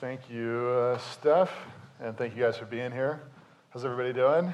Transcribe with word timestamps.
Thank 0.00 0.28
you, 0.28 0.68
uh, 0.68 0.98
Steph, 0.98 1.50
and 2.00 2.18
thank 2.18 2.36
you 2.36 2.42
guys 2.42 2.58
for 2.58 2.66
being 2.66 2.92
here. 2.92 3.22
How's 3.70 3.82
everybody 3.82 4.12
doing? 4.12 4.52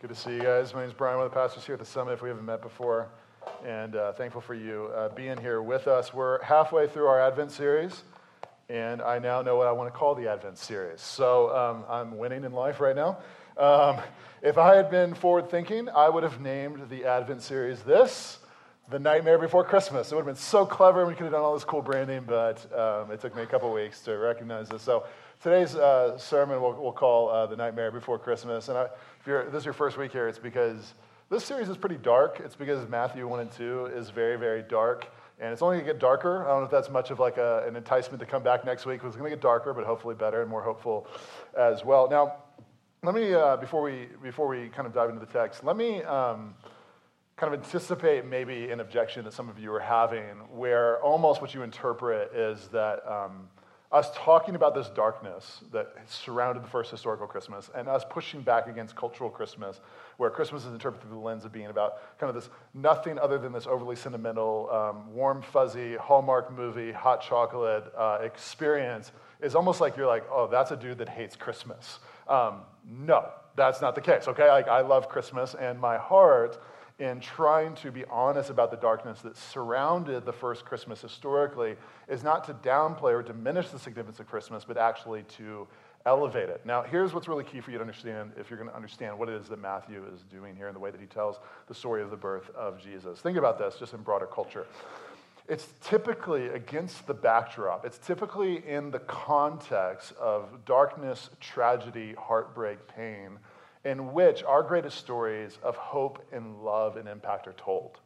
Good 0.00 0.08
to 0.08 0.14
see 0.14 0.32
you 0.32 0.42
guys. 0.42 0.72
My 0.72 0.80
name 0.80 0.88
is 0.88 0.94
Brian, 0.94 1.18
one 1.18 1.26
of 1.26 1.30
the 1.30 1.38
pastors 1.38 1.66
here 1.66 1.74
at 1.74 1.78
the 1.78 1.84
Summit, 1.84 2.12
if 2.12 2.22
we 2.22 2.30
haven't 2.30 2.46
met 2.46 2.62
before, 2.62 3.08
and 3.66 3.96
uh, 3.96 4.14
thankful 4.14 4.40
for 4.40 4.54
you 4.54 4.90
uh, 4.96 5.10
being 5.10 5.36
here 5.36 5.60
with 5.60 5.88
us. 5.88 6.14
We're 6.14 6.42
halfway 6.42 6.86
through 6.88 7.04
our 7.06 7.20
Advent 7.20 7.50
series, 7.50 8.02
and 8.70 9.02
I 9.02 9.18
now 9.18 9.42
know 9.42 9.56
what 9.56 9.66
I 9.66 9.72
want 9.72 9.92
to 9.92 9.98
call 9.98 10.14
the 10.14 10.28
Advent 10.28 10.56
series. 10.56 11.02
So 11.02 11.54
um, 11.54 11.84
I'm 11.86 12.16
winning 12.16 12.44
in 12.44 12.52
life 12.52 12.80
right 12.80 12.96
now. 12.96 13.18
Um, 13.58 13.98
if 14.40 14.56
I 14.56 14.74
had 14.74 14.90
been 14.90 15.12
forward 15.12 15.50
thinking, 15.50 15.90
I 15.90 16.08
would 16.08 16.22
have 16.22 16.40
named 16.40 16.88
the 16.88 17.04
Advent 17.04 17.42
series 17.42 17.82
this 17.82 18.38
the 18.90 18.98
Nightmare 18.98 19.38
Before 19.38 19.64
Christmas. 19.64 20.12
It 20.12 20.14
would 20.14 20.26
have 20.26 20.34
been 20.34 20.34
so 20.34 20.66
clever. 20.66 21.06
We 21.06 21.14
could 21.14 21.24
have 21.24 21.32
done 21.32 21.40
all 21.40 21.54
this 21.54 21.64
cool 21.64 21.80
branding, 21.80 22.24
but 22.26 22.70
um, 22.78 23.10
it 23.10 23.20
took 23.20 23.34
me 23.34 23.42
a 23.42 23.46
couple 23.46 23.72
weeks 23.72 24.00
to 24.00 24.18
recognize 24.18 24.68
this. 24.68 24.82
So 24.82 25.04
today's 25.42 25.74
uh, 25.74 26.18
sermon 26.18 26.60
we'll, 26.60 26.74
we'll 26.74 26.92
call 26.92 27.30
uh, 27.30 27.46
The 27.46 27.56
Nightmare 27.56 27.90
Before 27.90 28.18
Christmas. 28.18 28.68
And 28.68 28.76
I, 28.76 28.88
if 29.26 29.50
this 29.50 29.60
is 29.60 29.64
your 29.64 29.72
first 29.72 29.96
week 29.96 30.12
here, 30.12 30.28
it's 30.28 30.38
because 30.38 30.92
this 31.30 31.44
series 31.44 31.70
is 31.70 31.78
pretty 31.78 31.96
dark. 31.96 32.42
It's 32.44 32.56
because 32.56 32.86
Matthew 32.88 33.26
1 33.26 33.40
and 33.40 33.50
2 33.50 33.86
is 33.86 34.10
very, 34.10 34.36
very 34.36 34.62
dark. 34.62 35.06
And 35.40 35.50
it's 35.50 35.62
only 35.62 35.76
going 35.76 35.86
to 35.86 35.92
get 35.94 36.00
darker. 36.00 36.44
I 36.44 36.48
don't 36.48 36.60
know 36.60 36.64
if 36.66 36.70
that's 36.70 36.90
much 36.90 37.10
of 37.10 37.18
like 37.18 37.38
a, 37.38 37.64
an 37.66 37.76
enticement 37.76 38.20
to 38.20 38.26
come 38.26 38.42
back 38.42 38.66
next 38.66 38.84
week. 38.84 39.00
It's 39.02 39.16
going 39.16 39.30
to 39.30 39.34
get 39.34 39.42
darker, 39.42 39.72
but 39.72 39.84
hopefully 39.84 40.14
better 40.14 40.42
and 40.42 40.50
more 40.50 40.62
hopeful 40.62 41.06
as 41.58 41.86
well. 41.86 42.08
Now, 42.10 42.34
let 43.02 43.14
me, 43.14 43.32
uh, 43.32 43.56
before, 43.56 43.80
we, 43.80 44.08
before 44.22 44.46
we 44.46 44.68
kind 44.68 44.86
of 44.86 44.92
dive 44.92 45.08
into 45.08 45.24
the 45.24 45.32
text, 45.32 45.64
let 45.64 45.76
me... 45.76 46.02
Um, 46.02 46.54
kind 47.36 47.52
of 47.52 47.60
anticipate 47.60 48.24
maybe 48.24 48.70
an 48.70 48.80
objection 48.80 49.24
that 49.24 49.32
some 49.32 49.48
of 49.48 49.58
you 49.58 49.72
are 49.72 49.80
having, 49.80 50.36
where 50.52 51.02
almost 51.02 51.40
what 51.40 51.52
you 51.54 51.62
interpret 51.62 52.32
is 52.32 52.68
that 52.68 53.04
um, 53.10 53.48
us 53.90 54.10
talking 54.14 54.54
about 54.54 54.74
this 54.74 54.88
darkness 54.88 55.60
that 55.72 55.94
surrounded 56.06 56.62
the 56.62 56.68
first 56.68 56.90
historical 56.90 57.26
Christmas 57.26 57.70
and 57.76 57.88
us 57.88 58.04
pushing 58.08 58.40
back 58.40 58.68
against 58.68 58.94
cultural 58.96 59.30
Christmas, 59.30 59.80
where 60.16 60.30
Christmas 60.30 60.64
is 60.64 60.72
interpreted 60.72 61.08
through 61.08 61.18
the 61.18 61.24
lens 61.24 61.44
of 61.44 61.52
being 61.52 61.66
about 61.66 62.18
kind 62.18 62.28
of 62.28 62.34
this 62.34 62.50
nothing 62.72 63.18
other 63.18 63.38
than 63.38 63.52
this 63.52 63.66
overly 63.66 63.96
sentimental, 63.96 64.68
um, 64.70 65.12
warm, 65.12 65.42
fuzzy, 65.42 65.96
Hallmark 65.96 66.56
movie, 66.56 66.92
hot 66.92 67.20
chocolate 67.20 67.84
uh, 67.96 68.18
experience, 68.22 69.12
is 69.40 69.54
almost 69.54 69.80
like 69.80 69.96
you're 69.96 70.06
like, 70.06 70.24
oh, 70.30 70.48
that's 70.48 70.70
a 70.70 70.76
dude 70.76 70.98
that 70.98 71.08
hates 71.08 71.36
Christmas. 71.36 71.98
Um, 72.28 72.60
no, 72.88 73.28
that's 73.56 73.80
not 73.80 73.94
the 73.94 74.00
case, 74.00 74.28
okay? 74.28 74.48
Like, 74.50 74.66
I 74.68 74.80
love 74.80 75.08
Christmas, 75.08 75.54
and 75.54 75.80
my 75.80 75.98
heart 75.98 76.60
in 76.98 77.18
trying 77.20 77.74
to 77.74 77.90
be 77.90 78.04
honest 78.06 78.50
about 78.50 78.70
the 78.70 78.76
darkness 78.76 79.20
that 79.22 79.36
surrounded 79.36 80.24
the 80.24 80.32
first 80.32 80.64
Christmas 80.64 81.00
historically 81.00 81.76
is 82.08 82.22
not 82.22 82.44
to 82.44 82.54
downplay 82.54 83.12
or 83.12 83.22
diminish 83.22 83.68
the 83.70 83.78
significance 83.78 84.20
of 84.20 84.28
Christmas, 84.28 84.64
but 84.64 84.76
actually 84.76 85.24
to 85.24 85.66
elevate 86.06 86.48
it. 86.48 86.64
Now, 86.64 86.82
here's 86.82 87.12
what's 87.12 87.26
really 87.26 87.44
key 87.44 87.60
for 87.60 87.70
you 87.72 87.78
to 87.78 87.82
understand 87.82 88.32
if 88.38 88.48
you're 88.48 88.58
going 88.58 88.70
to 88.70 88.76
understand 88.76 89.18
what 89.18 89.28
it 89.28 89.34
is 89.34 89.48
that 89.48 89.58
Matthew 89.58 90.04
is 90.14 90.22
doing 90.30 90.54
here 90.54 90.68
in 90.68 90.74
the 90.74 90.80
way 90.80 90.90
that 90.90 91.00
he 91.00 91.06
tells 91.06 91.40
the 91.66 91.74
story 91.74 92.02
of 92.02 92.10
the 92.10 92.16
birth 92.16 92.50
of 92.54 92.80
Jesus. 92.80 93.20
Think 93.20 93.38
about 93.38 93.58
this 93.58 93.76
just 93.78 93.94
in 93.94 94.02
broader 94.02 94.26
culture. 94.26 94.66
It's 95.48 95.68
typically 95.82 96.46
against 96.48 97.06
the 97.06 97.14
backdrop, 97.14 97.84
it's 97.84 97.98
typically 97.98 98.66
in 98.66 98.90
the 98.90 99.00
context 99.00 100.12
of 100.18 100.64
darkness, 100.64 101.28
tragedy, 101.40 102.14
heartbreak, 102.14 102.86
pain 102.86 103.38
in 103.84 104.12
which 104.12 104.42
our 104.42 104.62
greatest 104.62 104.98
stories 104.98 105.58
of 105.62 105.76
hope 105.76 106.24
and 106.32 106.62
love 106.64 106.96
and 106.96 107.08
impact 107.08 107.46
are 107.46 107.52
told. 107.52 107.98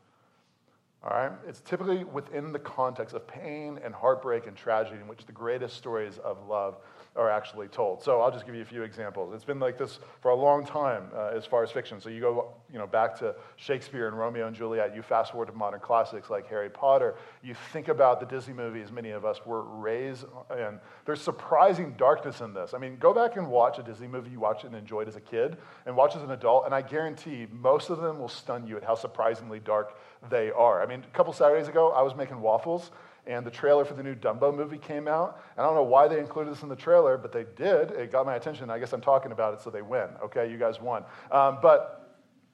All 1.05 1.11
right? 1.11 1.33
It's 1.47 1.61
typically 1.61 2.05
within 2.05 2.53
the 2.53 2.59
context 2.59 3.15
of 3.15 3.27
pain 3.27 3.79
and 3.85 3.95
heartbreak 3.95 4.47
and 4.47 4.57
tragedy 4.57 5.01
in 5.01 5.07
which 5.07 5.25
the 5.27 5.33
greatest 5.33 5.77
stories 5.77 6.19
of 6.19 6.49
love 6.49 6.77
are 7.17 7.31
actually 7.31 7.69
told. 7.69 8.03
So 8.03 8.21
I'll 8.21 8.31
just 8.31 8.47
give 8.47 8.55
you 8.55 8.63
a 8.63 8.67
few 8.67 8.83
examples. 8.83 9.35
It's 9.35 9.45
been 9.45 9.59
like 9.59 9.77
this 9.77 9.99
for 10.21 10.31
a 10.31 10.35
long 10.35 10.65
time 10.65 11.05
uh, 11.15 11.33
as 11.35 11.45
far 11.45 11.63
as 11.63 11.71
fiction. 11.71 12.01
So 12.01 12.09
you 12.09 12.21
go 12.21 12.55
you 12.73 12.79
know, 12.79 12.87
back 12.87 13.19
to 13.19 13.35
Shakespeare 13.57 14.09
and 14.09 14.19
Romeo 14.19 14.47
and 14.47 14.55
Juliet, 14.55 14.95
you 14.95 15.03
fast 15.03 15.33
forward 15.33 15.47
to 15.47 15.53
modern 15.53 15.81
classics 15.81 16.31
like 16.31 16.47
Harry 16.49 16.69
Potter, 16.69 17.17
you 17.43 17.55
think 17.73 17.89
about 17.89 18.21
the 18.21 18.27
Disney 18.27 18.53
movies 18.55 18.93
many 18.93 19.11
of 19.11 19.25
us 19.25 19.45
were 19.47 19.63
raised 19.63 20.25
in. 20.51 20.79
There's 21.07 21.21
surprising 21.21 21.95
darkness 21.97 22.41
in 22.41 22.53
this. 22.53 22.75
I 22.75 22.79
mean, 22.79 22.97
go 22.97 23.15
back 23.15 23.37
and 23.37 23.49
watch 23.49 23.79
a 23.79 23.83
Disney 23.83 24.07
movie 24.07 24.31
you 24.31 24.41
watched 24.41 24.65
and 24.65 24.75
enjoyed 24.75 25.09
as 25.09 25.17
a 25.17 25.21
kid 25.21 25.57
and 25.87 25.97
watch 25.97 26.15
as 26.15 26.23
an 26.23 26.31
adult, 26.31 26.67
and 26.67 26.75
I 26.75 26.83
guarantee 26.83 27.47
most 27.51 27.91
of 27.91 28.01
them 28.01 28.19
will 28.19 28.29
stun 28.29 28.67
you 28.67 28.77
at 28.77 28.85
how 28.85 28.95
surprisingly 28.95 29.61
dark 29.61 29.99
they 30.31 30.51
are. 30.51 30.83
I 30.83 30.87
mean, 30.87 31.03
a 31.03 31.17
couple 31.17 31.33
Saturdays 31.33 31.69
ago, 31.69 31.91
I 31.93 32.03
was 32.03 32.15
making 32.15 32.41
waffles 32.41 32.91
and 33.29 33.47
the 33.47 33.51
trailer 33.51 33.85
for 33.85 33.95
the 33.95 34.03
new 34.03 34.15
Dumbo 34.15 34.55
movie 34.55 34.79
came 34.79 35.07
out. 35.07 35.41
And 35.57 35.65
I 35.65 35.69
don't 35.69 35.77
know 35.77 35.85
why 35.85 36.09
they 36.09 36.19
included 36.19 36.53
this 36.53 36.63
in 36.63 36.69
the 36.69 36.77
trailer, 36.77 37.19
but 37.19 37.31
they 37.31 37.45
did. 37.57 37.91
It 37.93 38.11
got 38.11 38.27
my 38.27 38.35
attention. 38.35 38.71
I 38.71 38.79
guess 38.79 38.93
I'm 38.93 39.03
talking 39.03 39.31
about 39.31 39.55
it, 39.55 39.61
so 39.61 39.71
they 39.71 39.83
win. 39.83 40.09
Okay, 40.25 40.51
you 40.51 40.57
guys 40.57 40.81
won. 40.81 41.05
Um, 41.31 41.59
but 41.63 41.95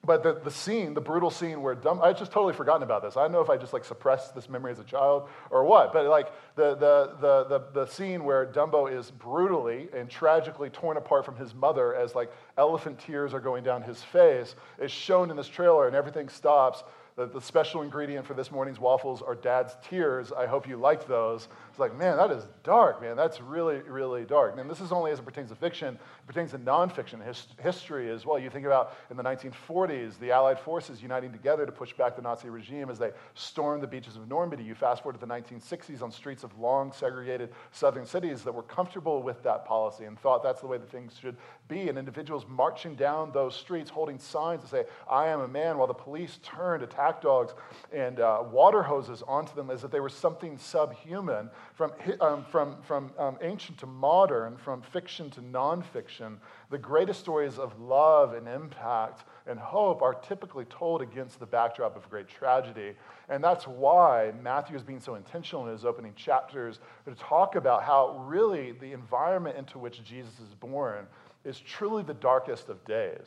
but 0.06 0.22
the, 0.22 0.40
the 0.40 0.50
scene, 0.50 0.94
the 0.94 1.00
brutal 1.00 1.30
scene 1.30 1.62
where 1.62 1.74
Dumbo, 1.74 2.02
I 2.02 2.12
just 2.12 2.30
totally 2.30 2.52
forgotten 2.52 2.82
about 2.82 3.02
this. 3.02 3.16
I 3.16 3.22
don't 3.22 3.32
know 3.32 3.40
if 3.40 3.50
I 3.50 3.56
just 3.56 3.72
like 3.72 3.84
suppressed 3.84 4.34
this 4.34 4.48
memory 4.48 4.72
as 4.72 4.78
a 4.78 4.84
child 4.84 5.28
or 5.50 5.64
what, 5.64 5.92
but 5.92 6.06
like 6.06 6.30
the, 6.56 6.74
the, 6.74 7.14
the, 7.20 7.44
the, 7.44 7.64
the 7.72 7.86
scene 7.86 8.24
where 8.24 8.46
Dumbo 8.46 8.92
is 8.92 9.10
brutally 9.10 9.88
and 9.94 10.10
tragically 10.10 10.70
torn 10.70 10.96
apart 10.96 11.24
from 11.24 11.36
his 11.36 11.54
mother 11.54 11.94
as 11.94 12.14
like 12.14 12.30
elephant 12.58 12.98
tears 12.98 13.32
are 13.32 13.40
going 13.40 13.64
down 13.64 13.82
his 13.82 14.02
face 14.02 14.54
is 14.78 14.90
shown 14.90 15.30
in 15.30 15.36
this 15.36 15.48
trailer 15.48 15.86
and 15.86 15.96
everything 15.96 16.28
stops 16.28 16.82
the, 17.16 17.26
the 17.26 17.40
special 17.40 17.82
ingredient 17.82 18.26
for 18.26 18.34
this 18.34 18.50
morning's 18.50 18.80
waffles 18.80 19.22
are 19.22 19.36
dad's 19.36 19.76
tears. 19.88 20.32
I 20.32 20.46
hope 20.46 20.68
you 20.68 20.76
liked 20.76 21.06
those. 21.06 21.46
It's 21.70 21.78
like, 21.78 21.96
man, 21.96 22.16
that 22.16 22.32
is 22.32 22.44
dark, 22.64 23.00
man. 23.00 23.16
That's 23.16 23.40
really, 23.40 23.78
really 23.82 24.24
dark. 24.24 24.58
And 24.58 24.68
this 24.68 24.80
is 24.80 24.90
only 24.90 25.12
as 25.12 25.20
it 25.20 25.24
pertains 25.24 25.50
to 25.50 25.54
fiction, 25.54 25.94
it 25.94 26.26
pertains 26.26 26.50
to 26.50 26.58
nonfiction 26.58 27.24
his, 27.24 27.46
history 27.62 28.10
as 28.10 28.26
well. 28.26 28.36
You 28.36 28.50
think 28.50 28.66
about 28.66 28.96
in 29.10 29.16
the 29.16 29.22
1940s, 29.22 30.18
the 30.18 30.32
Allied 30.32 30.58
forces 30.58 31.02
uniting 31.02 31.30
together 31.30 31.64
to 31.64 31.70
push 31.70 31.92
back 31.92 32.16
the 32.16 32.22
Nazi 32.22 32.48
regime 32.48 32.90
as 32.90 32.98
they 32.98 33.12
stormed 33.34 33.82
the 33.82 33.86
beaches 33.86 34.16
of 34.16 34.26
Normandy. 34.28 34.64
You 34.64 34.74
fast 34.74 35.04
forward 35.04 35.20
to 35.20 35.24
the 35.24 35.32
1960s 35.32 36.02
on 36.02 36.10
streets 36.10 36.42
of 36.42 36.58
long, 36.58 36.90
segregated 36.90 37.50
southern 37.70 38.06
cities 38.06 38.42
that 38.42 38.52
were 38.52 38.62
comfortable 38.62 39.22
with 39.22 39.40
that 39.44 39.64
policy 39.64 40.04
and 40.04 40.18
thought 40.18 40.42
that's 40.42 40.62
the 40.62 40.66
way 40.66 40.78
that 40.78 40.90
things 40.90 41.16
should 41.20 41.36
be. 41.68 41.88
And 41.88 41.98
individuals 41.98 42.44
marching 42.48 42.94
down 42.94 43.32
those 43.32 43.54
streets 43.54 43.90
holding 43.90 44.18
signs 44.18 44.62
to 44.62 44.68
say, 44.68 44.84
I 45.10 45.28
am 45.28 45.40
a 45.40 45.48
man, 45.48 45.78
while 45.78 45.86
the 45.86 45.94
police 45.94 46.38
turned 46.42 46.82
attack 46.82 47.22
dogs 47.22 47.54
and 47.92 48.20
uh, 48.20 48.42
water 48.50 48.82
hoses 48.82 49.22
onto 49.26 49.54
them 49.54 49.70
as 49.70 49.84
if 49.84 49.90
they 49.90 50.00
were 50.00 50.08
something 50.08 50.58
subhuman 50.58 51.50
from, 51.74 51.92
um, 52.20 52.44
from, 52.50 52.76
from 52.82 53.12
um, 53.18 53.38
ancient 53.42 53.78
to 53.78 53.86
modern, 53.86 54.56
from 54.56 54.82
fiction 54.82 55.30
to 55.30 55.40
nonfiction, 55.40 56.36
the 56.70 56.78
greatest 56.78 57.20
stories 57.20 57.58
of 57.58 57.78
love 57.80 58.34
and 58.34 58.48
impact 58.48 59.24
and 59.46 59.58
hope 59.58 60.02
are 60.02 60.14
typically 60.14 60.64
told 60.66 61.02
against 61.02 61.38
the 61.38 61.46
backdrop 61.46 61.96
of 61.96 62.08
great 62.08 62.28
tragedy. 62.28 62.94
And 63.28 63.42
that's 63.42 63.66
why 63.66 64.32
Matthew 64.42 64.76
is 64.76 64.82
being 64.82 65.00
so 65.00 65.14
intentional 65.14 65.66
in 65.66 65.72
his 65.72 65.84
opening 65.84 66.14
chapters 66.14 66.80
to 67.04 67.14
talk 67.14 67.54
about 67.54 67.82
how 67.82 68.24
really 68.26 68.72
the 68.72 68.92
environment 68.92 69.56
into 69.56 69.78
which 69.78 70.02
Jesus 70.02 70.34
is 70.40 70.54
born 70.54 71.06
is 71.44 71.60
truly 71.60 72.02
the 72.02 72.14
darkest 72.14 72.68
of 72.68 72.84
days. 72.84 73.26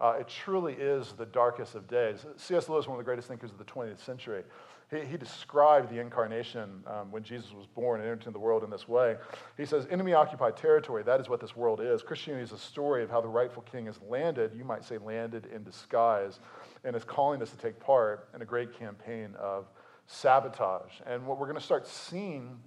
Uh, 0.00 0.16
it 0.18 0.26
truly 0.26 0.72
is 0.72 1.12
the 1.12 1.26
darkest 1.26 1.76
of 1.76 1.86
days. 1.86 2.26
C.S. 2.36 2.68
Lewis, 2.68 2.88
one 2.88 2.96
of 2.96 2.98
the 2.98 3.04
greatest 3.04 3.28
thinkers 3.28 3.52
of 3.52 3.58
the 3.58 3.64
20th 3.64 4.04
century, 4.04 4.42
he, 4.90 5.04
he 5.04 5.16
described 5.16 5.90
the 5.90 6.00
incarnation 6.00 6.82
um, 6.88 7.12
when 7.12 7.22
Jesus 7.22 7.52
was 7.52 7.66
born 7.66 8.00
and 8.00 8.08
entered 8.08 8.22
into 8.22 8.32
the 8.32 8.38
world 8.40 8.64
in 8.64 8.70
this 8.70 8.88
way. 8.88 9.16
He 9.56 9.64
says, 9.64 9.86
Enemy 9.90 10.14
occupied 10.14 10.56
territory, 10.56 11.04
that 11.04 11.20
is 11.20 11.28
what 11.28 11.40
this 11.40 11.54
world 11.54 11.80
is. 11.80 12.02
Christianity 12.02 12.42
is 12.42 12.50
a 12.50 12.58
story 12.58 13.04
of 13.04 13.10
how 13.10 13.20
the 13.20 13.28
rightful 13.28 13.62
king 13.62 13.86
has 13.86 14.00
landed, 14.08 14.52
you 14.56 14.64
might 14.64 14.84
say 14.84 14.98
landed 14.98 15.46
in 15.54 15.62
disguise, 15.62 16.40
and 16.82 16.96
is 16.96 17.04
calling 17.04 17.40
us 17.40 17.50
to 17.50 17.56
take 17.56 17.78
part 17.78 18.28
in 18.34 18.42
a 18.42 18.44
great 18.44 18.76
campaign 18.76 19.34
of 19.38 19.66
sabotage. 20.08 20.94
And 21.06 21.26
what 21.26 21.38
we're 21.38 21.46
going 21.46 21.58
to 21.58 21.64
start 21.64 21.86
seeing 21.86 22.58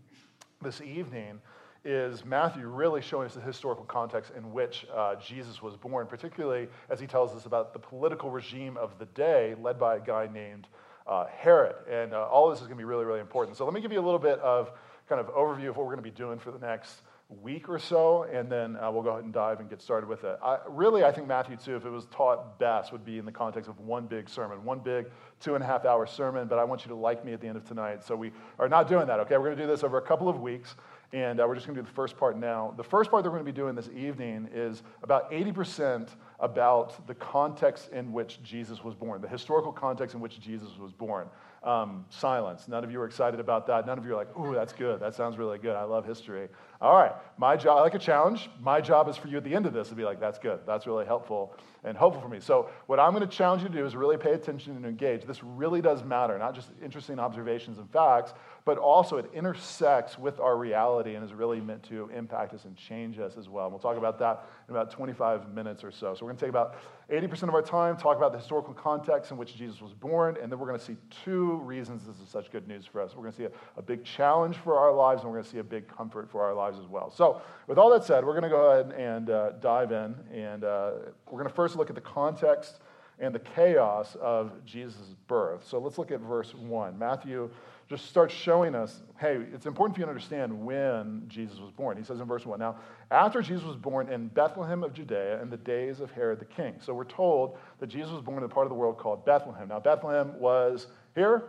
this 0.61 0.79
evening 0.79 1.41
is 1.85 2.25
Matthew 2.25 2.67
really 2.67 3.01
showing 3.01 3.27
us 3.27 3.35
the 3.35 3.41
historical 3.41 3.85
context 3.85 4.31
in 4.35 4.51
which 4.51 4.87
uh, 4.93 5.15
Jesus 5.15 5.61
was 5.61 5.77
born, 5.77 6.07
particularly 6.07 6.67
as 6.89 6.99
he 6.99 7.05
tells 7.05 7.33
us 7.35 7.45
about 7.45 7.73
the 7.73 7.79
political 7.79 8.31
regime 8.31 8.75
of 8.75 8.97
the 8.97 9.05
day 9.05 9.55
led 9.61 9.79
by 9.79 9.97
a 9.97 9.99
guy 9.99 10.27
named 10.33 10.67
uh, 11.05 11.27
Herod. 11.27 11.75
And 11.89 12.13
uh, 12.13 12.27
all 12.27 12.49
this 12.49 12.59
is 12.59 12.65
going 12.65 12.77
to 12.77 12.81
be 12.81 12.85
really, 12.85 13.05
really 13.05 13.19
important. 13.19 13.55
So 13.55 13.65
let 13.65 13.73
me 13.73 13.81
give 13.81 13.91
you 13.91 13.99
a 13.99 14.01
little 14.01 14.19
bit 14.19 14.39
of 14.39 14.71
kind 15.07 15.21
of 15.21 15.27
overview 15.27 15.69
of 15.69 15.77
what 15.77 15.85
we're 15.85 15.95
going 15.95 16.03
to 16.03 16.09
be 16.09 16.09
doing 16.09 16.39
for 16.39 16.51
the 16.51 16.59
next 16.59 17.03
week 17.41 17.69
or 17.69 17.79
so, 17.79 18.23
and 18.31 18.51
then 18.51 18.77
uh, 18.77 18.91
we'll 18.91 19.01
go 19.01 19.09
ahead 19.09 19.23
and 19.23 19.33
dive 19.33 19.59
and 19.59 19.69
get 19.69 19.81
started 19.81 20.07
with 20.07 20.23
it. 20.23 20.37
I, 20.43 20.59
really, 20.67 21.03
I 21.03 21.11
think 21.11 21.27
Matthew 21.27 21.57
2, 21.57 21.75
if 21.75 21.85
it 21.85 21.89
was 21.89 22.05
taught 22.05 22.59
best, 22.59 22.91
would 22.91 23.03
be 23.03 23.17
in 23.17 23.25
the 23.25 23.31
context 23.31 23.67
of 23.67 23.79
one 23.79 24.05
big 24.05 24.29
sermon, 24.29 24.63
one 24.63 24.79
big 24.79 25.07
two 25.39 25.55
and 25.55 25.63
a 25.63 25.67
half 25.67 25.85
hour 25.85 26.05
sermon, 26.05 26.47
but 26.47 26.59
I 26.59 26.63
want 26.63 26.85
you 26.85 26.89
to 26.89 26.95
like 26.95 27.25
me 27.25 27.33
at 27.33 27.41
the 27.41 27.47
end 27.47 27.57
of 27.57 27.65
tonight. 27.65 28.03
So 28.03 28.15
we 28.15 28.31
are 28.59 28.69
not 28.69 28.87
doing 28.87 29.07
that, 29.07 29.19
okay? 29.21 29.37
We're 29.37 29.45
going 29.45 29.57
to 29.57 29.63
do 29.63 29.67
this 29.67 29.83
over 29.83 29.97
a 29.97 30.01
couple 30.01 30.29
of 30.29 30.39
weeks. 30.39 30.75
And 31.13 31.39
uh, 31.39 31.45
we're 31.47 31.55
just 31.55 31.67
going 31.67 31.75
to 31.75 31.81
do 31.81 31.87
the 31.87 31.93
first 31.93 32.17
part 32.17 32.37
now. 32.37 32.73
The 32.75 32.83
first 32.83 33.11
part 33.11 33.23
that 33.23 33.29
we're 33.29 33.37
going 33.37 33.45
to 33.45 33.51
be 33.51 33.55
doing 33.55 33.75
this 33.75 33.89
evening 33.95 34.49
is 34.53 34.83
about 35.03 35.31
80% 35.31 36.09
about 36.39 37.07
the 37.07 37.15
context 37.15 37.89
in 37.91 38.11
which 38.11 38.41
Jesus 38.43 38.83
was 38.83 38.95
born, 38.95 39.21
the 39.21 39.27
historical 39.27 39.71
context 39.71 40.15
in 40.15 40.21
which 40.21 40.39
Jesus 40.39 40.77
was 40.77 40.91
born. 40.91 41.27
Um, 41.63 42.05
silence. 42.09 42.67
None 42.67 42.83
of 42.83 42.91
you 42.91 42.99
are 43.01 43.05
excited 43.05 43.39
about 43.39 43.65
that. 43.67 43.87
None 43.87 43.97
of 43.97 44.05
you 44.05 44.13
are 44.13 44.17
like, 44.17 44.37
ooh, 44.37 44.53
that's 44.53 44.73
good. 44.73 44.99
That 44.99 45.15
sounds 45.15 45.37
really 45.37 45.57
good. 45.57 45.75
I 45.75 45.83
love 45.83 46.05
history. 46.05 46.47
All 46.85 46.95
right, 46.95 47.13
my 47.39 47.57
job, 47.57 47.79
I 47.79 47.81
like 47.81 47.95
a 47.95 47.99
challenge. 47.99 48.47
My 48.61 48.79
job 48.79 49.09
is 49.09 49.17
for 49.17 49.27
you 49.27 49.37
at 49.37 49.43
the 49.43 49.55
end 49.55 49.65
of 49.65 49.73
this 49.73 49.89
to 49.89 49.95
be 49.95 50.03
like, 50.03 50.19
that's 50.19 50.37
good. 50.37 50.59
That's 50.67 50.85
really 50.85 51.07
helpful 51.07 51.57
and 51.83 51.97
hopeful 51.97 52.21
for 52.21 52.29
me. 52.29 52.39
So, 52.39 52.69
what 52.85 52.99
I'm 52.99 53.11
going 53.11 53.27
to 53.27 53.35
challenge 53.35 53.63
you 53.63 53.69
to 53.69 53.73
do 53.73 53.85
is 53.85 53.95
really 53.95 54.17
pay 54.17 54.33
attention 54.33 54.75
and 54.75 54.85
engage. 54.85 55.23
This 55.23 55.43
really 55.43 55.81
does 55.81 56.03
matter, 56.03 56.37
not 56.37 56.53
just 56.53 56.69
interesting 56.83 57.19
observations 57.19 57.79
and 57.79 57.89
facts, 57.91 58.33
but 58.65 58.77
also 58.77 59.17
it 59.17 59.29
intersects 59.33 60.17
with 60.17 60.39
our 60.39 60.57
reality 60.57 61.15
and 61.15 61.23
is 61.23 61.33
really 61.33 61.59
meant 61.59 61.83
to 61.83 62.09
impact 62.15 62.53
us 62.53 62.65
and 62.65 62.75
change 62.75 63.19
us 63.19 63.37
as 63.37 63.49
well. 63.49 63.65
And 63.65 63.73
we'll 63.73 63.79
talk 63.79 63.97
about 63.97 64.17
that 64.19 64.47
in 64.67 64.75
about 64.75 64.91
25 64.91 65.53
minutes 65.53 65.83
or 65.83 65.91
so. 65.91 66.13
So, 66.15 66.25
we're 66.25 66.33
going 66.33 66.37
to 66.37 66.45
take 66.45 66.49
about 66.49 66.75
80% 67.11 67.43
of 67.43 67.53
our 67.53 67.61
time, 67.61 67.97
talk 67.97 68.17
about 68.17 68.31
the 68.31 68.39
historical 68.39 68.73
context 68.73 69.31
in 69.31 69.37
which 69.37 69.55
Jesus 69.55 69.79
was 69.81 69.93
born, 69.93 70.37
and 70.41 70.51
then 70.51 70.57
we're 70.57 70.67
going 70.67 70.79
to 70.79 70.85
see 70.85 70.97
two 71.23 71.57
reasons 71.57 72.05
this 72.05 72.19
is 72.19 72.29
such 72.29 72.51
good 72.51 72.67
news 72.67 72.85
for 72.85 72.99
us. 72.99 73.15
We're 73.15 73.23
going 73.23 73.33
to 73.33 73.37
see 73.37 73.45
a, 73.45 73.51
a 73.77 73.81
big 73.83 74.03
challenge 74.03 74.57
for 74.57 74.77
our 74.79 74.91
lives, 74.91 75.21
and 75.21 75.29
we're 75.29 75.37
going 75.37 75.45
to 75.45 75.51
see 75.51 75.59
a 75.59 75.63
big 75.63 75.87
comfort 75.87 76.31
for 76.31 76.41
our 76.41 76.55
lives 76.55 76.74
as 76.79 76.87
well. 76.87 77.11
So, 77.11 77.41
with 77.67 77.77
all 77.77 77.89
that 77.91 78.03
said, 78.03 78.25
we're 78.25 78.39
going 78.39 78.43
to 78.43 78.49
go 78.49 78.71
ahead 78.71 78.91
and 78.99 79.29
uh, 79.29 79.51
dive 79.61 79.91
in, 79.91 80.15
and 80.33 80.63
uh, 80.63 80.91
we're 81.27 81.39
going 81.39 81.49
to 81.49 81.55
first 81.55 81.75
look 81.75 81.89
at 81.89 81.95
the 81.95 82.01
context 82.01 82.79
and 83.19 83.33
the 83.33 83.39
chaos 83.39 84.15
of 84.21 84.51
Jesus' 84.65 85.15
birth. 85.27 85.65
So 85.65 85.79
let's 85.79 85.97
look 85.97 86.11
at 86.11 86.19
verse 86.19 86.53
1. 86.53 86.97
Matthew 86.99 87.49
just 87.87 88.07
starts 88.07 88.33
showing 88.33 88.73
us 88.73 89.01
hey, 89.19 89.39
it's 89.53 89.65
important 89.65 89.95
for 89.95 90.01
you 90.01 90.05
to 90.05 90.09
understand 90.09 90.65
when 90.65 91.23
Jesus 91.27 91.59
was 91.59 91.71
born. 91.71 91.95
He 91.97 92.03
says 92.03 92.19
in 92.19 92.25
verse 92.25 92.45
1 92.45 92.59
Now, 92.59 92.75
after 93.11 93.41
Jesus 93.41 93.63
was 93.63 93.77
born 93.77 94.09
in 94.09 94.27
Bethlehem 94.27 94.83
of 94.83 94.93
Judea 94.93 95.41
in 95.41 95.49
the 95.49 95.57
days 95.57 96.01
of 96.01 96.11
Herod 96.11 96.39
the 96.39 96.45
king. 96.45 96.75
So 96.81 96.93
we're 96.93 97.05
told 97.05 97.57
that 97.79 97.87
Jesus 97.87 98.11
was 98.11 98.21
born 98.21 98.39
in 98.39 98.43
a 98.43 98.49
part 98.49 98.65
of 98.65 98.69
the 98.69 98.75
world 98.75 98.97
called 98.97 99.25
Bethlehem. 99.25 99.69
Now, 99.69 99.79
Bethlehem 99.79 100.37
was 100.39 100.87
here, 101.13 101.43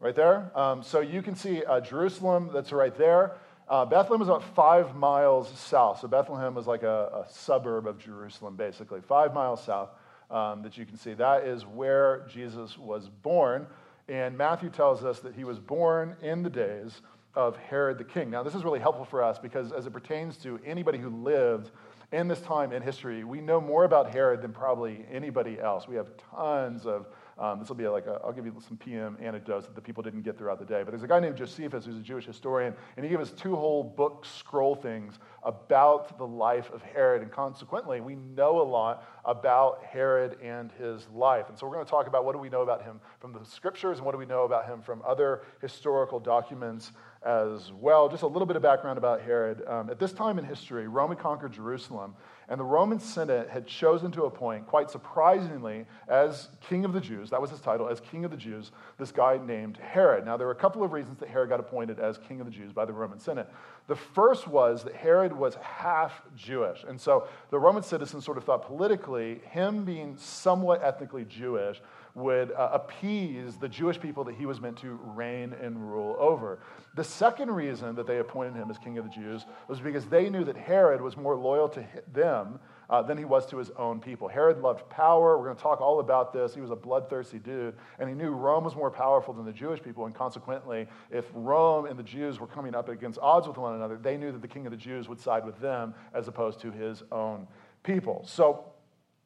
right 0.00 0.16
there. 0.16 0.50
Um, 0.58 0.82
so 0.82 1.00
you 1.00 1.22
can 1.22 1.36
see 1.36 1.62
uh, 1.62 1.80
Jerusalem 1.80 2.50
that's 2.52 2.72
right 2.72 2.96
there. 2.96 3.36
Uh, 3.68 3.84
Bethlehem 3.84 4.20
is 4.20 4.28
about 4.28 4.42
five 4.56 4.96
miles 4.96 5.48
south. 5.56 6.00
So 6.00 6.08
Bethlehem 6.08 6.56
is 6.56 6.66
like 6.66 6.82
a, 6.82 7.24
a 7.26 7.32
suburb 7.32 7.86
of 7.86 7.98
Jerusalem, 7.98 8.56
basically, 8.56 9.00
five 9.00 9.32
miles 9.32 9.62
south 9.62 9.90
um, 10.30 10.62
that 10.62 10.76
you 10.76 10.86
can 10.86 10.96
see. 10.96 11.14
That 11.14 11.44
is 11.44 11.64
where 11.64 12.26
Jesus 12.32 12.76
was 12.76 13.08
born. 13.08 13.66
And 14.08 14.36
Matthew 14.36 14.70
tells 14.70 15.04
us 15.04 15.20
that 15.20 15.34
he 15.34 15.44
was 15.44 15.60
born 15.60 16.16
in 16.20 16.42
the 16.42 16.50
days 16.50 17.00
of 17.34 17.56
Herod 17.58 17.98
the 17.98 18.04
king. 18.04 18.28
Now, 18.28 18.42
this 18.42 18.56
is 18.56 18.64
really 18.64 18.80
helpful 18.80 19.04
for 19.04 19.22
us 19.22 19.38
because 19.38 19.70
as 19.70 19.86
it 19.86 19.92
pertains 19.92 20.36
to 20.38 20.58
anybody 20.66 20.98
who 20.98 21.10
lived 21.10 21.70
in 22.10 22.26
this 22.26 22.40
time 22.40 22.72
in 22.72 22.82
history, 22.82 23.22
we 23.22 23.40
know 23.40 23.60
more 23.60 23.84
about 23.84 24.10
Herod 24.10 24.42
than 24.42 24.52
probably 24.52 25.04
anybody 25.12 25.60
else. 25.60 25.86
We 25.86 25.94
have 25.94 26.08
tons 26.34 26.86
of 26.86 27.06
um, 27.40 27.58
this 27.58 27.68
will 27.68 27.76
be 27.76 27.88
like, 27.88 28.06
i 28.06 28.26
will 28.26 28.32
give 28.32 28.44
you 28.44 28.54
some 28.68 28.76
PM 28.76 29.16
anecdotes 29.18 29.66
that 29.66 29.74
the 29.74 29.80
people 29.80 30.02
didn't 30.02 30.22
get 30.22 30.36
throughout 30.36 30.58
the 30.58 30.64
day. 30.66 30.82
But 30.82 30.90
there's 30.90 31.02
a 31.02 31.08
guy 31.08 31.20
named 31.20 31.36
Josephus 31.36 31.86
who's 31.86 31.96
a 31.96 32.02
Jewish 32.02 32.26
historian, 32.26 32.74
and 32.96 33.04
he 33.04 33.10
gave 33.10 33.18
us 33.18 33.30
two 33.30 33.56
whole 33.56 33.82
book 33.82 34.26
scroll 34.26 34.74
things 34.74 35.18
about 35.42 36.18
the 36.18 36.26
life 36.26 36.70
of 36.70 36.82
Herod. 36.82 37.22
And 37.22 37.32
consequently, 37.32 38.02
we 38.02 38.14
know 38.14 38.60
a 38.60 38.62
lot 38.62 39.04
about 39.24 39.82
Herod 39.82 40.36
and 40.42 40.70
his 40.72 41.08
life. 41.14 41.48
And 41.48 41.58
so 41.58 41.66
we're 41.66 41.74
going 41.74 41.86
to 41.86 41.90
talk 41.90 42.06
about 42.06 42.26
what 42.26 42.32
do 42.32 42.38
we 42.38 42.50
know 42.50 42.60
about 42.60 42.82
him 42.82 43.00
from 43.20 43.32
the 43.32 43.44
scriptures 43.44 43.96
and 43.96 44.04
what 44.04 44.12
do 44.12 44.18
we 44.18 44.26
know 44.26 44.44
about 44.44 44.66
him 44.66 44.82
from 44.82 45.02
other 45.06 45.42
historical 45.62 46.20
documents 46.20 46.92
as 47.22 47.72
well. 47.72 48.08
Just 48.08 48.22
a 48.22 48.26
little 48.26 48.46
bit 48.46 48.56
of 48.56 48.62
background 48.62 48.98
about 48.98 49.22
Herod. 49.22 49.62
Um, 49.66 49.90
at 49.90 49.98
this 49.98 50.12
time 50.12 50.38
in 50.38 50.44
history, 50.44 50.88
Rome 50.88 51.10
had 51.10 51.18
conquered 51.18 51.52
Jerusalem. 51.52 52.14
And 52.50 52.58
the 52.58 52.64
Roman 52.64 52.98
Senate 52.98 53.48
had 53.48 53.64
chosen 53.64 54.10
to 54.10 54.24
appoint, 54.24 54.66
quite 54.66 54.90
surprisingly, 54.90 55.86
as 56.08 56.48
king 56.68 56.84
of 56.84 56.92
the 56.92 57.00
Jews, 57.00 57.30
that 57.30 57.40
was 57.40 57.50
his 57.50 57.60
title, 57.60 57.88
as 57.88 58.00
king 58.00 58.24
of 58.24 58.32
the 58.32 58.36
Jews, 58.36 58.72
this 58.98 59.12
guy 59.12 59.38
named 59.38 59.76
Herod. 59.76 60.24
Now, 60.24 60.36
there 60.36 60.48
were 60.48 60.52
a 60.52 60.56
couple 60.56 60.82
of 60.82 60.90
reasons 60.90 61.20
that 61.20 61.28
Herod 61.28 61.48
got 61.48 61.60
appointed 61.60 62.00
as 62.00 62.18
king 62.18 62.40
of 62.40 62.46
the 62.46 62.52
Jews 62.52 62.72
by 62.72 62.84
the 62.84 62.92
Roman 62.92 63.20
Senate. 63.20 63.48
The 63.86 63.94
first 63.94 64.48
was 64.48 64.82
that 64.82 64.96
Herod 64.96 65.32
was 65.32 65.54
half 65.62 66.22
Jewish. 66.34 66.82
And 66.82 67.00
so 67.00 67.28
the 67.50 67.58
Roman 67.60 67.84
citizens 67.84 68.24
sort 68.24 68.36
of 68.36 68.42
thought 68.42 68.66
politically, 68.66 69.42
him 69.50 69.84
being 69.84 70.16
somewhat 70.16 70.82
ethnically 70.82 71.24
Jewish 71.26 71.80
would 72.14 72.52
uh, 72.52 72.70
appease 72.72 73.56
the 73.56 73.68
Jewish 73.68 74.00
people 74.00 74.24
that 74.24 74.34
he 74.34 74.46
was 74.46 74.60
meant 74.60 74.78
to 74.78 74.98
reign 75.14 75.54
and 75.60 75.90
rule 75.90 76.16
over. 76.18 76.60
The 76.94 77.04
second 77.04 77.50
reason 77.50 77.94
that 77.94 78.06
they 78.06 78.18
appointed 78.18 78.56
him 78.56 78.70
as 78.70 78.78
king 78.78 78.98
of 78.98 79.04
the 79.04 79.10
Jews 79.10 79.46
was 79.68 79.80
because 79.80 80.06
they 80.06 80.28
knew 80.28 80.44
that 80.44 80.56
Herod 80.56 81.00
was 81.00 81.16
more 81.16 81.36
loyal 81.36 81.68
to 81.70 81.84
them 82.12 82.58
uh, 82.90 83.00
than 83.02 83.16
he 83.16 83.24
was 83.24 83.46
to 83.46 83.56
his 83.56 83.70
own 83.78 84.00
people. 84.00 84.26
Herod 84.26 84.60
loved 84.60 84.88
power. 84.90 85.38
We're 85.38 85.44
going 85.44 85.56
to 85.56 85.62
talk 85.62 85.80
all 85.80 86.00
about 86.00 86.32
this. 86.32 86.54
He 86.54 86.60
was 86.60 86.72
a 86.72 86.76
bloodthirsty 86.76 87.38
dude, 87.38 87.76
and 88.00 88.08
he 88.08 88.14
knew 88.16 88.30
Rome 88.30 88.64
was 88.64 88.74
more 88.74 88.90
powerful 88.90 89.32
than 89.32 89.44
the 89.44 89.52
Jewish 89.52 89.80
people. 89.80 90.06
And 90.06 90.14
consequently, 90.14 90.88
if 91.10 91.26
Rome 91.32 91.86
and 91.86 91.96
the 91.96 92.02
Jews 92.02 92.40
were 92.40 92.48
coming 92.48 92.74
up 92.74 92.88
against 92.88 93.20
odds 93.20 93.46
with 93.46 93.56
one 93.56 93.76
another, 93.76 93.96
they 93.96 94.16
knew 94.16 94.32
that 94.32 94.42
the 94.42 94.48
king 94.48 94.66
of 94.66 94.72
the 94.72 94.76
Jews 94.76 95.08
would 95.08 95.20
side 95.20 95.46
with 95.46 95.60
them 95.60 95.94
as 96.12 96.26
opposed 96.26 96.60
to 96.60 96.72
his 96.72 97.04
own 97.12 97.46
people. 97.84 98.24
So 98.26 98.69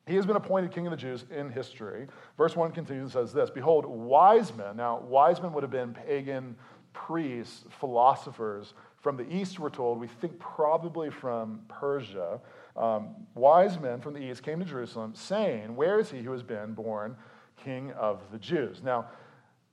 he 0.06 0.16
has 0.16 0.26
been 0.26 0.36
appointed 0.36 0.70
king 0.72 0.86
of 0.86 0.90
the 0.90 0.96
Jews 0.96 1.24
in 1.30 1.50
history. 1.50 2.06
Verse 2.36 2.54
1 2.54 2.72
continues 2.72 3.02
and 3.02 3.12
says 3.12 3.32
this 3.32 3.50
Behold, 3.50 3.86
wise 3.86 4.54
men. 4.54 4.76
Now, 4.76 5.00
wise 5.00 5.40
men 5.40 5.52
would 5.52 5.62
have 5.62 5.70
been 5.70 5.94
pagan 5.94 6.56
priests, 6.92 7.64
philosophers 7.80 8.74
from 9.04 9.18
the 9.18 9.30
east, 9.30 9.58
we're 9.58 9.68
told. 9.68 10.00
We 10.00 10.06
think 10.06 10.38
probably 10.38 11.10
from 11.10 11.60
Persia. 11.68 12.40
Um, 12.74 13.10
wise 13.34 13.78
men 13.78 14.00
from 14.00 14.14
the 14.14 14.20
east 14.20 14.42
came 14.42 14.58
to 14.60 14.64
Jerusalem 14.64 15.14
saying, 15.14 15.76
Where 15.76 16.00
is 16.00 16.10
he 16.10 16.22
who 16.22 16.32
has 16.32 16.42
been 16.42 16.72
born 16.72 17.14
king 17.62 17.92
of 17.92 18.22
the 18.32 18.38
Jews? 18.38 18.82
Now, 18.82 19.10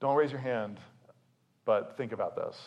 don't 0.02 0.18
raise 0.18 0.32
your 0.32 0.42
hand, 0.42 0.82
but 1.64 1.96
think 1.96 2.12
about 2.12 2.36
this. 2.36 2.58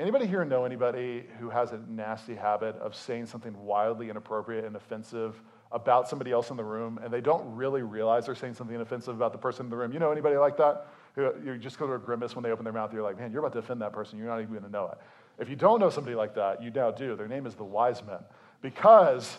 Anybody 0.00 0.26
here 0.26 0.44
know 0.44 0.64
anybody 0.64 1.26
who 1.38 1.48
has 1.48 1.70
a 1.70 1.78
nasty 1.88 2.34
habit 2.34 2.74
of 2.76 2.96
saying 2.96 3.26
something 3.26 3.56
wildly 3.56 4.10
inappropriate 4.10 4.64
and 4.64 4.74
offensive 4.74 5.40
about 5.72 6.08
somebody 6.08 6.32
else 6.32 6.50
in 6.50 6.56
the 6.56 6.64
room 6.64 6.98
and 7.02 7.12
they 7.12 7.20
don't 7.20 7.54
really 7.54 7.82
realize 7.82 8.26
they're 8.26 8.34
saying 8.34 8.54
something 8.54 8.76
offensive 8.80 9.14
about 9.14 9.32
the 9.32 9.38
person 9.38 9.66
in 9.66 9.70
the 9.70 9.76
room. 9.76 9.92
You 9.92 9.98
know 9.98 10.10
anybody 10.10 10.36
like 10.36 10.56
that? 10.56 10.88
You 11.16 11.58
just 11.58 11.78
go 11.78 11.86
to 11.86 11.94
a 11.94 11.98
grimace 11.98 12.34
when 12.34 12.42
they 12.42 12.50
open 12.50 12.64
their 12.64 12.72
mouth. 12.72 12.92
You're 12.92 13.02
like, 13.02 13.18
man, 13.18 13.30
you're 13.30 13.40
about 13.40 13.52
to 13.52 13.58
offend 13.58 13.80
that 13.82 13.92
person. 13.92 14.18
You're 14.18 14.28
not 14.28 14.40
even 14.40 14.52
going 14.52 14.64
to 14.64 14.70
know 14.70 14.86
it. 14.86 14.98
If 15.38 15.48
you 15.48 15.56
don't 15.56 15.80
know 15.80 15.90
somebody 15.90 16.16
like 16.16 16.34
that, 16.34 16.62
you 16.62 16.70
now 16.70 16.90
do. 16.90 17.16
Their 17.16 17.28
name 17.28 17.46
is 17.46 17.54
the 17.54 17.64
wise 17.64 18.02
men 18.04 18.18
because 18.62 19.38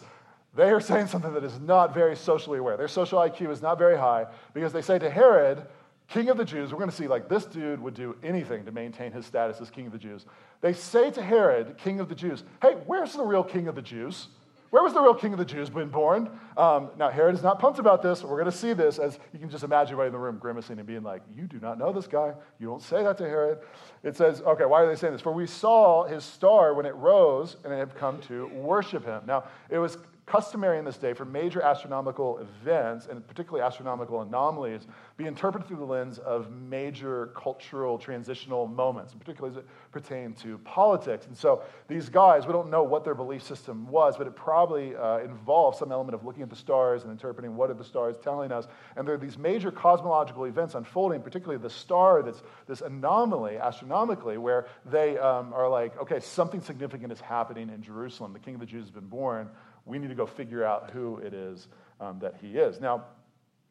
they 0.56 0.70
are 0.72 0.82
saying 0.82 1.08
something 1.08 1.34
that 1.34 1.44
is 1.44 1.60
not 1.60 1.94
very 1.94 2.16
socially 2.16 2.60
aware. 2.60 2.76
Their 2.76 2.88
social 2.88 3.20
IQ 3.20 3.52
is 3.52 3.62
not 3.62 3.78
very 3.78 3.98
high 3.98 4.26
because 4.54 4.74
they 4.74 4.82
say 4.82 5.00
to 5.00 5.10
Herod, 5.10 5.66
king 6.08 6.30
of 6.30 6.38
the 6.38 6.46
Jews, 6.46 6.72
we're 6.72 6.80
going 6.80 6.90
to 6.90 6.96
see 6.96 7.08
like 7.08 7.30
this 7.30 7.46
dude 7.46 7.82
would 7.82 7.94
do 7.94 8.16
anything 8.24 8.66
to 8.66 8.72
maintain 8.72 9.12
his 9.12 9.26
status 9.26 9.62
as 9.62 9.70
king 9.70 9.86
of 9.86 9.92
the 9.94 9.98
Jews. 9.98 10.26
They 10.60 10.74
say 10.74 11.12
to 11.12 11.22
Herod, 11.22 11.78
king 11.78 12.00
of 12.00 12.10
the 12.10 12.16
Jews, 12.16 12.44
hey, 12.62 12.74
where's 12.86 13.14
the 13.14 13.24
real 13.24 13.44
king 13.44 13.68
of 13.68 13.76
the 13.76 13.82
Jews? 13.82 14.28
Where 14.72 14.82
was 14.82 14.94
the 14.94 15.02
real 15.02 15.14
king 15.14 15.34
of 15.34 15.40
the 15.40 15.46
Jews 15.46 15.70
been 15.70 15.90
born? 15.90 16.30
Um, 16.56 16.92
now, 16.98 17.10
Herod 17.10 17.36
is 17.36 17.44
not 17.44 17.60
pumped 17.60 17.78
about 17.78 18.02
this. 18.02 18.24
We're 18.24 18.40
going 18.40 18.46
to 18.46 18.58
see 18.58 18.72
this 18.72 19.00
as 19.00 19.20
you 19.34 19.40
can 19.40 19.50
just 19.50 19.66
imagine 19.66 19.94
everybody 19.94 20.08
in 20.08 20.14
the 20.14 20.20
room 20.20 20.38
grimacing 20.38 20.78
and 20.78 20.88
being 20.88 21.04
like, 21.04 21.22
You 21.36 21.46
do 21.46 21.60
not 21.60 21.78
know 21.78 21.92
this 21.92 22.08
guy. 22.08 22.34
You 22.58 22.68
don't 22.68 22.82
say 22.82 23.04
that 23.04 23.18
to 23.18 23.26
Herod. 23.26 23.60
It 24.02 24.16
says, 24.16 24.42
Okay, 24.42 24.64
why 24.64 24.82
are 24.82 24.88
they 24.88 24.96
saying 24.96 25.12
this? 25.12 25.22
For 25.22 25.34
we 25.34 25.46
saw 25.46 26.06
his 26.06 26.24
star 26.24 26.74
when 26.74 26.86
it 26.86 26.96
rose 26.96 27.58
and 27.66 27.74
have 27.74 27.96
come 27.96 28.22
to 28.22 28.48
worship 28.48 29.06
him. 29.06 29.24
Now, 29.28 29.44
it 29.70 29.78
was 29.78 29.98
customary 30.32 30.80
in 30.80 30.86
this 30.86 30.98
day 30.98 31.12
for 31.12 31.26
major 31.26 31.62
astronomical 31.62 32.40
events, 32.40 33.06
and 33.06 33.28
particularly 33.28 33.62
astronomical 33.62 34.22
anomalies, 34.22 34.88
be 35.18 35.26
interpreted 35.26 35.68
through 35.68 35.76
the 35.76 35.84
lens 35.84 36.20
of 36.20 36.50
major 36.50 37.28
cultural 37.36 37.98
transitional 37.98 38.66
moments, 38.66 39.14
particularly 39.14 39.54
as 39.54 39.62
it 39.62 39.68
pertained 39.92 40.38
to 40.38 40.58
politics. 40.60 41.26
And 41.26 41.36
so 41.36 41.64
these 41.90 42.08
guys, 42.08 42.48
we 42.48 42.54
don't 42.54 42.70
know 42.70 42.82
what 42.82 43.04
their 43.04 43.14
belief 43.14 43.44
system 43.44 43.86
was, 43.90 44.16
but 44.16 44.26
it 44.26 44.34
probably 44.34 44.96
uh, 44.96 45.18
involved 45.18 45.78
some 45.78 45.92
element 45.92 46.16
of 46.16 46.24
looking 46.24 46.44
at 46.44 46.50
the 46.50 46.56
stars 46.56 47.04
and 47.04 47.12
interpreting 47.12 47.58
what 47.58 47.70
are 47.70 47.74
the 47.74 47.84
stars 47.84 48.16
telling 48.24 48.54
us. 48.54 48.68
And 48.96 49.06
there 49.06 49.16
are 49.16 49.18
these 49.18 49.38
major 49.38 49.70
cosmological 49.70 50.46
events 50.46 50.76
unfolding, 50.76 51.22
particularly 51.22 51.62
the 51.62 51.70
star 51.70 52.24
that's 52.24 52.42
this 52.68 52.80
anomaly 52.80 53.58
astronomically, 53.58 54.38
where 54.38 54.68
they 54.86 55.18
um, 55.18 55.52
are 55.54 55.68
like, 55.68 56.00
okay, 56.00 56.22
something 56.22 56.62
significant 56.62 57.12
is 57.12 57.20
happening 57.20 57.70
in 57.70 57.82
Jerusalem. 57.82 58.32
The 58.32 58.40
king 58.40 58.54
of 58.54 58.62
the 58.62 58.66
Jews 58.66 58.84
has 58.84 58.92
been 58.92 59.08
born 59.08 59.50
we 59.86 60.00
need 60.00 60.10
to 60.10 60.16
go 60.16 60.26
figure 60.26 60.64
out 60.64 60.92
who 60.92 61.18
it 61.18 61.34
is 61.34 61.68
um, 62.00 62.20
that 62.20 62.36
he 62.42 62.58
is. 62.58 62.80
Now, 62.80 63.06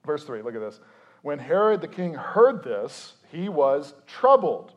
verse 0.04 0.24
3, 0.24 0.42
look 0.42 0.54
at 0.54 0.60
this. 0.60 0.80
When 1.22 1.38
Herod 1.38 1.80
the 1.80 1.88
king 1.88 2.14
heard 2.14 2.64
this, 2.64 3.14
he 3.30 3.48
was 3.48 3.94
troubled, 4.06 4.72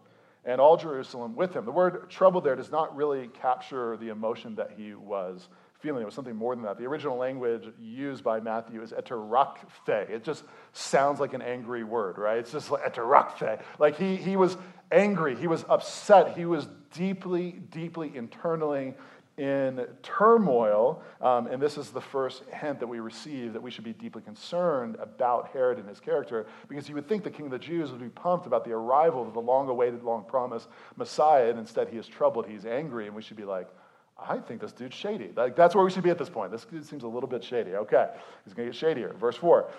and 0.46 0.60
all 0.60 0.76
Jerusalem 0.76 1.36
with 1.36 1.54
him. 1.56 1.66
The 1.66 1.72
word 1.72 2.10
troubled 2.10 2.44
there 2.44 2.56
does 2.56 2.72
not 2.72 2.96
really 2.96 3.28
capture 3.28 3.98
the 3.98 4.10
emotion 4.10 4.56
that 4.56 4.72
he 4.76 4.94
was 4.94 5.48
feeling. 5.80 6.02
It 6.02 6.06
was 6.06 6.14
something 6.14 6.36
more 6.36 6.56
than 6.56 6.64
that. 6.66 6.78
The 6.78 6.86
original 6.86 7.18
language 7.18 7.64
used 7.80 8.24
by 8.24 8.40
Matthew 8.40 8.82
is 8.82 8.92
eterakphe. 8.92 10.10
It 10.10 10.24
just 10.24 10.44
sounds 10.74 11.20
like 11.20 11.34
an 11.34 11.42
angry 11.42 11.84
word, 11.84 12.18
right? 12.18 12.38
It's 12.38 12.52
just 12.52 12.72
like 12.72 12.84
eterakphe. 12.84 13.62
Like 13.80 13.98
he, 13.98 14.16
he 14.16 14.36
was 14.36 14.58
angry, 14.92 15.36
he 15.36 15.48
was 15.48 15.66
upset, 15.70 16.38
he 16.38 16.46
was 16.46 16.68
deeply, 16.94 17.52
deeply 17.52 18.16
internally 18.16 18.94
in 19.38 19.86
turmoil. 20.04 21.02
Um, 21.22 21.48
and 21.48 21.62
this 21.62 21.78
is 21.78 21.90
the 21.90 22.02
first 22.02 22.44
hint 22.52 22.80
that 22.80 22.88
we 22.88 23.00
receive 23.00 23.54
that 23.54 23.62
we 23.62 23.72
should 23.72 23.84
be 23.84 23.94
deeply 23.94 24.22
concerned 24.22 24.96
about 25.00 25.50
Herod 25.50 25.80
and 25.80 25.88
his 25.88 26.00
character, 26.00 26.46
because 26.68 26.88
you 26.88 26.96
would 26.96 27.08
think 27.08 27.24
the 27.24 27.32
king 27.32 27.46
of 27.46 27.52
the 27.52 27.60
Jews 27.60 27.92
would 27.92 28.02
be 28.02 28.10
pumped 28.10 28.46
about 28.46 28.64
the 28.64 28.72
arrival 28.72 29.28
of 29.28 29.34
the 29.34 29.42
long 29.42 29.70
awaited, 29.70 30.04
long 30.04 30.24
promised 30.24 30.68
Messiah, 30.96 31.50
and 31.50 31.58
instead 31.58 31.90
he 31.90 31.98
is 31.98 32.08
troubled, 32.08 32.48
he's 32.48 32.66
angry, 32.66 33.08
and 33.08 33.16
we 33.16 33.22
should 33.22 33.38
be 33.38 33.46
like, 33.46 33.68
I 34.18 34.38
think 34.38 34.62
this 34.62 34.72
dude's 34.72 34.96
shady. 34.96 35.32
Like, 35.36 35.56
that's 35.56 35.74
where 35.74 35.84
we 35.84 35.92
should 35.92 36.04
be 36.04 36.12
at 36.12 36.20
this 36.20 36.30
point. 36.30 36.52
This 36.52 36.66
dude 36.66 36.86
seems 36.86 37.04
a 37.04 37.08
little 37.08 37.28
bit 37.28 37.44
shady. 37.44 37.74
Okay, 37.74 38.10
he's 38.46 38.54
going 38.54 38.68
to 38.68 38.72
get 38.72 38.80
shadier. 38.80 39.14
Verse 39.14 39.36
4. 39.36 39.70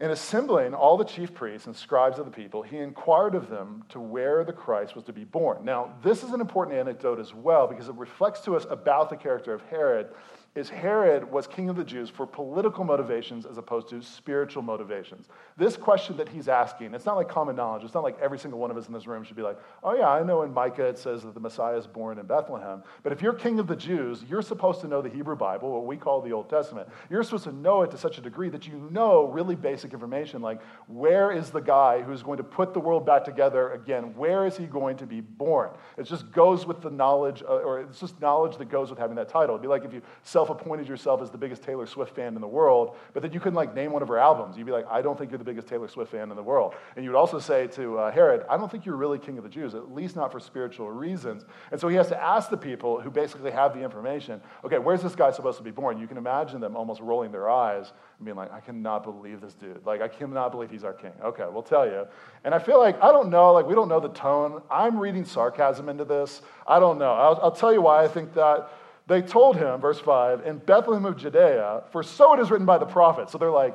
In 0.00 0.10
assembling 0.10 0.72
all 0.72 0.96
the 0.96 1.04
chief 1.04 1.34
priests 1.34 1.66
and 1.66 1.76
scribes 1.76 2.18
of 2.18 2.24
the 2.24 2.30
people, 2.30 2.62
he 2.62 2.78
inquired 2.78 3.34
of 3.34 3.50
them 3.50 3.84
to 3.90 4.00
where 4.00 4.44
the 4.44 4.52
Christ 4.52 4.94
was 4.94 5.04
to 5.04 5.12
be 5.12 5.24
born. 5.24 5.62
Now, 5.62 5.92
this 6.02 6.24
is 6.24 6.30
an 6.30 6.40
important 6.40 6.78
anecdote 6.78 7.20
as 7.20 7.34
well 7.34 7.66
because 7.66 7.88
it 7.88 7.94
reflects 7.96 8.40
to 8.42 8.56
us 8.56 8.64
about 8.70 9.10
the 9.10 9.16
character 9.16 9.52
of 9.52 9.60
Herod 9.64 10.08
is 10.56 10.68
Herod 10.68 11.30
was 11.30 11.46
king 11.46 11.68
of 11.68 11.76
the 11.76 11.84
Jews 11.84 12.10
for 12.10 12.26
political 12.26 12.82
motivations 12.82 13.46
as 13.46 13.56
opposed 13.56 13.88
to 13.90 14.02
spiritual 14.02 14.62
motivations. 14.62 15.28
This 15.56 15.76
question 15.76 16.16
that 16.16 16.28
he's 16.28 16.48
asking, 16.48 16.92
it's 16.92 17.06
not 17.06 17.14
like 17.14 17.28
common 17.28 17.54
knowledge. 17.54 17.84
It's 17.84 17.94
not 17.94 18.02
like 18.02 18.18
every 18.20 18.38
single 18.38 18.58
one 18.58 18.68
of 18.70 18.76
us 18.76 18.88
in 18.88 18.92
this 18.92 19.06
room 19.06 19.22
should 19.22 19.36
be 19.36 19.42
like, 19.42 19.58
oh, 19.84 19.94
yeah, 19.94 20.08
I 20.08 20.24
know 20.24 20.42
in 20.42 20.52
Micah 20.52 20.86
it 20.86 20.98
says 20.98 21.22
that 21.22 21.34
the 21.34 21.40
Messiah 21.40 21.76
is 21.76 21.86
born 21.86 22.18
in 22.18 22.26
Bethlehem. 22.26 22.82
But 23.04 23.12
if 23.12 23.22
you're 23.22 23.32
king 23.32 23.60
of 23.60 23.68
the 23.68 23.76
Jews, 23.76 24.24
you're 24.28 24.42
supposed 24.42 24.80
to 24.80 24.88
know 24.88 25.00
the 25.00 25.08
Hebrew 25.08 25.36
Bible, 25.36 25.70
what 25.70 25.86
we 25.86 25.96
call 25.96 26.20
the 26.20 26.32
Old 26.32 26.50
Testament. 26.50 26.88
You're 27.10 27.22
supposed 27.22 27.44
to 27.44 27.52
know 27.52 27.82
it 27.82 27.92
to 27.92 27.98
such 27.98 28.18
a 28.18 28.20
degree 28.20 28.48
that 28.48 28.66
you 28.66 28.88
know 28.90 29.28
really 29.28 29.54
basic 29.54 29.92
information 29.92 30.42
like 30.42 30.60
where 30.88 31.30
is 31.30 31.50
the 31.50 31.60
guy 31.60 32.02
who's 32.02 32.22
going 32.22 32.38
to 32.38 32.44
put 32.44 32.74
the 32.74 32.80
world 32.80 33.06
back 33.06 33.24
together 33.24 33.70
again? 33.70 34.16
Where 34.16 34.46
is 34.46 34.56
he 34.56 34.66
going 34.66 34.96
to 34.96 35.06
be 35.06 35.20
born? 35.20 35.70
It 35.96 36.04
just 36.04 36.32
goes 36.32 36.66
with 36.66 36.80
the 36.80 36.90
knowledge, 36.90 37.42
uh, 37.42 37.58
or 37.58 37.80
it's 37.80 38.00
just 38.00 38.20
knowledge 38.20 38.56
that 38.56 38.68
goes 38.68 38.90
with 38.90 38.98
having 38.98 39.16
that 39.16 39.28
title. 39.28 39.54
It'd 39.54 39.62
be 39.62 39.68
like 39.68 39.84
if 39.84 39.92
you 39.92 40.02
self-appointed 40.40 40.88
yourself 40.88 41.20
as 41.20 41.30
the 41.30 41.36
biggest 41.36 41.62
Taylor 41.62 41.86
Swift 41.86 42.16
fan 42.16 42.34
in 42.34 42.40
the 42.40 42.48
world, 42.48 42.96
but 43.12 43.22
then 43.22 43.30
you 43.30 43.40
couldn't 43.40 43.56
like 43.56 43.74
name 43.74 43.92
one 43.92 44.00
of 44.00 44.08
her 44.08 44.16
albums. 44.16 44.56
You'd 44.56 44.64
be 44.64 44.72
like, 44.72 44.86
I 44.90 45.02
don't 45.02 45.18
think 45.18 45.30
you're 45.30 45.36
the 45.36 45.44
biggest 45.44 45.68
Taylor 45.68 45.86
Swift 45.86 46.10
fan 46.10 46.30
in 46.30 46.36
the 46.36 46.42
world. 46.42 46.72
And 46.96 47.04
you 47.04 47.10
would 47.10 47.18
also 47.18 47.38
say 47.38 47.66
to 47.66 47.98
uh, 47.98 48.10
Herod, 48.10 48.46
I 48.48 48.56
don't 48.56 48.70
think 48.70 48.86
you're 48.86 48.96
really 48.96 49.18
king 49.18 49.36
of 49.36 49.44
the 49.44 49.50
Jews, 49.50 49.74
at 49.74 49.92
least 49.92 50.16
not 50.16 50.32
for 50.32 50.40
spiritual 50.40 50.90
reasons. 50.90 51.44
And 51.70 51.78
so 51.78 51.88
he 51.88 51.96
has 51.96 52.08
to 52.08 52.18
ask 52.18 52.48
the 52.48 52.56
people 52.56 53.02
who 53.02 53.10
basically 53.10 53.50
have 53.50 53.74
the 53.74 53.82
information, 53.82 54.40
okay, 54.64 54.78
where's 54.78 55.02
this 55.02 55.14
guy 55.14 55.30
supposed 55.30 55.58
to 55.58 55.64
be 55.64 55.72
born? 55.72 55.98
You 55.98 56.06
can 56.06 56.16
imagine 56.16 56.58
them 56.58 56.74
almost 56.74 57.02
rolling 57.02 57.32
their 57.32 57.50
eyes 57.50 57.92
and 58.18 58.24
being 58.24 58.38
like, 58.38 58.50
I 58.50 58.60
cannot 58.60 59.04
believe 59.04 59.42
this 59.42 59.52
dude. 59.52 59.84
Like, 59.84 60.00
I 60.00 60.08
cannot 60.08 60.52
believe 60.52 60.70
he's 60.70 60.84
our 60.84 60.94
king. 60.94 61.12
Okay, 61.22 61.44
we'll 61.52 61.62
tell 61.62 61.84
you. 61.84 62.06
And 62.44 62.54
I 62.54 62.60
feel 62.60 62.78
like, 62.78 62.96
I 63.02 63.12
don't 63.12 63.28
know, 63.28 63.52
like, 63.52 63.66
we 63.66 63.74
don't 63.74 63.88
know 63.88 64.00
the 64.00 64.08
tone. 64.08 64.62
I'm 64.70 64.98
reading 64.98 65.26
sarcasm 65.26 65.90
into 65.90 66.06
this. 66.06 66.40
I 66.66 66.80
don't 66.80 66.98
know. 66.98 67.12
I'll, 67.12 67.38
I'll 67.42 67.52
tell 67.52 67.74
you 67.74 67.82
why 67.82 68.02
I 68.02 68.08
think 68.08 68.32
that. 68.32 68.70
They 69.10 69.22
told 69.22 69.56
him, 69.56 69.80
verse 69.80 69.98
5, 69.98 70.46
in 70.46 70.58
Bethlehem 70.58 71.04
of 71.04 71.16
Judea, 71.16 71.82
for 71.90 72.04
so 72.04 72.32
it 72.32 72.38
is 72.38 72.48
written 72.48 72.64
by 72.64 72.78
the 72.78 72.86
prophet. 72.86 73.28
So 73.28 73.38
they're 73.38 73.50
like, 73.50 73.74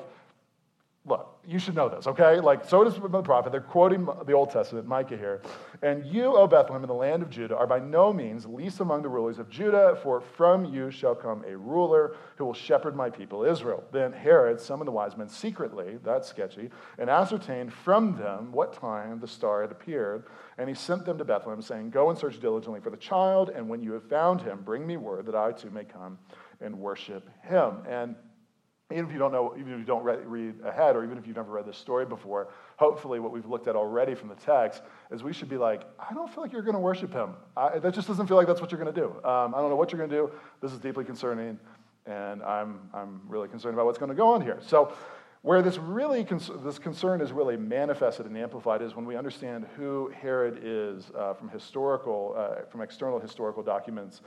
look, 1.07 1.39
you 1.47 1.59
should 1.59 1.75
know 1.75 1.87
this, 1.87 2.07
okay? 2.07 2.39
Like, 2.39 2.65
so 2.65 2.83
does 2.83 2.95
the 2.95 3.21
prophet. 3.21 3.51
They're 3.51 3.61
quoting 3.61 4.07
the 4.25 4.33
Old 4.33 4.49
Testament, 4.49 4.87
Micah 4.87 5.15
here. 5.15 5.41
And 5.83 6.03
you, 6.03 6.35
O 6.35 6.47
Bethlehem, 6.47 6.83
in 6.83 6.87
the 6.87 6.95
land 6.95 7.21
of 7.21 7.29
Judah, 7.29 7.55
are 7.55 7.67
by 7.67 7.77
no 7.77 8.11
means 8.11 8.47
least 8.47 8.79
among 8.79 9.03
the 9.03 9.09
rulers 9.09 9.37
of 9.37 9.47
Judah, 9.47 9.99
for 10.01 10.19
from 10.19 10.65
you 10.65 10.89
shall 10.89 11.13
come 11.13 11.43
a 11.47 11.55
ruler 11.55 12.15
who 12.37 12.45
will 12.45 12.55
shepherd 12.55 12.95
my 12.95 13.11
people 13.11 13.43
Israel. 13.43 13.83
Then 13.91 14.11
Herod 14.11 14.59
summoned 14.59 14.87
the 14.87 14.91
wise 14.91 15.15
men 15.15 15.29
secretly, 15.29 15.99
that's 16.03 16.27
sketchy, 16.27 16.71
and 16.97 17.07
ascertained 17.07 17.71
from 17.71 18.17
them 18.17 18.51
what 18.51 18.73
time 18.73 19.19
the 19.19 19.27
star 19.27 19.61
had 19.61 19.71
appeared. 19.71 20.23
And 20.57 20.67
he 20.67 20.73
sent 20.73 21.05
them 21.05 21.19
to 21.19 21.25
Bethlehem, 21.25 21.61
saying, 21.61 21.91
Go 21.91 22.09
and 22.09 22.17
search 22.17 22.39
diligently 22.39 22.79
for 22.79 22.89
the 22.89 22.97
child, 22.97 23.49
and 23.49 23.69
when 23.69 23.83
you 23.83 23.91
have 23.91 24.09
found 24.09 24.41
him, 24.41 24.61
bring 24.63 24.87
me 24.87 24.97
word 24.97 25.27
that 25.27 25.35
I 25.35 25.51
too 25.51 25.69
may 25.69 25.83
come 25.83 26.17
and 26.61 26.79
worship 26.79 27.29
him. 27.43 27.83
And 27.87 28.15
even 28.91 29.05
if 29.05 29.11
you 29.11 29.17
don't 29.17 29.31
know, 29.31 29.55
even 29.59 29.73
if 29.73 29.79
you 29.79 29.85
don't 29.85 30.03
read, 30.03 30.23
read, 30.27 30.53
ahead, 30.63 30.95
or 30.95 31.03
even 31.03 31.17
if 31.17 31.25
you've 31.25 31.35
never 31.35 31.51
read 31.51 31.65
this 31.65 31.77
story 31.77 32.05
before, 32.05 32.49
hopefully 32.77 33.19
what 33.19 33.31
we've 33.31 33.47
looked 33.47 33.67
at 33.67 33.75
already 33.75 34.13
from 34.13 34.29
the 34.29 34.35
text 34.35 34.83
is 35.09 35.23
we 35.23 35.33
should 35.33 35.49
be 35.49 35.57
like, 35.57 35.81
I 35.97 36.13
don't 36.13 36.31
feel 36.31 36.43
like 36.43 36.53
you're 36.53 36.61
going 36.61 36.75
to 36.75 36.79
worship 36.79 37.11
him. 37.11 37.31
I, 37.57 37.79
that 37.79 37.95
just 37.95 38.07
doesn't 38.07 38.27
feel 38.27 38.37
like 38.37 38.45
that's 38.45 38.61
what 38.61 38.71
you're 38.71 38.79
going 38.79 38.93
to 38.93 39.01
do. 39.01 39.07
Um, 39.27 39.55
I 39.55 39.57
don't 39.59 39.71
know 39.71 39.75
what 39.75 39.91
you're 39.91 39.97
going 39.97 40.11
to 40.11 40.15
do. 40.15 40.31
This 40.61 40.71
is 40.71 40.77
deeply 40.77 41.03
concerning, 41.03 41.57
and 42.05 42.43
I'm, 42.43 42.79
I'm 42.93 43.21
really 43.27 43.47
concerned 43.47 43.73
about 43.73 43.87
what's 43.87 43.97
going 43.97 44.09
to 44.09 44.15
go 44.15 44.33
on 44.33 44.41
here. 44.41 44.59
So 44.61 44.93
where 45.45 45.61
this 45.61 45.77
really 45.77 46.25
this 46.63 46.79
concern 46.79 47.21
is 47.21 47.31
really 47.31 47.55
manifested 47.55 48.25
and 48.25 48.35
amplified 48.35 48.81
is 48.81 48.95
when 48.95 49.05
we 49.05 49.15
understand 49.15 49.67
who 49.77 50.11
Herod 50.19 50.59
is 50.63 51.11
uh, 51.15 51.35
from 51.35 51.49
historical, 51.49 52.33
uh, 52.35 52.65
from 52.67 52.81
external 52.81 53.19
historical 53.19 53.61
documents 53.61 54.21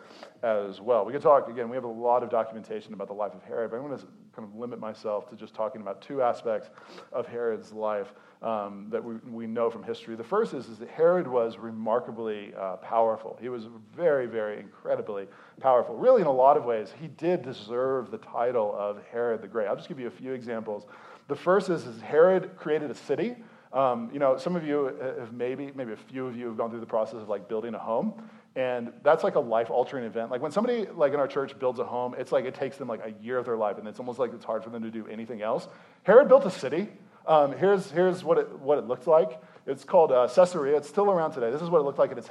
as 0.45 0.81
well. 0.81 1.05
We 1.05 1.13
could 1.13 1.21
talk 1.21 1.49
again. 1.49 1.69
We 1.69 1.77
have 1.77 1.83
a 1.83 1.89
lot 1.89 2.23
of 2.23 2.31
documentation 2.31 2.95
about 2.95 3.09
the 3.09 3.15
life 3.15 3.35
of 3.35 3.43
Herod, 3.43 3.73
but 3.73 3.79
I'm 3.79 3.89
going 3.89 3.99
to 3.99 4.05
kind 4.37 4.47
of 4.49 4.55
limit 4.55 4.79
myself 4.79 5.29
to 5.31 5.35
just 5.35 5.55
talking 5.55 5.81
about 5.81 6.01
two 6.01 6.23
aspects 6.23 6.71
of 7.13 7.27
Herod's 7.27 7.73
life 7.73 8.15
um, 8.43 8.87
that 8.91 9.03
we, 9.03 9.17
we 9.31 9.47
know 9.47 9.69
from 9.71 9.83
history. 9.83 10.15
The 10.15 10.25
first 10.25 10.55
is, 10.55 10.69
is 10.69 10.79
that 10.79 10.89
Herod 10.89 11.27
was 11.27 11.59
remarkably 11.59 12.53
uh, 12.57 12.77
powerful. 12.77 13.37
He 13.41 13.49
was 13.49 13.67
very, 13.97 14.27
very 14.27 14.61
incredibly 14.61 15.27
powerful. 15.61 15.97
Really, 15.97 16.21
in 16.21 16.29
a 16.29 16.33
lot 16.33 16.57
of 16.57 16.65
ways, 16.65 16.93
he 17.01 17.09
did 17.09 17.43
deserve 17.43 18.11
the 18.11 18.19
title 18.19 18.75
of 18.77 19.01
Herod 19.11 19.43
the 19.43 19.49
Great. 19.49 19.67
I'll 19.67 19.77
just 19.77 19.89
give 19.89 19.99
you 19.99 20.07
a 20.07 20.11
few 20.11 20.33
examples 20.33 20.87
the 21.29 21.37
first 21.37 21.69
is, 21.69 21.87
is 21.87 22.01
Herod 22.01 22.57
created 22.57 22.91
a 22.91 22.95
city. 22.95 23.37
Um, 23.73 24.09
you 24.13 24.19
know, 24.19 24.39
some 24.39 24.57
of 24.57 24.67
you 24.67 24.97
have 25.03 25.33
maybe, 25.35 25.71
maybe 25.75 25.93
a 25.93 25.97
few 25.97 26.27
of 26.27 26.35
you 26.35 26.47
have 26.47 26.57
gone 26.57 26.71
through 26.71 26.81
the 26.81 26.87
process 26.87 27.17
of 27.17 27.29
like 27.29 27.49
building 27.49 27.75
a 27.75 27.79
home. 27.79 28.15
And 28.57 28.93
that's 29.05 29.23
like 29.23 29.35
a 29.35 29.41
life 29.41 29.71
altering 29.71 30.05
event. 30.05 30.31
Like 30.31 30.41
when 30.41 30.51
somebody 30.51 30.87
like 30.87 31.13
in 31.13 31.21
our 31.21 31.29
church 31.29 31.57
builds 31.59 31.79
a 31.79 31.85
home, 31.85 32.15
it's 32.19 32.33
like 32.33 32.47
it 32.47 32.55
takes 32.55 32.79
them 32.79 32.89
like 32.89 33.05
a 33.05 33.13
year 33.23 33.37
of 33.37 33.45
their 33.45 33.59
life 33.59 33.77
and 33.77 33.87
it's 33.87 34.01
almost 34.01 34.19
like 34.19 34.33
it's 34.33 34.45
hard 34.45 34.65
for 34.65 34.71
them 34.71 34.83
to 34.83 34.91
do 34.91 35.07
anything 35.07 35.43
else. 35.43 35.69
Herod 36.03 36.29
built 36.29 36.47
a 36.47 36.51
city. 36.51 36.89
Um, 37.29 37.53
here's, 37.53 37.91
here's 37.91 38.25
what, 38.25 38.39
it, 38.39 38.59
what 38.59 38.79
it 38.79 38.87
looked 38.89 39.07
like. 39.07 39.39
It's 39.67 39.85
called 39.85 40.11
uh, 40.13 40.27
Caesarea. 40.35 40.79
It's 40.79 40.89
still 40.89 41.11
around 41.11 41.33
today. 41.33 41.51
This 41.51 41.61
is 41.61 41.69
what 41.69 41.81
it 41.81 41.85
looked 41.85 41.99
like 41.99 42.11
in 42.11 42.17
its 42.17 42.31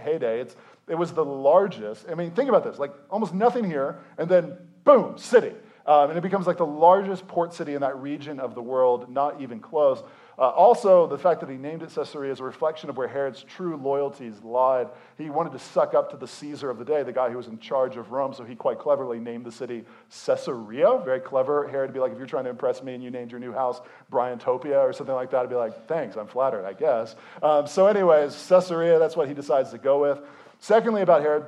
heyday. 0.00 0.40
It's, 0.40 0.56
it 0.88 0.94
was 0.94 1.12
the 1.12 1.24
largest. 1.24 2.06
I 2.10 2.14
mean, 2.14 2.30
think 2.30 2.48
about 2.48 2.64
this 2.64 2.78
like 2.78 2.92
almost 3.10 3.34
nothing 3.34 3.62
here, 3.62 3.98
and 4.16 4.26
then 4.26 4.56
boom, 4.84 5.18
city. 5.18 5.52
Um, 5.88 6.10
and 6.10 6.18
it 6.18 6.20
becomes 6.20 6.46
like 6.46 6.58
the 6.58 6.66
largest 6.66 7.26
port 7.26 7.54
city 7.54 7.72
in 7.72 7.80
that 7.80 7.96
region 7.96 8.40
of 8.40 8.54
the 8.54 8.60
world, 8.60 9.10
not 9.10 9.40
even 9.40 9.58
close. 9.58 10.02
Uh, 10.38 10.42
also, 10.50 11.06
the 11.06 11.16
fact 11.16 11.40
that 11.40 11.48
he 11.48 11.56
named 11.56 11.82
it 11.82 11.90
Caesarea 11.94 12.30
is 12.30 12.40
a 12.40 12.44
reflection 12.44 12.90
of 12.90 12.98
where 12.98 13.08
Herod's 13.08 13.42
true 13.42 13.74
loyalties 13.76 14.34
lied. 14.44 14.88
He 15.16 15.30
wanted 15.30 15.52
to 15.52 15.58
suck 15.58 15.94
up 15.94 16.10
to 16.10 16.18
the 16.18 16.28
Caesar 16.28 16.68
of 16.68 16.78
the 16.78 16.84
day, 16.84 17.02
the 17.02 17.12
guy 17.12 17.30
who 17.30 17.38
was 17.38 17.46
in 17.46 17.58
charge 17.58 17.96
of 17.96 18.12
Rome, 18.12 18.34
so 18.34 18.44
he 18.44 18.54
quite 18.54 18.78
cleverly 18.78 19.18
named 19.18 19.46
the 19.46 19.50
city 19.50 19.86
Caesarea. 20.26 21.00
Very 21.06 21.20
clever. 21.20 21.66
Herod 21.66 21.88
would 21.88 21.94
be 21.94 22.00
like, 22.00 22.12
if 22.12 22.18
you're 22.18 22.26
trying 22.26 22.44
to 22.44 22.50
impress 22.50 22.82
me 22.82 22.92
and 22.92 23.02
you 23.02 23.10
named 23.10 23.30
your 23.30 23.40
new 23.40 23.54
house 23.54 23.80
Bryantopia 24.12 24.80
or 24.80 24.92
something 24.92 25.14
like 25.14 25.30
that, 25.30 25.44
I'd 25.44 25.48
be 25.48 25.56
like, 25.56 25.88
thanks, 25.88 26.16
I'm 26.16 26.28
flattered, 26.28 26.66
I 26.66 26.74
guess. 26.74 27.16
Um, 27.42 27.66
so, 27.66 27.86
anyways, 27.86 28.46
Caesarea, 28.46 28.98
that's 28.98 29.16
what 29.16 29.26
he 29.26 29.32
decides 29.32 29.70
to 29.70 29.78
go 29.78 30.02
with. 30.02 30.20
Secondly, 30.60 31.00
about 31.00 31.22
Herod, 31.22 31.46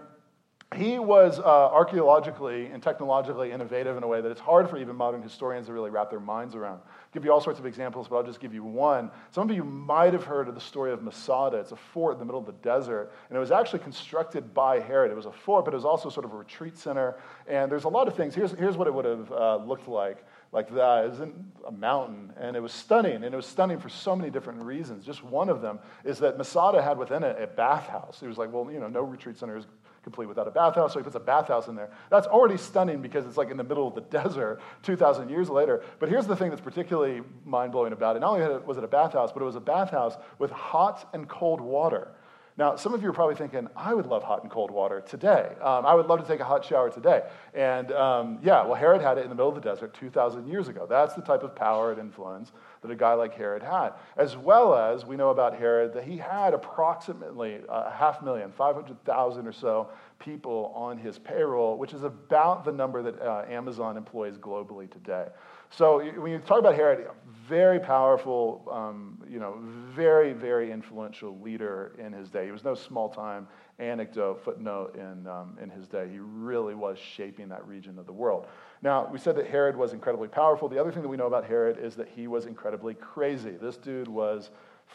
he 0.77 1.00
was 1.00 1.41
uh, 1.41 1.43
archaeologically 1.43 2.67
and 2.67 2.81
technologically 2.81 3.50
innovative 3.50 3.97
in 3.97 4.05
a 4.05 4.07
way 4.07 4.21
that 4.21 4.31
it's 4.31 4.41
hard 4.41 4.71
for 4.71 4.79
even 4.79 4.95
modern 4.95 5.21
historians 5.21 5.67
to 5.67 5.73
really 5.73 5.91
wrap 5.91 6.11
their 6.11 6.21
minds 6.21 6.55
around. 6.55 6.75
I'll 6.85 7.09
give 7.12 7.25
you 7.25 7.33
all 7.33 7.41
sorts 7.41 7.59
of 7.59 7.67
examples, 7.67 8.07
but 8.07 8.17
I'll 8.17 8.23
just 8.23 8.39
give 8.39 8.55
you 8.55 8.62
one. 8.62 9.11
Some 9.33 9.50
of 9.50 9.57
you 9.57 9.65
might 9.65 10.12
have 10.12 10.23
heard 10.23 10.49
of 10.49 10.55
the 10.55 10.61
story 10.61 10.93
of 10.93 11.03
Masada. 11.03 11.57
It's 11.57 11.73
a 11.73 11.77
fort 11.77 12.15
in 12.15 12.19
the 12.21 12.25
middle 12.25 12.41
of 12.41 12.47
the 12.47 12.53
desert, 12.53 13.11
and 13.29 13.37
it 13.37 13.41
was 13.41 13.50
actually 13.50 13.81
constructed 13.81 14.55
by 14.55 14.79
Herod. 14.79 15.11
It 15.11 15.17
was 15.17 15.27
a 15.27 15.33
fort, 15.33 15.65
but 15.65 15.75
it 15.75 15.77
was 15.77 15.85
also 15.85 16.09
sort 16.09 16.25
of 16.25 16.33
a 16.33 16.37
retreat 16.37 16.79
center. 16.79 17.17
And 17.49 17.71
there's 17.71 17.85
a 17.85 17.89
lot 17.89 18.07
of 18.07 18.15
things. 18.15 18.37
Here's, 18.37 18.53
here's 18.53 18.77
what 18.77 18.87
it 18.87 18.95
would 18.95 19.07
have 19.07 19.33
uh, 19.33 19.57
looked 19.57 19.89
like 19.89 20.25
like 20.53 20.73
that. 20.75 21.05
It 21.05 21.11
was 21.11 21.21
in 21.21 21.47
a 21.67 21.73
mountain, 21.73 22.33
and 22.37 22.57
it 22.57 22.61
was 22.61 22.73
stunning, 22.73 23.25
and 23.25 23.25
it 23.25 23.37
was 23.37 23.47
stunning 23.47 23.79
for 23.79 23.89
so 23.89 24.17
many 24.17 24.31
different 24.31 24.62
reasons. 24.62 25.05
Just 25.05 25.23
one 25.23 25.49
of 25.49 25.62
them 25.62 25.79
is 26.05 26.19
that 26.21 26.39
Masada 26.39 26.83
had 26.83 26.99
within 26.99 27.23
it 27.23 27.41
a 27.41 27.47
bathhouse. 27.47 28.19
He 28.21 28.27
was 28.27 28.37
like, 28.37 28.53
well, 28.53 28.71
you 28.71 28.81
know, 28.81 28.89
no 28.89 29.03
retreat 29.03 29.39
center 29.39 29.57
is 29.57 29.67
complete 30.02 30.26
without 30.26 30.49
a 30.49 30.50
bathhouse. 30.50 30.92
So 30.92 30.99
he 30.99 31.04
puts 31.04 31.16
a 31.16 31.21
bathhouse 31.21 31.69
in 31.69 31.75
there. 31.75 31.90
That's 32.11 32.26
already 32.26 32.57
stunning 32.57 33.02
because 33.02 33.26
it's 33.26 33.37
like 33.37 33.50
in 33.50 33.57
the 33.57 33.64
middle 33.64 33.87
of 33.87 33.95
the 33.95 34.00
desert 34.23 34.61
2,000 34.83 35.28
years 35.28 35.49
later. 35.49 35.83
But 35.99 36.09
here's 36.09 36.26
the 36.26 36.37
thing 36.37 36.50
that's 36.50 36.62
particularly 36.62 37.23
mind 37.45 37.73
blowing 37.73 37.92
about 37.92 38.16
it. 38.16 38.21
Not 38.21 38.40
only 38.40 38.59
was 38.64 38.78
it 38.78 38.85
a 38.85 38.88
bathhouse, 38.88 39.33
but 39.33 39.42
it 39.42 39.47
was 39.47 39.57
a 39.57 39.61
bathhouse 39.61 40.16
with 40.38 40.50
hot 40.50 41.09
and 41.12 41.28
cold 41.28 41.61
water. 41.61 42.09
Now, 42.57 42.76
some 42.76 42.92
of 42.92 43.02
you 43.02 43.09
are 43.09 43.14
probably 43.14 43.37
thinking, 43.37 43.69
I 43.75 43.95
would 43.95 44.04
love 44.04 44.23
hot 44.23 44.42
and 44.42 44.50
cold 44.50 44.71
water 44.71 45.00
today. 45.00 45.52
Um, 45.62 45.87
I 45.87 45.95
would 45.95 46.07
love 46.07 46.21
to 46.21 46.26
take 46.26 46.40
a 46.40 46.45
hot 46.45 46.62
shower 46.62 46.90
today. 46.90 47.23
And 47.54 47.90
um, 47.92 48.38
yeah, 48.42 48.66
well, 48.66 48.75
Herod 48.75 49.00
had 49.00 49.16
it 49.16 49.23
in 49.23 49.30
the 49.30 49.35
middle 49.35 49.49
of 49.49 49.54
the 49.54 49.62
desert 49.62 49.95
2,000 49.95 50.47
years 50.47 50.69
ago. 50.69 50.87
That's 50.87 51.14
the 51.14 51.23
type 51.23 51.42
of 51.42 51.54
power 51.54 51.92
and 51.92 52.00
influence 52.00 52.52
that 52.83 52.91
a 52.91 52.97
guy 52.97 53.13
like 53.15 53.35
Herod 53.35 53.63
had. 53.63 53.91
As 54.17 54.37
well 54.37 54.75
as 54.75 55.05
we 55.05 55.17
know 55.17 55.31
about 55.31 55.57
Herod 55.57 55.93
that 55.95 56.05
he 56.05 56.17
had 56.17 56.55
approximately 56.55 57.61
a 57.69 57.91
half 57.91 58.23
million, 58.23 58.53
500,000 58.53 59.47
or 59.47 59.53
so 59.53 59.89
people 60.19 60.73
on 60.75 60.99
his 60.99 61.19
payroll, 61.19 61.77
which 61.77 61.93
is 61.93 62.05
about 62.05 62.65
the 62.65 62.73
number 62.73 63.03
that 63.03 63.21
uh, 63.21 63.45
Amazon 63.49 63.97
employs 63.97 64.37
globally 64.39 64.91
today. 64.91 65.27
So 65.71 66.01
when 66.21 66.33
you 66.33 66.39
talk 66.39 66.59
about 66.59 66.75
Herod, 66.75 67.09
very 67.49 67.81
powerful, 67.81 68.69
um, 68.71 69.19
you 69.29 69.39
know, 69.39 69.59
very, 69.95 70.33
very 70.33 70.71
influential 70.71 71.39
leader 71.41 71.97
in 71.99 72.13
his 72.13 72.31
day. 72.31 72.45
He 72.47 72.53
was 72.53 72.65
no 72.65 72.75
small 72.75 73.09
time 73.09 73.47
anecdote, 73.79 74.45
footnote 74.45 74.97
in, 74.97 75.27
um, 75.27 75.57
in 75.61 75.71
his 75.71 75.89
day. 75.89 76.09
He 76.11 76.19
really 76.19 76.75
was 76.75 76.99
shaping 76.99 77.49
that 77.49 77.67
region 77.67 77.99
of 77.99 78.07
the 78.07 78.13
world. 78.13 78.47
Now, 78.83 79.09
we 79.13 79.19
said 79.19 79.37
that 79.37 79.47
Herod 79.47 79.77
was 79.77 79.93
incredibly 79.93 80.29
powerful. 80.29 80.69
The 80.69 80.79
other 80.79 80.91
thing 80.91 81.03
that 81.03 81.09
we 81.09 81.17
know 81.17 81.27
about 81.27 81.45
Herod 81.45 81.79
is 81.79 81.95
that 81.97 82.09
he 82.09 82.27
was 82.27 82.47
incredibly 82.47 82.95
crazy. 82.95 83.51
This 83.51 83.77
dude 83.77 84.09
was 84.09 84.51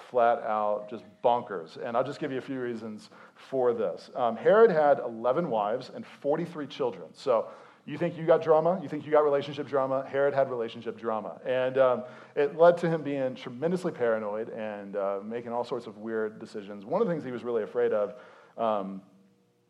flat 0.10 0.40
out 0.44 0.88
just 0.90 1.04
bonkers. 1.24 1.78
And 1.78 1.96
I'll 1.96 2.04
just 2.04 2.20
give 2.20 2.32
you 2.32 2.38
a 2.38 2.42
few 2.42 2.60
reasons 2.60 3.10
for 3.36 3.74
this. 3.74 4.10
Um, 4.16 4.36
Herod 4.36 4.72
had 4.72 5.00
11 5.00 5.50
wives 5.50 5.92
and 5.94 6.06
43 6.06 6.68
children. 6.68 7.06
So 7.14 7.48
you 7.86 8.00
think 8.00 8.18
you 8.18 8.26
got 8.26 8.42
drama? 8.42 8.80
You 8.82 8.90
think 8.90 9.06
you 9.06 9.12
got 9.12 9.24
relationship 9.24 9.68
drama? 9.68 10.06
Herod 10.10 10.34
had 10.34 10.50
relationship 10.50 10.98
drama. 10.98 11.40
And 11.46 11.78
um, 11.78 12.04
it 12.36 12.58
led 12.58 12.78
to 12.80 12.90
him 12.90 13.04
being 13.04 13.36
tremendously 13.36 13.92
paranoid 13.92 14.50
and 14.50 14.96
uh, 14.96 15.20
making 15.24 15.52
all 15.52 15.64
sorts 15.64 15.86
of 15.86 15.98
weird 15.98 16.40
decisions. 16.40 16.86
One 16.86 17.02
of 17.02 17.08
the 17.08 17.14
things 17.14 17.24
he 17.24 17.32
was 17.32 17.44
really 17.44 17.64
afraid 17.64 17.94
of. 17.94 18.16
Um, 18.58 19.02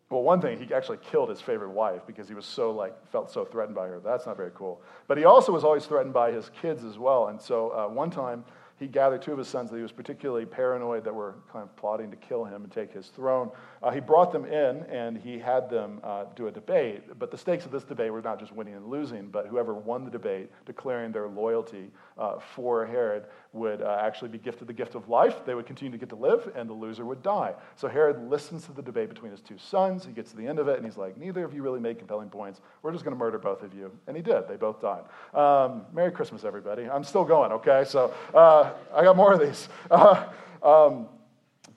well, 0.09 0.21
one 0.21 0.39
thing, 0.39 0.59
he 0.59 0.71
actually 0.73 0.97
killed 0.97 1.29
his 1.29 1.41
favorite 1.41 1.71
wife 1.71 2.01
because 2.05 2.27
he 2.27 2.35
was 2.35 2.45
so 2.45 2.71
like 2.71 2.93
felt 3.11 3.31
so 3.31 3.43
threatened 3.43 3.75
by 3.75 3.87
her. 3.87 3.99
That's 3.99 4.27
not 4.27 4.37
very 4.37 4.51
cool. 4.53 4.81
But 5.07 5.17
he 5.17 5.25
also 5.25 5.51
was 5.51 5.63
always 5.63 5.85
threatened 5.85 6.13
by 6.13 6.31
his 6.31 6.51
kids 6.61 6.83
as 6.83 6.99
well. 6.99 7.27
And 7.29 7.41
so 7.41 7.69
uh, 7.71 7.87
one 7.87 8.11
time 8.11 8.45
he 8.77 8.87
gathered 8.87 9.21
two 9.21 9.31
of 9.31 9.39
his 9.39 9.47
sons 9.47 9.71
that 9.71 9.77
he 9.77 9.81
was 9.81 9.91
particularly 9.91 10.45
paranoid 10.45 11.05
that 11.05 11.15
were 11.15 11.35
kind 11.51 11.63
of 11.63 11.75
plotting 11.75 12.11
to 12.11 12.17
kill 12.17 12.43
him 12.43 12.63
and 12.63 12.71
take 12.71 12.91
his 12.93 13.07
throne. 13.07 13.49
Uh, 13.85 13.91
he 13.91 13.99
brought 13.99 14.31
them 14.31 14.45
in 14.45 14.83
and 14.85 15.15
he 15.15 15.37
had 15.37 15.69
them 15.69 15.99
uh, 16.03 16.25
do 16.35 16.47
a 16.47 16.51
debate. 16.51 17.03
But 17.19 17.29
the 17.29 17.37
stakes 17.37 17.65
of 17.65 17.71
this 17.71 17.83
debate 17.83 18.11
were 18.11 18.21
not 18.21 18.39
just 18.39 18.51
winning 18.51 18.73
and 18.73 18.87
losing, 18.87 19.27
but 19.27 19.45
whoever 19.45 19.75
won 19.75 20.03
the 20.03 20.09
debate, 20.09 20.49
declaring 20.65 21.11
their 21.11 21.27
loyalty 21.27 21.91
uh, 22.17 22.39
for 22.55 22.83
Herod, 22.83 23.25
would 23.53 23.83
uh, 23.83 23.99
actually 24.01 24.29
be 24.29 24.39
gifted 24.39 24.67
the 24.67 24.73
gift 24.73 24.95
of 24.95 25.07
life. 25.07 25.45
They 25.45 25.53
would 25.53 25.67
continue 25.67 25.91
to 25.91 25.99
get 25.99 26.09
to 26.09 26.15
live, 26.15 26.51
and 26.55 26.67
the 26.67 26.73
loser 26.73 27.05
would 27.05 27.21
die. 27.21 27.53
So 27.75 27.87
Herod 27.87 28.27
listens 28.27 28.65
to 28.65 28.71
the 28.71 28.81
debate 28.81 29.07
between 29.07 29.31
his 29.31 29.41
two 29.41 29.59
sons. 29.59 30.03
He 30.03 30.13
gets 30.13 30.31
to 30.31 30.37
the 30.37 30.47
end 30.47 30.57
of 30.57 30.67
it, 30.67 30.77
and 30.77 30.85
he's 30.85 30.97
like, 30.97 31.15
Neither 31.15 31.45
of 31.45 31.53
you 31.53 31.61
really 31.61 31.79
made 31.79 31.99
compelling 31.99 32.29
points. 32.29 32.61
We're 32.81 32.91
just 32.91 33.03
going 33.03 33.15
to 33.15 33.19
murder 33.19 33.37
both 33.37 33.61
of 33.61 33.75
you. 33.75 33.91
And 34.07 34.17
he 34.17 34.23
did. 34.23 34.47
They 34.47 34.55
both 34.55 34.81
died. 34.81 35.03
Um, 35.35 35.83
Merry 35.93 36.11
Christmas, 36.11 36.43
everybody. 36.43 36.89
I'm 36.89 37.03
still 37.03 37.23
going, 37.23 37.51
okay? 37.51 37.83
So 37.87 38.11
uh, 38.33 38.71
I 38.95 39.03
got 39.03 39.15
more 39.15 39.33
of 39.33 39.39
these. 39.39 39.69
Uh, 39.91 40.25
um, 40.63 41.07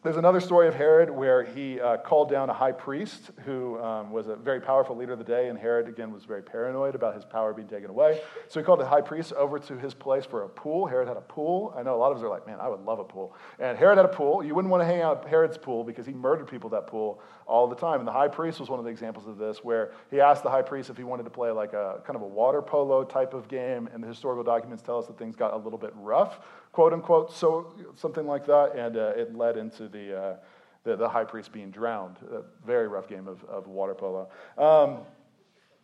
there's 0.09 0.17
another 0.17 0.41
story 0.41 0.67
of 0.67 0.75
Herod 0.75 1.11
where 1.11 1.45
he 1.45 1.79
uh, 1.79 1.99
called 1.99 2.31
down 2.31 2.49
a 2.49 2.55
high 2.55 2.73
priest 2.73 3.31
who 3.45 3.79
um, 3.83 4.11
was 4.11 4.27
a 4.27 4.37
very 4.37 4.59
powerful 4.59 4.97
leader 4.97 5.13
of 5.13 5.19
the 5.19 5.25
day, 5.25 5.51
and 5.51 5.59
Herod, 5.59 5.87
again, 5.87 6.11
was 6.11 6.25
very 6.25 6.41
paranoid 6.41 6.95
about 6.95 7.15
his 7.15 7.27
power 7.27 7.53
being 7.53 7.69
taken 7.69 7.91
away. 7.91 8.23
So 8.49 8.59
he 8.59 8.65
called 8.65 8.81
the 8.81 8.87
high 8.87 9.03
priest 9.03 9.35
over 9.35 9.59
to 9.59 9.77
his 9.77 9.93
place 9.93 10.25
for 10.25 10.45
a 10.45 10.49
pool. 10.49 10.87
Herod 10.87 11.09
had 11.09 11.19
a 11.19 11.21
pool. 11.21 11.75
I 11.77 11.83
know 11.83 11.95
a 11.95 11.99
lot 11.99 12.11
of 12.11 12.17
us 12.17 12.25
are 12.25 12.31
like, 12.31 12.47
man, 12.47 12.57
I 12.59 12.69
would 12.69 12.81
love 12.87 13.01
a 13.01 13.05
pool. 13.05 13.37
And 13.59 13.77
Herod 13.77 13.99
had 13.99 14.07
a 14.07 14.09
pool. 14.09 14.43
You 14.43 14.55
wouldn't 14.55 14.73
want 14.73 14.81
to 14.81 14.87
hang 14.87 15.03
out 15.03 15.25
at 15.27 15.29
Herod's 15.29 15.59
pool 15.59 15.85
because 15.85 16.07
he 16.07 16.15
murdered 16.15 16.49
people 16.49 16.75
at 16.75 16.81
that 16.81 16.91
pool 16.91 17.21
all 17.47 17.69
the 17.69 17.77
time. 17.77 17.99
And 17.99 18.09
the 18.09 18.13
high 18.13 18.29
priest 18.29 18.61
was 18.61 18.71
one 18.71 18.79
of 18.79 18.87
the 18.87 18.91
examples 18.91 19.27
of 19.27 19.37
this, 19.37 19.59
where 19.63 19.93
he 20.11 20.23
asked 20.23 20.43
the 20.43 20.51
high 20.51 20.63
priest 20.63 20.89
if 20.89 20.97
he 20.97 21.05
wanted 21.05 21.25
to 21.25 21.31
play 21.31 21.51
like 21.51 21.75
a 21.75 22.01
kind 22.07 22.17
of 22.17 22.23
a 22.23 22.27
water 22.27 22.63
polo 22.63 23.05
type 23.05 23.35
of 23.35 23.47
game, 23.47 23.91
and 23.93 24.03
the 24.03 24.09
historical 24.09 24.43
documents 24.43 24.83
tell 24.83 24.99
us 24.99 25.07
that 25.07 25.19
things 25.19 25.37
got 25.37 25.53
a 25.53 25.57
little 25.59 25.79
bit 25.79 25.93
rough 25.97 26.41
quote 26.73 26.93
unquote, 26.93 27.33
so 27.33 27.75
something 27.97 28.27
like 28.27 28.47
that, 28.47 28.75
and 28.77 28.97
uh, 28.97 29.13
it 29.17 29.35
led 29.35 29.57
into 29.57 29.89
the, 29.89 30.19
uh, 30.19 30.37
the, 30.85 30.97
the 30.97 31.09
high 31.09 31.25
priest 31.25 31.53
being 31.53 31.71
drowned. 31.71 32.17
A 32.33 32.43
very 32.67 32.89
rough 32.89 33.09
game 33.09 33.29
of, 33.29 33.45
of 33.45 33.67
water 33.67 33.95
polo. 33.95 34.29
Um, 34.57 34.99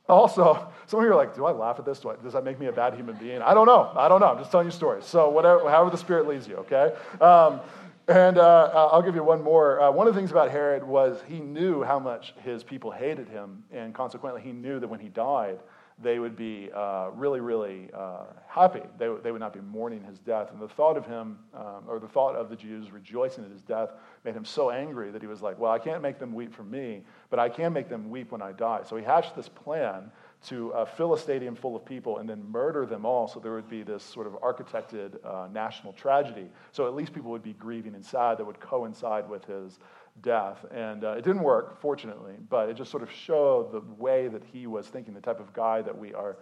also, 0.08 0.72
some 0.86 1.00
of 1.00 1.04
you 1.04 1.12
are 1.12 1.16
like, 1.16 1.34
do 1.34 1.44
I 1.46 1.52
laugh 1.52 1.78
at 1.78 1.84
this? 1.84 2.00
Do 2.00 2.10
I, 2.10 2.16
does 2.16 2.32
that 2.34 2.44
make 2.44 2.58
me 2.58 2.66
a 2.66 2.72
bad 2.72 2.94
human 2.94 3.16
being? 3.16 3.42
I 3.42 3.54
don't 3.54 3.66
know. 3.66 3.92
I 3.96 4.08
don't 4.08 4.20
know. 4.20 4.28
I'm 4.28 4.38
just 4.38 4.50
telling 4.50 4.66
you 4.66 4.72
stories. 4.72 5.04
So 5.04 5.30
whatever, 5.30 5.68
however 5.68 5.90
the 5.90 5.98
Spirit 5.98 6.28
leads 6.28 6.46
you, 6.46 6.56
okay? 6.56 6.94
Um, 7.20 7.60
and 8.06 8.36
uh, 8.36 8.88
I'll 8.92 9.02
give 9.02 9.14
you 9.14 9.24
one 9.24 9.42
more. 9.42 9.80
Uh, 9.80 9.90
one 9.90 10.06
of 10.06 10.14
the 10.14 10.20
things 10.20 10.30
about 10.30 10.50
Herod 10.50 10.84
was 10.84 11.22
he 11.26 11.40
knew 11.40 11.82
how 11.82 11.98
much 11.98 12.34
his 12.42 12.62
people 12.62 12.90
hated 12.90 13.28
him, 13.28 13.64
and 13.72 13.94
consequently, 13.94 14.42
he 14.42 14.52
knew 14.52 14.78
that 14.78 14.88
when 14.88 15.00
he 15.00 15.08
died, 15.08 15.58
they 16.02 16.18
would 16.18 16.36
be 16.36 16.70
uh, 16.74 17.10
really, 17.14 17.40
really 17.40 17.88
uh, 17.94 18.24
happy. 18.48 18.82
They, 18.98 19.08
they 19.22 19.30
would 19.30 19.40
not 19.40 19.52
be 19.52 19.60
mourning 19.60 20.02
his 20.02 20.18
death. 20.18 20.50
And 20.50 20.60
the 20.60 20.68
thought 20.68 20.96
of 20.96 21.06
him, 21.06 21.38
um, 21.54 21.84
or 21.86 22.00
the 22.00 22.08
thought 22.08 22.34
of 22.34 22.48
the 22.48 22.56
Jews 22.56 22.90
rejoicing 22.90 23.44
at 23.44 23.50
his 23.50 23.62
death, 23.62 23.90
made 24.24 24.34
him 24.34 24.44
so 24.44 24.70
angry 24.70 25.12
that 25.12 25.22
he 25.22 25.28
was 25.28 25.40
like, 25.40 25.58
Well, 25.58 25.70
I 25.70 25.78
can't 25.78 26.02
make 26.02 26.18
them 26.18 26.34
weep 26.34 26.52
for 26.52 26.64
me, 26.64 27.02
but 27.30 27.38
I 27.38 27.48
can 27.48 27.72
make 27.72 27.88
them 27.88 28.10
weep 28.10 28.32
when 28.32 28.42
I 28.42 28.52
die. 28.52 28.80
So 28.84 28.96
he 28.96 29.04
hatched 29.04 29.36
this 29.36 29.48
plan 29.48 30.10
to 30.46 30.72
uh, 30.74 30.84
fill 30.84 31.14
a 31.14 31.18
stadium 31.18 31.54
full 31.54 31.74
of 31.74 31.84
people 31.84 32.18
and 32.18 32.28
then 32.28 32.44
murder 32.50 32.84
them 32.84 33.06
all 33.06 33.26
so 33.26 33.40
there 33.40 33.54
would 33.54 33.68
be 33.68 33.82
this 33.82 34.02
sort 34.02 34.26
of 34.26 34.34
architected 34.34 35.16
uh, 35.24 35.48
national 35.52 35.92
tragedy. 35.94 36.48
So 36.72 36.86
at 36.86 36.94
least 36.94 37.14
people 37.14 37.30
would 37.30 37.42
be 37.42 37.54
grieving 37.54 37.94
and 37.94 38.04
sad 38.04 38.38
that 38.38 38.44
would 38.44 38.60
coincide 38.60 39.28
with 39.28 39.44
his 39.46 39.78
death. 40.20 40.64
And 40.70 41.04
uh, 41.04 41.12
it 41.12 41.24
didn't 41.24 41.42
work, 41.42 41.80
fortunately, 41.80 42.34
but 42.48 42.68
it 42.68 42.74
just 42.74 42.90
sort 42.90 43.02
of 43.02 43.10
showed 43.10 43.72
the 43.72 43.82
way 44.02 44.28
that 44.28 44.42
he 44.44 44.66
was 44.66 44.86
thinking, 44.86 45.14
the 45.14 45.20
type 45.20 45.40
of 45.40 45.52
guy 45.52 45.82
that 45.82 45.96
we 45.96 46.14
are 46.14 46.36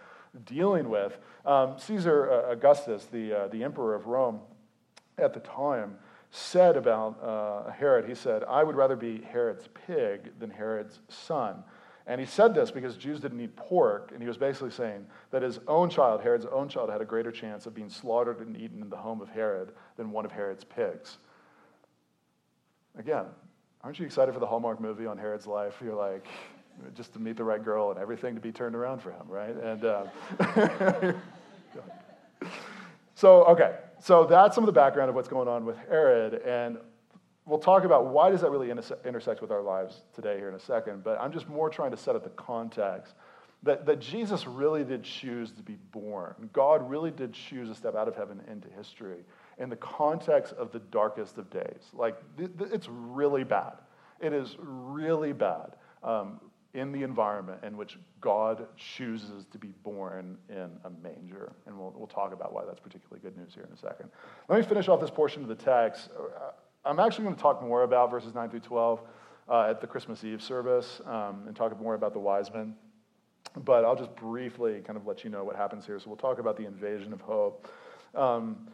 dealing 0.45 0.89
with. 0.89 1.19
Um, 1.45 1.75
Caesar 1.79 2.31
uh, 2.31 2.53
Augustus, 2.53 3.07
the, 3.13 3.33
uh, 3.33 3.49
the 3.49 3.65
emperor 3.65 3.95
of 3.95 4.07
Rome 4.07 4.41
at 5.19 5.35
the 5.35 5.41
time, 5.41 5.97
said 6.31 6.77
about 6.77 7.23
uh, 7.23 7.71
Herod, 7.71 8.09
he 8.09 8.15
said, 8.15 8.43
I 8.45 8.65
would 8.65 8.75
rather 8.75 8.97
be 8.97 9.21
Herod's 9.21 9.69
pig 9.87 10.31
than 10.39 10.51
Herod's 10.51 11.01
son. 11.09 11.63
And 12.07 12.21
he 12.21 12.27
said 12.27 12.55
this 12.55 12.71
because 12.71 12.97
Jews 12.97 13.21
didn't 13.21 13.41
eat 13.41 13.55
pork, 13.55 14.11
and 14.13 14.21
he 14.21 14.27
was 14.27 14.37
basically 14.37 14.71
saying 14.71 15.07
that 15.31 15.43
his 15.43 15.61
own 15.69 15.89
child, 15.89 16.21
Herod's 16.23 16.47
own 16.47 16.69
child, 16.69 16.91
had 16.91 17.01
a 17.01 17.05
greater 17.05 17.31
chance 17.31 17.67
of 17.67 17.75
being 17.75 17.91
slaughtered 17.91 18.41
and 18.41 18.57
eaten 18.57 18.83
in 18.83 18.89
the 18.89 18.97
home 18.97 19.21
of 19.21 19.29
Herod 19.29 19.73
than 19.97 20.11
one 20.11 20.25
of 20.25 20.33
Herod's 20.33 20.65
pigs. 20.65 21.19
Again, 22.99 23.27
Aren't 23.85 23.99
you 23.99 24.07
excited 24.07 24.33
for 24.33 24.39
the 24.39 24.47
Hallmark 24.47 24.81
movie 24.81 25.07
on 25.07 25.19
Herod's 25.19 25.47
life? 25.47 25.75
You're 25.83 25.97
like, 25.97 26.25
just 26.95 27.13
to 27.15 27.19
meet 27.19 27.37
the 27.37 27.43
right 27.43 27.63
girl 27.63 27.91
and 27.91 27.99
everything 27.99 28.37
to 28.37 28.41
be 28.41 28.53
turned 28.53 28.77
around 28.77 29.01
for 29.01 29.11
him, 29.11 29.27
right? 29.27 29.57
And 29.57 29.85
uh, 29.85 31.13
so, 33.17 33.45
okay, 33.47 33.79
so 33.99 34.25
that's 34.25 34.55
some 34.55 34.63
of 34.63 34.67
the 34.67 34.73
background 34.73 35.09
of 35.09 35.17
what's 35.17 35.29
going 35.29 35.49
on 35.49 35.65
with 35.65 35.77
Herod, 35.89 36.35
and 36.47 36.79
we'll 37.45 37.59
talk 37.59 37.83
about 37.83 38.07
why 38.07 38.31
does 38.31 38.43
that 38.43 38.53
really 38.53 38.71
intersect 38.71 39.43
with 39.43 39.51
our 39.51 39.63
lives 39.63 40.03
today 40.15 40.39
here 40.39 40.49
in 40.49 40.55
a 40.55 40.61
second. 40.61 41.03
But 41.03 41.21
I'm 41.21 41.33
just 41.33 41.49
more 41.49 41.69
trying 41.69 41.91
to 41.91 41.97
set 41.97 42.15
up 42.15 42.23
the 42.23 42.31
context 42.31 43.15
that, 43.65 43.85
that 43.87 43.99
Jesus 43.99 44.47
really 44.47 44.85
did 44.85 45.03
choose 45.03 45.51
to 45.53 45.63
be 45.63 45.77
born. 45.91 46.51
God 46.53 46.89
really 46.89 47.11
did 47.11 47.33
choose 47.33 47.69
to 47.69 47.75
step 47.75 47.97
out 47.97 48.07
of 48.07 48.15
heaven 48.15 48.43
into 48.49 48.69
history 48.69 49.25
in 49.59 49.69
the 49.69 49.77
context 49.77 50.55
of 50.55 50.73
the 50.73 50.79
darkest 50.79 51.39
of 51.39 51.51
days. 51.51 51.91
Like, 51.93 52.17
th- 52.37 52.51
th- 52.59 52.71
it's 52.73 52.89
really 52.89 53.45
bad. 53.45 53.75
It 54.21 54.33
is 54.33 54.57
really 54.59 55.33
bad 55.33 55.77
um, 56.03 56.41
in 56.75 56.93
the 56.93 57.03
environment 57.03 57.61
in 57.63 57.77
which 57.77 57.99
God 58.21 58.67
chooses 58.77 59.45
to 59.53 59.59
be 59.59 59.69
born 59.83 60.39
in 60.49 60.71
a 60.85 60.91
manger. 61.03 61.53
And 61.67 61.79
we'll, 61.79 61.93
we'll 61.97 62.07
talk 62.07 62.33
about 62.33 62.53
why 62.53 62.65
that's 62.65 62.81
particularly 62.81 63.21
good 63.21 63.37
news 63.37 63.53
here 63.55 63.65
in 63.65 63.73
a 63.73 63.77
second. 63.77 64.09
Let 64.49 64.61
me 64.61 64.67
finish 64.67 64.89
off 64.89 65.01
this 65.01 65.11
portion 65.11 65.43
of 65.43 65.49
the 65.49 65.55
text. 65.55 66.09
Uh, 66.17 66.53
I'm 66.85 66.99
actually 66.99 67.25
going 67.25 67.37
to 67.37 67.43
talk 67.43 67.63
more 67.63 67.83
about 67.83 68.11
verses 68.11 68.35
9 68.35 68.51
through 68.51 68.61
12 68.61 69.01
uh, 69.49 69.67
at 69.69 69.81
the 69.81 69.87
Christmas 69.87 70.25
Eve 70.25 70.43
service 70.43 71.01
um, 71.07 71.45
and 71.47 71.55
talk 71.55 71.79
more 71.81 71.95
about 71.95 72.13
the 72.13 72.19
wise 72.19 72.53
men. 72.53 72.75
But 73.65 73.85
I'll 73.85 73.97
just 73.97 74.15
briefly 74.17 74.81
kind 74.81 74.97
of 74.97 75.07
let 75.07 75.25
you 75.25 75.31
know 75.31 75.45
what 75.45 75.57
happens 75.57 75.85
here. 75.85 75.99
So 75.99 76.09
we'll 76.09 76.17
talk 76.17 76.39
about 76.39 76.57
the 76.57 76.65
invasion 76.65 77.13
of 77.13 77.21
hope. 77.21 77.69
Um, 78.15 78.69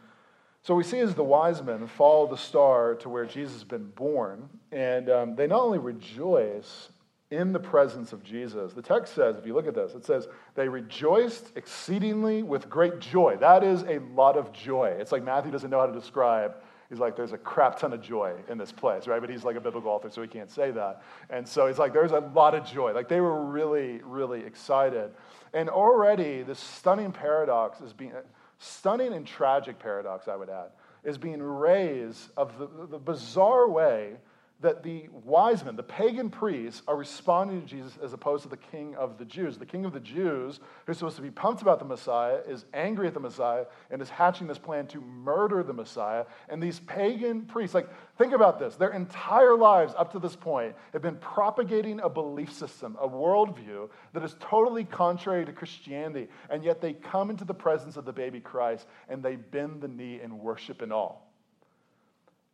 so 0.69 0.75
we 0.75 0.83
see 0.83 0.99
as 0.99 1.15
the 1.15 1.23
wise 1.23 1.63
men 1.63 1.87
follow 1.87 2.27
the 2.27 2.37
star 2.37 2.93
to 2.93 3.09
where 3.09 3.25
Jesus 3.25 3.53
has 3.53 3.63
been 3.63 3.89
born, 3.95 4.47
and 4.71 5.09
um, 5.09 5.35
they 5.35 5.47
not 5.47 5.61
only 5.61 5.79
rejoice 5.79 6.89
in 7.31 7.53
the 7.53 7.59
presence 7.59 8.13
of 8.13 8.23
Jesus, 8.23 8.73
the 8.73 8.81
text 8.83 9.15
says, 9.15 9.35
if 9.35 9.47
you 9.47 9.55
look 9.55 9.65
at 9.65 9.73
this, 9.73 9.95
it 9.95 10.05
says, 10.05 10.27
they 10.53 10.67
rejoiced 10.67 11.53
exceedingly 11.55 12.43
with 12.43 12.69
great 12.69 12.99
joy. 12.99 13.35
That 13.39 13.63
is 13.63 13.81
a 13.81 13.97
lot 14.13 14.37
of 14.37 14.53
joy. 14.53 14.95
It's 14.99 15.11
like 15.11 15.23
Matthew 15.23 15.51
doesn't 15.51 15.71
know 15.71 15.79
how 15.79 15.87
to 15.87 15.91
describe. 15.91 16.53
He's 16.87 16.99
like, 16.99 17.15
there's 17.15 17.33
a 17.33 17.37
crap 17.39 17.79
ton 17.79 17.91
of 17.91 18.03
joy 18.03 18.35
in 18.47 18.59
this 18.59 18.71
place, 18.71 19.07
right? 19.07 19.19
But 19.19 19.31
he's 19.31 19.43
like 19.43 19.55
a 19.55 19.61
biblical 19.61 19.89
author, 19.89 20.11
so 20.11 20.21
he 20.21 20.27
can't 20.27 20.51
say 20.51 20.69
that. 20.69 21.01
And 21.31 21.47
so 21.47 21.65
he's 21.65 21.79
like, 21.79 21.93
there's 21.93 22.11
a 22.11 22.19
lot 22.35 22.53
of 22.53 22.63
joy. 22.63 22.93
Like 22.93 23.09
they 23.09 23.21
were 23.21 23.43
really, 23.43 24.01
really 24.03 24.41
excited. 24.41 25.09
And 25.51 25.67
already 25.67 26.43
this 26.43 26.59
stunning 26.59 27.11
paradox 27.11 27.81
is 27.81 27.91
being 27.91 28.13
stunning 28.59 29.13
and 29.13 29.25
tragic 29.25 29.79
paradox, 29.79 30.27
I 30.27 30.35
would 30.35 30.49
add, 30.49 30.69
is 31.03 31.17
being 31.17 31.41
raised 31.41 32.29
of 32.37 32.57
the, 32.59 32.67
the 32.87 32.99
bizarre 32.99 33.67
way 33.69 34.15
that 34.61 34.83
the 34.83 35.07
wise 35.23 35.63
men, 35.63 35.77
the 35.77 35.83
pagan 35.83 36.29
priests, 36.29 36.81
are 36.85 36.97
responding 36.97 37.61
to 37.61 37.67
Jesus 37.67 37.97
as 38.03 38.11
opposed 38.11 38.43
to 38.43 38.49
the 38.49 38.57
king 38.57 38.93
of 38.95 39.17
the 39.17 39.23
Jews. 39.23 39.57
The 39.57 39.65
king 39.65 39.85
of 39.85 39.93
the 39.93 40.01
Jews, 40.01 40.59
who's 40.85 40.97
supposed 40.97 41.15
to 41.15 41.21
be 41.21 41.31
pumped 41.31 41.61
about 41.61 41.79
the 41.79 41.85
Messiah, 41.85 42.39
is 42.45 42.65
angry 42.73 43.07
at 43.07 43.13
the 43.13 43.21
Messiah 43.21 43.65
and 43.89 44.01
is 44.01 44.09
hatching 44.09 44.47
this 44.47 44.57
plan 44.57 44.85
to 44.87 44.99
murder 44.99 45.63
the 45.63 45.71
Messiah. 45.71 46.25
And 46.49 46.61
these 46.61 46.81
pagan 46.81 47.43
priests, 47.43 47.73
like, 47.73 47.87
think 48.17 48.33
about 48.33 48.59
this. 48.59 48.75
Their 48.75 48.91
entire 48.91 49.55
lives 49.55 49.93
up 49.97 50.11
to 50.11 50.19
this 50.19 50.35
point 50.35 50.75
have 50.91 51.01
been 51.01 51.17
propagating 51.17 52.01
a 52.01 52.09
belief 52.09 52.51
system, 52.51 52.97
a 52.99 53.07
worldview 53.07 53.89
that 54.11 54.23
is 54.23 54.35
totally 54.41 54.83
contrary 54.83 55.45
to 55.45 55.53
Christianity. 55.53 56.27
And 56.49 56.65
yet 56.65 56.81
they 56.81 56.93
come 56.93 57.29
into 57.29 57.45
the 57.45 57.53
presence 57.53 57.95
of 57.95 58.03
the 58.03 58.13
baby 58.13 58.41
Christ 58.41 58.87
and 59.07 59.23
they 59.23 59.37
bend 59.37 59.79
the 59.79 59.87
knee 59.87 60.19
and 60.21 60.37
worship 60.37 60.81
and 60.81 60.91
all. 60.91 61.28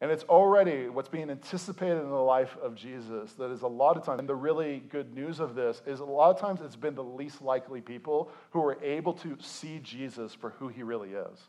And 0.01 0.11
it's 0.11 0.23
already 0.25 0.89
what's 0.89 1.07
being 1.07 1.29
anticipated 1.29 2.01
in 2.01 2.09
the 2.09 2.15
life 2.15 2.57
of 2.61 2.75
Jesus 2.75 3.33
that 3.33 3.49
is 3.49 3.61
a 3.61 3.67
lot 3.67 3.95
of 3.95 4.03
times, 4.03 4.19
and 4.19 4.27
the 4.27 4.35
really 4.35 4.83
good 4.89 5.13
news 5.15 5.39
of 5.39 5.55
this 5.55 5.81
is 5.85 6.01
a 6.01 6.05
lot 6.05 6.35
of 6.35 6.39
times 6.39 6.61
it's 6.61 6.75
been 6.75 6.95
the 6.95 7.03
least 7.03 7.41
likely 7.41 7.79
people 7.79 8.29
who 8.51 8.61
are 8.63 8.77
able 8.83 9.13
to 9.13 9.37
see 9.39 9.79
Jesus 9.79 10.33
for 10.33 10.49
who 10.51 10.67
he 10.67 10.83
really 10.83 11.11
is. 11.11 11.39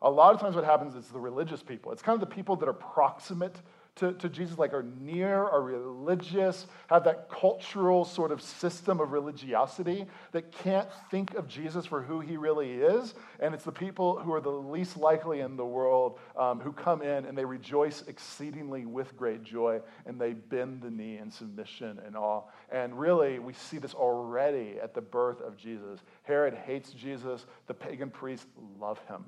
A 0.00 0.10
lot 0.10 0.34
of 0.34 0.40
times 0.40 0.54
what 0.54 0.64
happens 0.64 0.94
is 0.94 1.08
the 1.08 1.20
religious 1.20 1.62
people. 1.62 1.92
It's 1.92 2.02
kind 2.02 2.20
of 2.20 2.26
the 2.26 2.34
people 2.34 2.56
that 2.56 2.68
are 2.68 2.72
proximate 2.72 3.56
to, 3.98 4.12
to 4.14 4.28
Jesus, 4.28 4.58
like 4.58 4.72
are 4.72 4.86
near, 5.00 5.44
are 5.44 5.62
religious, 5.62 6.66
have 6.88 7.04
that 7.04 7.28
cultural 7.28 8.04
sort 8.04 8.32
of 8.32 8.40
system 8.40 9.00
of 9.00 9.12
religiosity 9.12 10.06
that 10.32 10.52
can't 10.52 10.88
think 11.10 11.34
of 11.34 11.48
Jesus 11.48 11.86
for 11.86 12.02
who 12.02 12.20
he 12.20 12.36
really 12.36 12.72
is. 12.72 13.14
And 13.40 13.54
it's 13.54 13.64
the 13.64 13.72
people 13.72 14.18
who 14.18 14.32
are 14.32 14.40
the 14.40 14.50
least 14.50 14.96
likely 14.96 15.40
in 15.40 15.56
the 15.56 15.64
world 15.64 16.18
um, 16.36 16.60
who 16.60 16.72
come 16.72 17.02
in 17.02 17.24
and 17.24 17.36
they 17.36 17.44
rejoice 17.44 18.02
exceedingly 18.06 18.86
with 18.86 19.16
great 19.16 19.42
joy 19.42 19.80
and 20.06 20.20
they 20.20 20.32
bend 20.32 20.82
the 20.82 20.90
knee 20.90 21.18
in 21.18 21.30
submission 21.30 22.00
and 22.06 22.16
awe. 22.16 22.42
And 22.70 22.98
really, 22.98 23.38
we 23.38 23.52
see 23.52 23.78
this 23.78 23.94
already 23.94 24.76
at 24.82 24.94
the 24.94 25.00
birth 25.00 25.40
of 25.40 25.56
Jesus. 25.56 26.00
Herod 26.22 26.54
hates 26.54 26.92
Jesus, 26.92 27.46
the 27.66 27.74
pagan 27.74 28.10
priests 28.10 28.46
love 28.78 29.00
him. 29.08 29.24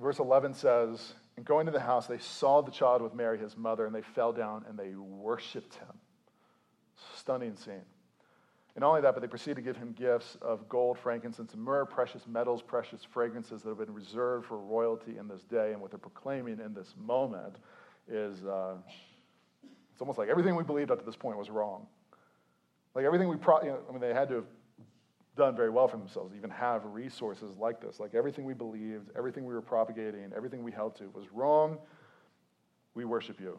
Verse 0.00 0.18
11 0.18 0.54
says, 0.54 1.14
And 1.36 1.44
going 1.44 1.66
to 1.66 1.72
the 1.72 1.80
house, 1.80 2.06
they 2.06 2.18
saw 2.18 2.62
the 2.62 2.70
child 2.70 3.02
with 3.02 3.14
Mary, 3.14 3.38
his 3.38 3.56
mother, 3.56 3.86
and 3.86 3.94
they 3.94 4.02
fell 4.02 4.32
down 4.32 4.64
and 4.68 4.78
they 4.78 4.94
worshiped 4.94 5.74
him. 5.74 5.92
Stunning 7.16 7.54
scene. 7.54 7.82
And 8.74 8.82
not 8.82 8.90
only 8.90 9.00
that, 9.02 9.14
but 9.14 9.20
they 9.20 9.26
proceeded 9.28 9.56
to 9.56 9.62
give 9.62 9.76
him 9.76 9.92
gifts 9.92 10.36
of 10.40 10.68
gold, 10.68 10.98
frankincense, 10.98 11.54
and 11.54 11.62
myrrh, 11.62 11.84
precious 11.84 12.26
metals, 12.26 12.62
precious 12.62 13.04
fragrances 13.04 13.62
that 13.62 13.68
have 13.68 13.78
been 13.78 13.92
reserved 13.92 14.46
for 14.46 14.58
royalty 14.58 15.18
in 15.18 15.28
this 15.28 15.42
day. 15.42 15.72
And 15.72 15.80
what 15.80 15.90
they're 15.90 15.98
proclaiming 15.98 16.60
in 16.64 16.72
this 16.72 16.94
moment 16.96 17.56
is 18.08 18.44
uh, 18.44 18.76
it's 19.92 20.00
almost 20.00 20.18
like 20.18 20.28
everything 20.28 20.54
we 20.54 20.64
believed 20.64 20.90
up 20.90 20.98
to 21.00 21.04
this 21.04 21.16
point 21.16 21.36
was 21.36 21.50
wrong. 21.50 21.86
Like 22.94 23.04
everything 23.04 23.28
we, 23.28 23.36
pro- 23.36 23.62
you 23.62 23.68
know, 23.68 23.80
I 23.88 23.92
mean, 23.92 24.00
they 24.00 24.14
had 24.14 24.28
to 24.28 24.36
have 24.36 24.46
done 25.40 25.56
very 25.56 25.70
well 25.70 25.88
for 25.88 25.96
themselves, 25.96 26.34
even 26.36 26.50
have 26.50 26.84
resources 26.84 27.56
like 27.56 27.80
this. 27.80 27.98
Like 27.98 28.14
everything 28.14 28.44
we 28.44 28.52
believed, 28.52 29.10
everything 29.16 29.46
we 29.46 29.54
were 29.54 29.62
propagating, 29.62 30.30
everything 30.36 30.62
we 30.62 30.70
held 30.70 30.94
to 30.96 31.08
was 31.14 31.24
wrong. 31.32 31.78
We 32.94 33.06
worship 33.06 33.40
you. 33.40 33.58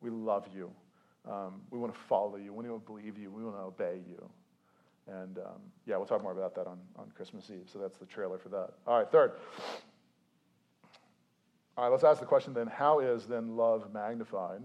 We 0.00 0.08
love 0.08 0.48
you. 0.54 0.70
Um, 1.30 1.60
we 1.70 1.78
want 1.78 1.92
to 1.92 2.00
follow 2.08 2.36
you. 2.36 2.54
We 2.54 2.66
want 2.66 2.86
to 2.86 2.92
believe 2.92 3.18
you. 3.18 3.30
We 3.30 3.44
want 3.44 3.56
to 3.56 3.62
obey 3.62 4.00
you. 4.08 4.28
And 5.06 5.36
um, 5.38 5.60
yeah, 5.84 5.98
we'll 5.98 6.06
talk 6.06 6.22
more 6.22 6.32
about 6.32 6.54
that 6.54 6.66
on, 6.66 6.78
on 6.96 7.10
Christmas 7.14 7.50
Eve. 7.50 7.68
So 7.70 7.78
that's 7.78 7.98
the 7.98 8.06
trailer 8.06 8.38
for 8.38 8.48
that. 8.48 8.70
All 8.86 8.98
right, 8.98 9.10
third. 9.10 9.32
All 11.76 11.84
right, 11.84 11.90
let's 11.90 12.04
ask 12.04 12.20
the 12.20 12.26
question 12.26 12.54
then 12.54 12.68
how 12.68 13.00
is 13.00 13.26
then 13.26 13.54
love 13.54 13.92
magnified 13.92 14.62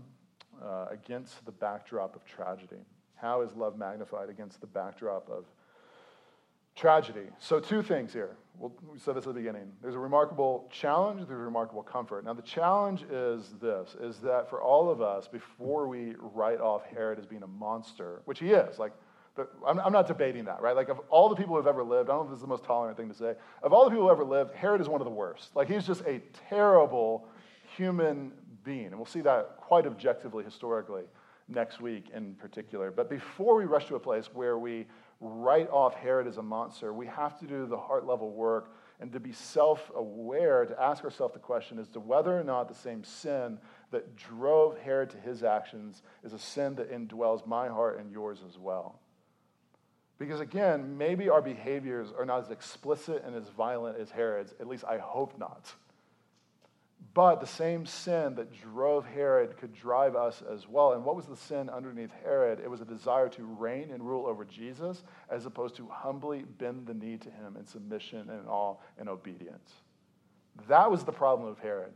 uh, 0.64 0.86
against 0.90 1.46
the 1.46 1.52
backdrop 1.52 2.16
of 2.16 2.24
tragedy? 2.26 2.86
How 3.16 3.42
is 3.42 3.54
love 3.54 3.78
magnified 3.78 4.30
against 4.30 4.62
the 4.62 4.68
backdrop 4.68 5.30
of 5.30 5.46
tragedy. 6.76 7.28
So, 7.40 7.60
two 7.60 7.82
things 7.82 8.14
here. 8.14 8.36
we 8.60 8.70
said 8.98 9.16
this 9.16 9.26
at 9.28 9.34
the 9.34 9.40
beginning. 9.40 9.72
There's 9.82 9.96
a 9.96 10.00
remarkable 10.00 10.70
challenge, 10.72 11.20
there's 11.28 11.40
a 11.40 11.44
remarkable 11.44 11.84
comfort. 11.84 12.26
Now, 12.26 12.34
the 12.34 12.42
challenge 12.42 13.04
is 13.12 13.54
this 13.62 13.96
is 14.02 14.20
that 14.20 14.50
for 14.50 14.62
all 14.62 14.90
of 14.90 15.02
us, 15.02 15.28
before 15.28 15.88
we 15.88 16.16
write 16.20 16.62
off 16.62 16.84
Herod 16.86 17.20
as 17.20 17.26
being 17.26 17.44
a 17.44 17.48
monster, 17.48 18.22
which 18.26 18.40
he 18.40 18.52
is, 18.52 18.80
like, 18.80 18.94
I'm, 19.66 19.80
I'm, 19.80 19.92
not 19.92 20.08
debating 20.08 20.46
that, 20.46 20.62
right? 20.62 20.76
Like, 20.76 20.90
of 20.90 21.00
all 21.10 21.28
the 21.28 21.36
people 21.36 21.56
who 21.56 21.58
have 21.58 21.68
ever 21.68 21.84
lived, 21.84 22.10
I 22.10 22.14
don't 22.14 22.26
know 22.26 22.26
if 22.26 22.30
this 22.30 22.38
is 22.38 22.42
the 22.42 22.48
most 22.48 22.66
tolerant 22.66 22.98
thing 22.98 23.10
to 23.10 23.16
say. 23.16 23.34
Of 23.64 23.74
all 23.74 23.84
the 23.84 23.90
people 23.90 24.06
who 24.06 24.12
ever 24.12 24.24
lived, 24.24 24.54
Herod 24.54 24.80
is 24.80 24.88
one 24.88 25.02
of 25.02 25.06
the 25.06 25.12
worst. 25.12 25.56
Like, 25.56 25.68
he's 25.68 25.88
just 25.88 26.02
a 26.02 26.22
terrible 26.50 27.28
human 27.76 28.32
being. 28.64 28.88
And 28.88 28.96
we'll 28.96 29.06
see 29.06 29.22
that 29.22 29.58
quite 29.58 29.88
objectively, 29.88 30.44
historically, 30.44 31.04
next 31.48 31.82
week 31.82 32.12
in 32.14 32.36
particular. 32.36 32.92
But 32.92 33.10
before 33.10 33.56
we 33.56 33.66
rush 33.66 33.88
to 33.88 33.96
a 33.96 34.00
place 34.00 34.30
where 34.34 34.58
we 34.58 34.86
write 35.24 35.70
off 35.70 35.96
Herod 35.96 36.28
as 36.28 36.38
a 36.38 36.44
monster. 36.44 36.94
We 36.94 37.08
have 37.08 37.40
to 37.40 37.48
do 37.48 37.66
the 37.66 37.78
heart 37.78 38.06
level 38.06 38.32
work 38.32 38.76
and 39.00 39.12
to 39.14 39.20
be 39.20 39.32
self 39.32 39.90
aware, 39.96 40.66
to 40.66 40.82
ask 40.82 41.04
ourselves 41.04 41.34
the 41.34 41.40
question 41.40 41.80
as 41.80 41.90
to 41.90 42.00
whether 42.00 42.38
or 42.38 42.44
not 42.44 42.68
the 42.68 42.76
same 42.76 43.04
sin 43.04 43.58
that 43.92 44.16
drove 44.16 44.78
Herod 44.78 45.10
to 45.12 45.18
his 45.18 45.44
actions 45.44 46.04
is 46.24 46.34
a 46.34 46.40
sin 46.40 46.76
that 46.76 46.92
indwells 46.92 47.48
my 47.48 47.70
heart 47.70 48.00
and 48.00 48.12
yours 48.12 48.40
as 48.48 48.58
well. 48.58 49.00
Because 50.20 50.42
again, 50.42 50.98
maybe 50.98 51.30
our 51.30 51.42
behaviors 51.42 52.10
are 52.18 52.26
not 52.26 52.44
as 52.44 52.52
explicit 52.52 53.24
and 53.26 53.36
as 53.36 53.50
violent 53.50 53.98
as 53.98 54.12
Herod's, 54.12 54.54
at 54.60 54.68
least 54.68 54.84
I 54.86 54.98
hope 54.98 55.38
not. 55.40 55.74
But 57.14 57.42
the 57.42 57.48
same 57.48 57.86
sin 57.86 58.36
that 58.36 58.52
drove 58.52 59.06
Herod 59.06 59.58
could 59.58 59.74
drive 59.74 60.16
us 60.16 60.42
as 60.52 60.68
well. 60.68 60.94
And 60.94 61.06
what 61.06 61.16
was 61.16 61.28
the 61.28 61.36
sin 61.36 61.70
underneath 61.70 62.10
Herod? 62.24 62.60
It 62.60 62.70
was 62.70 62.82
a 62.82 62.86
desire 62.86 63.30
to 63.30 63.44
reign 63.44 63.92
and 63.92 64.02
rule 64.02 64.26
over 64.26 64.44
Jesus 64.44 65.04
as 65.30 65.46
opposed 65.46 65.76
to 65.76 65.88
humbly 65.88 66.44
bend 66.58 66.88
the 66.88 66.94
knee 66.96 67.18
to 67.18 67.30
him 67.30 67.56
in 67.56 67.68
submission 67.68 68.32
and 68.32 68.48
awe 68.48 68.78
and 68.98 69.10
obedience. 69.10 69.72
That 70.68 70.90
was 70.90 71.04
the 71.04 71.12
problem 71.12 71.48
of 71.48 71.60
Herod. 71.60 71.94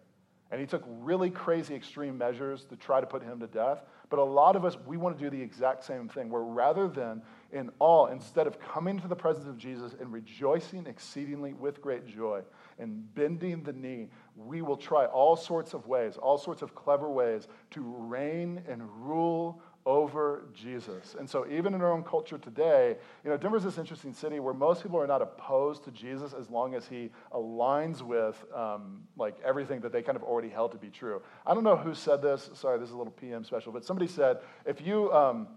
And 0.52 0.62
he 0.62 0.68
took 0.68 0.84
really 0.88 1.30
crazy 1.30 1.76
extreme 1.76 2.18
measures 2.18 2.66
to 2.66 2.76
try 2.76 3.02
to 3.02 3.08
put 3.08 3.24
him 3.24 3.40
to 3.40 3.48
death. 3.48 3.82
But 4.10 4.20
a 4.20 4.24
lot 4.24 4.56
of 4.56 4.64
us, 4.64 4.78
we 4.86 4.98
want 4.98 5.18
to 5.18 5.24
do 5.24 5.30
the 5.30 5.42
exact 5.42 5.84
same 5.84 6.08
thing, 6.08 6.30
where 6.30 6.44
rather 6.44 6.88
than 6.88 7.22
in 7.52 7.70
awe, 7.80 8.08
instead 8.08 8.48
of 8.48 8.60
coming 8.60 9.00
to 9.00 9.08
the 9.08 9.16
presence 9.16 9.48
of 9.48 9.58
Jesus 9.58 9.94
and 10.00 10.14
rejoicing 10.14 10.86
exceedingly 10.86 11.54
with 11.54 11.82
great 11.82 12.06
joy 12.08 12.44
and 12.80 13.14
bending 13.16 13.64
the 13.64 13.74
knee, 13.74 14.10
we 14.36 14.62
will 14.62 14.78
try 14.78 15.06
all 15.06 15.36
sorts 15.36 15.74
of 15.74 15.88
ways, 15.88 16.18
all 16.18 16.38
sorts 16.38 16.62
of 16.62 16.76
clever 16.76 17.10
ways 17.10 17.48
to 17.72 17.82
reign 17.82 18.62
and 18.68 18.84
rule 19.00 19.62
over 19.88 20.44
Jesus. 20.54 21.16
And 21.18 21.28
so, 21.28 21.48
even 21.50 21.74
in 21.74 21.82
our 21.82 21.94
own 21.94 22.04
culture 22.04 22.38
today, 22.38 22.98
you 23.24 23.32
know, 23.32 23.38
Denver's 23.38 23.64
this 23.64 23.78
interesting 23.78 24.14
city 24.14 24.40
where 24.40 24.54
most 24.54 24.84
people 24.84 25.00
are 25.00 25.08
not 25.08 25.22
opposed 25.22 25.86
to 25.86 25.92
Jesus 25.92 26.34
as 26.34 26.50
long 26.50 26.76
as 26.76 26.86
he 26.86 27.10
aligns 27.34 28.02
with 28.02 28.44
um, 28.54 29.02
like 29.18 29.38
everything 29.46 29.80
that 29.80 29.94
they 29.94 30.02
kind 30.02 30.18
of 30.18 30.24
already 30.24 30.50
held 30.50 30.74
to 30.74 30.78
be 30.78 30.90
true. 30.90 31.22
I 31.46 31.54
don't 31.54 31.64
know 31.64 31.78
who 31.78 31.96
said 31.96 32.22
this. 32.22 32.50
Sorry, 32.54 32.78
this 32.78 32.90
is 32.90 32.96
a 32.96 32.98
little 32.98 33.14
PM 33.14 33.46
special, 33.46 33.72
but 33.72 33.86
somebody 33.86 34.08
said 34.08 34.40
if 34.66 34.86
you, 34.86 35.12
um, 35.14 35.48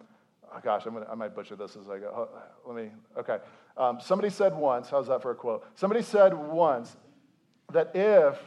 oh 0.55 0.61
gosh, 0.63 0.87
I'm 0.87 0.95
gonna, 0.95 1.09
I 1.11 1.17
might 1.17 1.35
butcher 1.35 1.57
this 1.57 1.75
as 1.75 1.91
I 1.91 1.99
go. 1.99 2.29
Let 2.65 2.77
me, 2.77 2.91
okay. 3.19 3.39
Um, 3.77 3.99
somebody 4.01 4.31
said 4.31 4.55
once, 4.55 4.89
how's 4.91 5.09
that 5.09 5.23
for 5.23 5.33
a 5.33 5.35
quote? 5.35 5.67
Somebody 5.75 6.03
said 6.03 6.35
once 6.35 6.97
that 7.73 7.93
if 7.95 8.39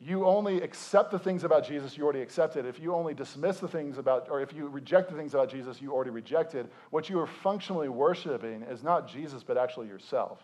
you 0.00 0.24
only 0.24 0.62
accept 0.62 1.10
the 1.10 1.18
things 1.18 1.44
about 1.44 1.66
Jesus 1.66 1.96
you 1.96 2.04
already 2.04 2.22
accepted. 2.22 2.64
If 2.64 2.80
you 2.80 2.94
only 2.94 3.12
dismiss 3.12 3.58
the 3.58 3.68
things 3.68 3.98
about, 3.98 4.28
or 4.30 4.40
if 4.40 4.52
you 4.52 4.66
reject 4.66 5.10
the 5.10 5.16
things 5.16 5.34
about 5.34 5.50
Jesus 5.50 5.80
you 5.80 5.92
already 5.92 6.10
rejected, 6.10 6.68
what 6.88 7.10
you 7.10 7.20
are 7.20 7.26
functionally 7.26 7.90
worshiping 7.90 8.62
is 8.62 8.82
not 8.82 9.06
Jesus, 9.06 9.42
but 9.42 9.58
actually 9.58 9.88
yourself. 9.88 10.38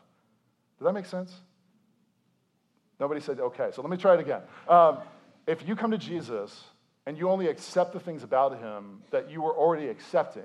Does 0.78 0.84
that 0.84 0.92
make 0.92 1.06
sense? 1.06 1.32
Nobody 3.00 3.20
said, 3.20 3.40
okay, 3.40 3.70
so 3.72 3.80
let 3.80 3.90
me 3.90 3.96
try 3.96 4.14
it 4.14 4.20
again. 4.20 4.42
Um, 4.68 4.98
if 5.46 5.66
you 5.66 5.74
come 5.74 5.90
to 5.90 5.98
Jesus 5.98 6.64
and 7.06 7.16
you 7.16 7.30
only 7.30 7.48
accept 7.48 7.94
the 7.94 8.00
things 8.00 8.22
about 8.22 8.58
him 8.58 9.02
that 9.10 9.30
you 9.30 9.40
were 9.40 9.54
already 9.54 9.88
accepting, 9.88 10.42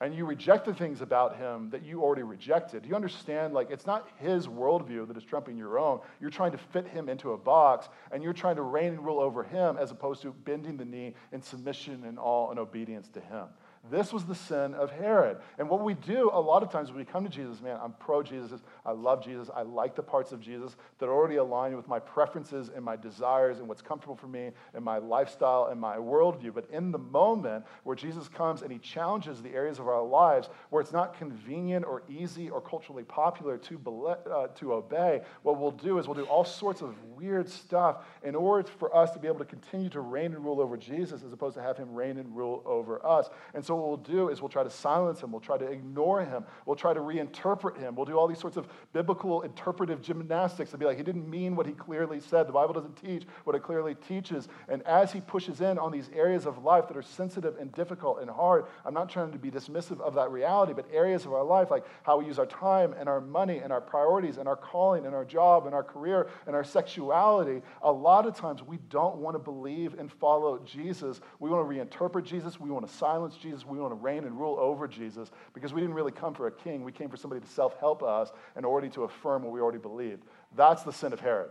and 0.00 0.14
you 0.14 0.26
reject 0.26 0.66
the 0.66 0.74
things 0.74 1.00
about 1.00 1.36
him 1.36 1.70
that 1.70 1.82
you 1.84 2.02
already 2.02 2.22
rejected. 2.22 2.82
Do 2.82 2.88
you 2.88 2.94
understand? 2.94 3.54
Like, 3.54 3.70
it's 3.70 3.86
not 3.86 4.08
his 4.18 4.46
worldview 4.46 5.08
that 5.08 5.16
is 5.16 5.24
trumping 5.24 5.56
your 5.56 5.78
own. 5.78 6.00
You're 6.20 6.30
trying 6.30 6.52
to 6.52 6.58
fit 6.58 6.86
him 6.86 7.08
into 7.08 7.32
a 7.32 7.38
box, 7.38 7.88
and 8.12 8.22
you're 8.22 8.34
trying 8.34 8.56
to 8.56 8.62
reign 8.62 8.92
and 8.92 9.04
rule 9.04 9.20
over 9.20 9.42
him 9.42 9.78
as 9.78 9.90
opposed 9.90 10.22
to 10.22 10.32
bending 10.32 10.76
the 10.76 10.84
knee 10.84 11.14
in 11.32 11.40
submission 11.40 12.04
and 12.04 12.18
all 12.18 12.50
and 12.50 12.58
obedience 12.58 13.08
to 13.08 13.20
him. 13.20 13.46
This 13.90 14.12
was 14.12 14.24
the 14.24 14.34
sin 14.34 14.74
of 14.74 14.90
Herod. 14.90 15.38
And 15.58 15.68
what 15.68 15.82
we 15.82 15.94
do 15.94 16.30
a 16.32 16.40
lot 16.40 16.62
of 16.62 16.70
times 16.70 16.88
when 16.88 16.98
we 16.98 17.04
come 17.04 17.24
to 17.24 17.30
Jesus, 17.30 17.60
man, 17.60 17.78
I'm 17.82 17.92
pro 17.92 18.22
Jesus. 18.22 18.60
I 18.84 18.92
love 18.92 19.24
Jesus. 19.24 19.50
I 19.54 19.62
like 19.62 19.94
the 19.94 20.02
parts 20.02 20.32
of 20.32 20.40
Jesus 20.40 20.76
that 20.98 21.08
already 21.08 21.36
align 21.36 21.76
with 21.76 21.86
my 21.88 21.98
preferences 21.98 22.70
and 22.74 22.84
my 22.84 22.96
desires 22.96 23.58
and 23.58 23.68
what's 23.68 23.82
comfortable 23.82 24.16
for 24.16 24.26
me 24.26 24.50
and 24.74 24.84
my 24.84 24.98
lifestyle 24.98 25.68
and 25.70 25.80
my 25.80 25.96
worldview. 25.96 26.52
But 26.54 26.68
in 26.70 26.90
the 26.90 26.98
moment 26.98 27.64
where 27.84 27.96
Jesus 27.96 28.28
comes 28.28 28.62
and 28.62 28.72
he 28.72 28.78
challenges 28.78 29.42
the 29.42 29.50
areas 29.50 29.78
of 29.78 29.86
our 29.86 30.02
lives 30.02 30.48
where 30.70 30.80
it's 30.80 30.92
not 30.92 31.16
convenient 31.16 31.84
or 31.84 32.02
easy 32.08 32.50
or 32.50 32.60
culturally 32.60 33.04
popular 33.04 33.56
to, 33.58 34.08
uh, 34.08 34.48
to 34.48 34.72
obey, 34.72 35.22
what 35.42 35.58
we'll 35.58 35.70
do 35.70 35.98
is 35.98 36.08
we'll 36.08 36.14
do 36.14 36.24
all 36.24 36.44
sorts 36.44 36.82
of 36.82 36.94
weird 37.16 37.48
stuff 37.48 38.04
in 38.22 38.34
order 38.34 38.68
for 38.78 38.94
us 38.94 39.10
to 39.12 39.18
be 39.18 39.28
able 39.28 39.38
to 39.38 39.44
continue 39.44 39.88
to 39.88 40.00
reign 40.00 40.34
and 40.34 40.44
rule 40.44 40.60
over 40.60 40.76
Jesus 40.76 41.22
as 41.22 41.32
opposed 41.32 41.56
to 41.56 41.62
have 41.62 41.76
him 41.76 41.94
reign 41.94 42.18
and 42.18 42.36
rule 42.36 42.62
over 42.66 43.04
us. 43.06 43.28
And 43.54 43.64
so 43.64 43.75
what 43.76 43.88
we'll 43.88 43.96
do 43.96 44.28
is 44.28 44.40
we'll 44.40 44.48
try 44.48 44.62
to 44.64 44.70
silence 44.70 45.22
him, 45.22 45.32
we'll 45.32 45.40
try 45.40 45.58
to 45.58 45.66
ignore 45.66 46.24
him, 46.24 46.44
we'll 46.64 46.76
try 46.76 46.94
to 46.94 47.00
reinterpret 47.00 47.78
him, 47.78 47.94
we'll 47.94 48.06
do 48.06 48.16
all 48.16 48.26
these 48.26 48.38
sorts 48.38 48.56
of 48.56 48.66
biblical 48.92 49.42
interpretive 49.42 50.02
gymnastics 50.02 50.70
and 50.70 50.80
be 50.80 50.86
like, 50.86 50.96
he 50.96 51.02
didn't 51.02 51.28
mean 51.28 51.56
what 51.56 51.66
he 51.66 51.72
clearly 51.72 52.20
said. 52.20 52.46
The 52.46 52.52
Bible 52.52 52.74
doesn't 52.74 52.96
teach 52.96 53.24
what 53.44 53.54
it 53.56 53.62
clearly 53.62 53.94
teaches. 53.94 54.48
And 54.68 54.82
as 54.82 55.12
he 55.12 55.20
pushes 55.20 55.60
in 55.60 55.78
on 55.78 55.92
these 55.92 56.10
areas 56.14 56.46
of 56.46 56.62
life 56.64 56.88
that 56.88 56.96
are 56.96 57.02
sensitive 57.02 57.56
and 57.58 57.72
difficult 57.72 58.20
and 58.20 58.30
hard, 58.30 58.66
I'm 58.84 58.94
not 58.94 59.08
trying 59.08 59.32
to 59.32 59.38
be 59.38 59.50
dismissive 59.50 60.00
of 60.00 60.14
that 60.14 60.30
reality, 60.30 60.72
but 60.72 60.86
areas 60.92 61.26
of 61.26 61.32
our 61.32 61.44
life, 61.44 61.70
like 61.70 61.84
how 62.02 62.18
we 62.18 62.26
use 62.26 62.38
our 62.38 62.46
time 62.46 62.94
and 62.98 63.08
our 63.08 63.20
money 63.20 63.58
and 63.58 63.72
our 63.72 63.80
priorities 63.80 64.38
and 64.38 64.48
our 64.48 64.56
calling 64.56 65.06
and 65.06 65.14
our 65.14 65.24
job 65.24 65.66
and 65.66 65.74
our 65.74 65.84
career 65.84 66.28
and 66.46 66.54
our 66.54 66.64
sexuality, 66.64 67.62
a 67.82 67.92
lot 67.92 68.26
of 68.26 68.36
times 68.36 68.62
we 68.62 68.78
don't 68.88 69.16
want 69.16 69.34
to 69.34 69.38
believe 69.38 69.98
and 69.98 70.10
follow 70.10 70.58
Jesus. 70.64 71.20
We 71.40 71.50
want 71.50 71.68
to 71.68 71.74
reinterpret 71.74 72.24
Jesus. 72.24 72.60
We 72.60 72.70
want 72.70 72.86
to 72.86 72.92
silence 72.94 73.36
Jesus. 73.36 73.65
We 73.66 73.78
want 73.78 73.92
to 73.92 74.02
reign 74.02 74.24
and 74.24 74.38
rule 74.38 74.56
over 74.58 74.86
Jesus 74.86 75.30
because 75.54 75.72
we 75.72 75.80
didn't 75.80 75.94
really 75.94 76.12
come 76.12 76.34
for 76.34 76.46
a 76.46 76.52
king. 76.52 76.84
We 76.84 76.92
came 76.92 77.08
for 77.08 77.16
somebody 77.16 77.40
to 77.40 77.48
self 77.48 77.78
help 77.78 78.02
us 78.02 78.30
and 78.54 78.64
already 78.64 78.88
to 78.90 79.04
affirm 79.04 79.42
what 79.42 79.52
we 79.52 79.60
already 79.60 79.78
believed. 79.78 80.22
That's 80.54 80.82
the 80.82 80.92
sin 80.92 81.12
of 81.12 81.20
Herod. 81.20 81.50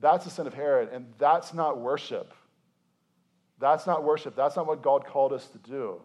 That's 0.00 0.24
the 0.24 0.30
sin 0.30 0.46
of 0.46 0.54
Herod, 0.54 0.90
and 0.92 1.06
that's 1.18 1.54
not 1.54 1.80
worship. 1.80 2.32
That's 3.58 3.86
not 3.86 4.02
worship. 4.02 4.34
That's 4.34 4.56
not 4.56 4.66
what 4.66 4.82
God 4.82 5.06
called 5.06 5.32
us 5.32 5.46
to 5.48 5.58
do. 5.58 6.00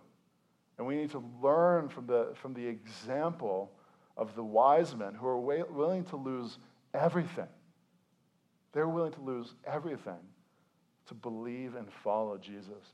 And 0.77 0.87
we 0.87 0.95
need 0.95 1.11
to 1.11 1.23
learn 1.41 1.89
from 1.89 2.05
the, 2.05 2.33
from 2.35 2.53
the 2.53 2.65
example 2.65 3.71
of 4.15 4.35
the 4.35 4.43
wise 4.43 4.95
men 4.95 5.13
who 5.13 5.27
are 5.27 5.39
willing 5.39 6.05
to 6.05 6.15
lose 6.15 6.57
everything. 6.93 7.47
They're 8.71 8.87
willing 8.87 9.13
to 9.13 9.21
lose 9.21 9.53
everything 9.65 10.19
to 11.07 11.13
believe 11.15 11.75
and 11.75 11.91
follow 12.03 12.37
Jesus. 12.37 12.93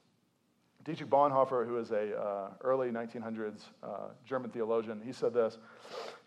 Dietrich 0.85 1.09
Bonhoeffer, 1.09 1.65
who 1.65 1.79
is 1.79 1.89
a 1.89 2.15
uh, 2.15 2.49
early 2.61 2.91
1900s 2.91 3.61
uh, 3.81 3.87
German 4.23 4.51
theologian, 4.51 5.01
he 5.03 5.11
said 5.11 5.33
this. 5.33 5.57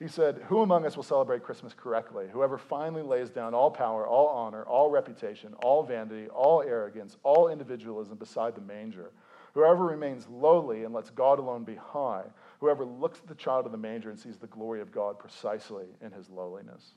He 0.01 0.09
said, 0.09 0.42
"Who 0.49 0.62
among 0.62 0.85
us 0.85 0.97
will 0.97 1.05
celebrate 1.05 1.44
Christmas 1.44 1.75
correctly? 1.75 2.27
Whoever 2.33 2.59
finally 2.59 3.03
lays 3.03 3.31
down 3.31 3.55
all 3.55 3.71
power, 3.71 4.05
all 4.05 4.27
honor, 4.27 4.64
all 4.64 4.90
reputation, 4.90 5.55
all 5.62 5.85
vanity, 5.85 6.29
all 6.31 6.61
arrogance, 6.62 7.16
all 7.23 7.49
individualism 7.49 8.16
beside 8.16 8.57
the 8.57 8.61
manger. 8.61 9.12
Whoever 9.55 9.85
remains 9.85 10.27
lowly 10.29 10.83
and 10.83 10.92
lets 10.92 11.11
God 11.11 11.38
alone 11.38 11.62
be 11.62 11.77
high. 11.77 12.25
Whoever 12.59 12.85
looks 12.85 13.21
at 13.21 13.29
the 13.29 13.37
child 13.37 13.64
of 13.64 13.73
the 13.73 13.79
manger 13.79 14.11
and 14.11 14.18
sees 14.18 14.38
the 14.38 14.49
glory 14.49 14.81
of 14.81 14.90
God 14.90 15.21
precisely 15.21 15.87
in 16.03 16.11
his 16.11 16.29
lowliness." 16.29 16.94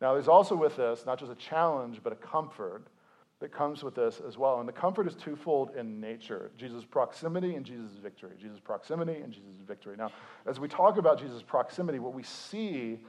Now, 0.00 0.12
there's 0.12 0.28
also 0.28 0.54
with 0.54 0.76
this 0.76 1.06
not 1.06 1.18
just 1.18 1.32
a 1.32 1.36
challenge, 1.36 2.02
but 2.04 2.12
a 2.12 2.16
comfort 2.16 2.86
that 3.42 3.50
comes 3.52 3.82
with 3.82 3.96
this 3.96 4.22
as 4.26 4.38
well. 4.38 4.60
And 4.60 4.68
the 4.68 4.72
comfort 4.72 5.08
is 5.08 5.16
twofold 5.16 5.74
in 5.76 6.00
nature 6.00 6.52
Jesus' 6.56 6.84
proximity 6.84 7.56
and 7.56 7.66
Jesus' 7.66 7.98
victory. 8.00 8.30
Jesus' 8.40 8.60
proximity 8.60 9.16
and 9.16 9.32
Jesus' 9.32 9.58
victory. 9.66 9.96
Now, 9.98 10.12
as 10.46 10.60
we 10.60 10.68
talk 10.68 10.96
about 10.96 11.18
Jesus' 11.18 11.42
proximity, 11.42 11.98
what 11.98 12.14
we 12.14 12.22
see 12.22 13.00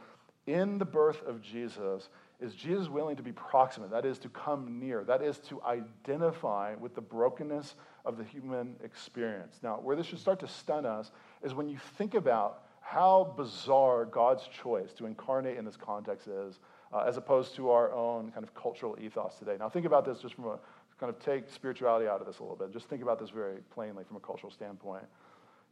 in 0.48 0.80
the 0.80 0.86
birth 0.86 1.22
of 1.28 1.40
Jesus 1.40 2.10
is 2.42 2.56
Jesus 2.56 2.90
willing 2.90 3.16
to 3.16 3.22
be 3.22 3.32
proximate, 3.32 3.92
that 3.92 4.06
is, 4.06 4.18
to 4.20 4.30
come 4.30 4.80
near, 4.80 5.04
that 5.04 5.22
is, 5.22 5.38
to 5.38 5.62
identify 5.62 6.74
with 6.76 6.96
the 6.96 7.02
brokenness 7.02 7.76
of 8.04 8.18
the 8.18 8.24
human 8.24 8.76
experience. 8.84 9.60
Now, 9.62 9.76
where 9.84 9.96
this 9.96 10.08
should 10.08 10.20
start 10.20 10.40
to 10.40 10.48
stun 10.48 10.88
us 10.88 11.12
is 11.44 11.54
when 11.54 11.70
you 11.70 11.78
think 12.00 12.16
about 12.16 12.64
how 12.82 13.36
bizarre 13.38 14.06
God's 14.06 14.48
choice 14.48 14.94
to 14.94 15.06
incarnate 15.06 15.58
in 15.58 15.64
this 15.64 15.78
context 15.78 16.28
is 16.28 16.58
uh, 16.94 17.04
as 17.08 17.18
opposed 17.18 17.56
to 17.56 17.70
our 17.72 17.92
own 17.92 18.32
kind 18.32 18.44
of 18.44 18.54
cultural 18.54 18.98
ethos 19.02 19.36
today. 19.36 19.56
Now, 19.60 19.70
think 19.70 19.86
about 19.86 20.06
this 20.06 20.20
just 20.20 20.36
from 20.36 20.46
a 20.46 20.60
kind 21.00 21.10
of 21.10 21.20
take 21.20 21.50
spirituality 21.50 22.08
out 22.08 22.22
of 22.22 22.28
this 22.28 22.40
a 22.40 22.44
little 22.44 22.56
bit. 22.56 22.72
Just 22.72 22.88
think 22.88 23.02
about 23.02 23.20
this 23.20 23.30
very 23.30 23.58
plainly 23.74 24.04
from 24.04 24.18
a 24.18 24.20
cultural 24.20 24.52
standpoint. 24.52 25.04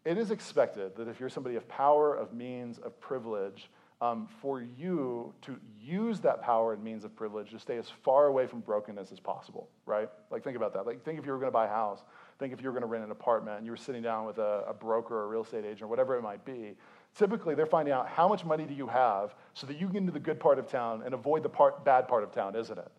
It 0.03 0.17
is 0.17 0.31
expected 0.31 0.95
that 0.97 1.07
if 1.07 1.19
you're 1.19 1.29
somebody 1.29 1.55
of 1.55 1.67
power, 1.69 2.15
of 2.15 2.33
means, 2.33 2.79
of 2.79 2.99
privilege, 2.99 3.69
um, 4.01 4.27
for 4.41 4.63
you 4.63 5.31
to 5.43 5.59
use 5.79 6.19
that 6.21 6.41
power 6.41 6.73
and 6.73 6.83
means 6.83 7.03
of 7.03 7.15
privilege 7.15 7.51
to 7.51 7.59
stay 7.59 7.77
as 7.77 7.87
far 7.87 8.25
away 8.25 8.47
from 8.47 8.61
brokenness 8.61 9.11
as 9.11 9.19
possible, 9.19 9.69
right? 9.85 10.09
Like, 10.31 10.43
think 10.43 10.57
about 10.57 10.73
that. 10.73 10.87
Like, 10.87 11.05
think 11.05 11.19
if 11.19 11.25
you 11.25 11.31
were 11.31 11.37
going 11.37 11.49
to 11.49 11.53
buy 11.53 11.65
a 11.65 11.69
house, 11.69 11.99
think 12.39 12.51
if 12.51 12.61
you 12.61 12.67
were 12.67 12.73
going 12.73 12.81
to 12.81 12.87
rent 12.87 13.05
an 13.05 13.11
apartment 13.11 13.57
and 13.57 13.65
you 13.65 13.71
were 13.71 13.77
sitting 13.77 14.01
down 14.01 14.25
with 14.25 14.39
a, 14.39 14.63
a 14.67 14.73
broker 14.73 15.15
or 15.17 15.25
a 15.25 15.27
real 15.27 15.43
estate 15.43 15.65
agent 15.65 15.83
or 15.83 15.87
whatever 15.87 16.17
it 16.17 16.23
might 16.23 16.43
be, 16.43 16.75
Typically, 17.15 17.55
they're 17.55 17.65
finding 17.65 17.93
out 17.93 18.07
how 18.07 18.27
much 18.27 18.45
money 18.45 18.65
do 18.65 18.73
you 18.73 18.87
have 18.87 19.35
so 19.53 19.67
that 19.67 19.73
you 19.73 19.87
can 19.87 19.93
get 19.93 19.99
into 19.99 20.11
the 20.11 20.19
good 20.19 20.39
part 20.39 20.59
of 20.59 20.67
town 20.67 21.03
and 21.05 21.13
avoid 21.13 21.43
the 21.43 21.49
part, 21.49 21.83
bad 21.83 22.07
part 22.07 22.23
of 22.23 22.31
town, 22.31 22.55
isn't 22.55 22.77
it? 22.77 22.91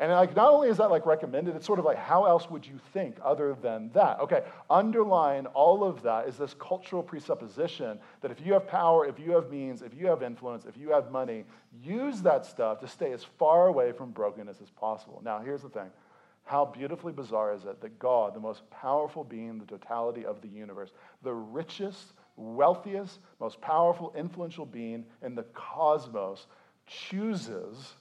And 0.00 0.10
like, 0.12 0.34
not 0.34 0.50
only 0.50 0.70
is 0.70 0.78
that 0.78 0.90
like 0.90 1.04
recommended, 1.04 1.54
it's 1.54 1.66
sort 1.66 1.78
of 1.78 1.84
like, 1.84 1.98
how 1.98 2.24
else 2.24 2.48
would 2.48 2.66
you 2.66 2.80
think 2.94 3.18
other 3.22 3.54
than 3.60 3.90
that? 3.92 4.18
Okay, 4.20 4.44
underlying 4.70 5.44
all 5.48 5.84
of 5.84 6.02
that 6.02 6.26
is 6.26 6.38
this 6.38 6.54
cultural 6.58 7.02
presupposition 7.02 7.98
that 8.22 8.30
if 8.30 8.40
you 8.40 8.54
have 8.54 8.66
power, 8.66 9.06
if 9.06 9.18
you 9.18 9.32
have 9.32 9.50
means, 9.50 9.82
if 9.82 9.92
you 9.94 10.06
have 10.06 10.22
influence, 10.22 10.64
if 10.64 10.78
you 10.78 10.90
have 10.90 11.10
money, 11.10 11.44
use 11.82 12.22
that 12.22 12.46
stuff 12.46 12.80
to 12.80 12.88
stay 12.88 13.12
as 13.12 13.24
far 13.38 13.66
away 13.66 13.92
from 13.92 14.10
brokenness 14.10 14.62
as 14.62 14.70
possible. 14.70 15.20
Now, 15.22 15.38
here's 15.40 15.62
the 15.62 15.68
thing. 15.68 15.90
How 16.44 16.64
beautifully 16.64 17.12
bizarre 17.12 17.52
is 17.52 17.66
it 17.66 17.82
that 17.82 17.98
God, 17.98 18.34
the 18.34 18.40
most 18.40 18.68
powerful 18.70 19.22
being, 19.22 19.58
the 19.58 19.66
totality 19.66 20.24
of 20.24 20.40
the 20.40 20.48
universe, 20.48 20.92
the 21.22 21.34
richest, 21.34 22.14
wealthiest, 22.40 23.20
most 23.40 23.60
powerful, 23.60 24.12
influential 24.16 24.66
being 24.66 25.04
in 25.22 25.34
the 25.34 25.44
cosmos 25.54 26.46
chooses 26.86 27.94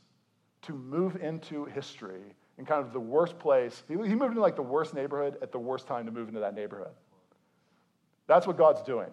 to 0.64 0.74
move 0.74 1.18
into 1.18 1.66
history 1.66 2.22
in 2.58 2.66
kind 2.66 2.86
of 2.86 2.94
the 2.94 3.00
worst 3.00 3.40
place. 3.40 3.84
He 3.88 3.96
moved 3.96 4.12
into 4.12 4.42
like 4.42 4.56
the 4.56 4.62
worst 4.62 4.94
neighborhood 4.94 5.38
at 5.42 5.52
the 5.52 5.60
worst 5.60 5.88
time 5.88 6.06
to 6.06 6.12
move 6.12 6.28
into 6.28 6.42
that 6.42 6.56
neighborhood. 6.56 6.92
That's 8.28 8.46
what 8.46 8.58
God's 8.58 8.82
doing. 8.84 9.10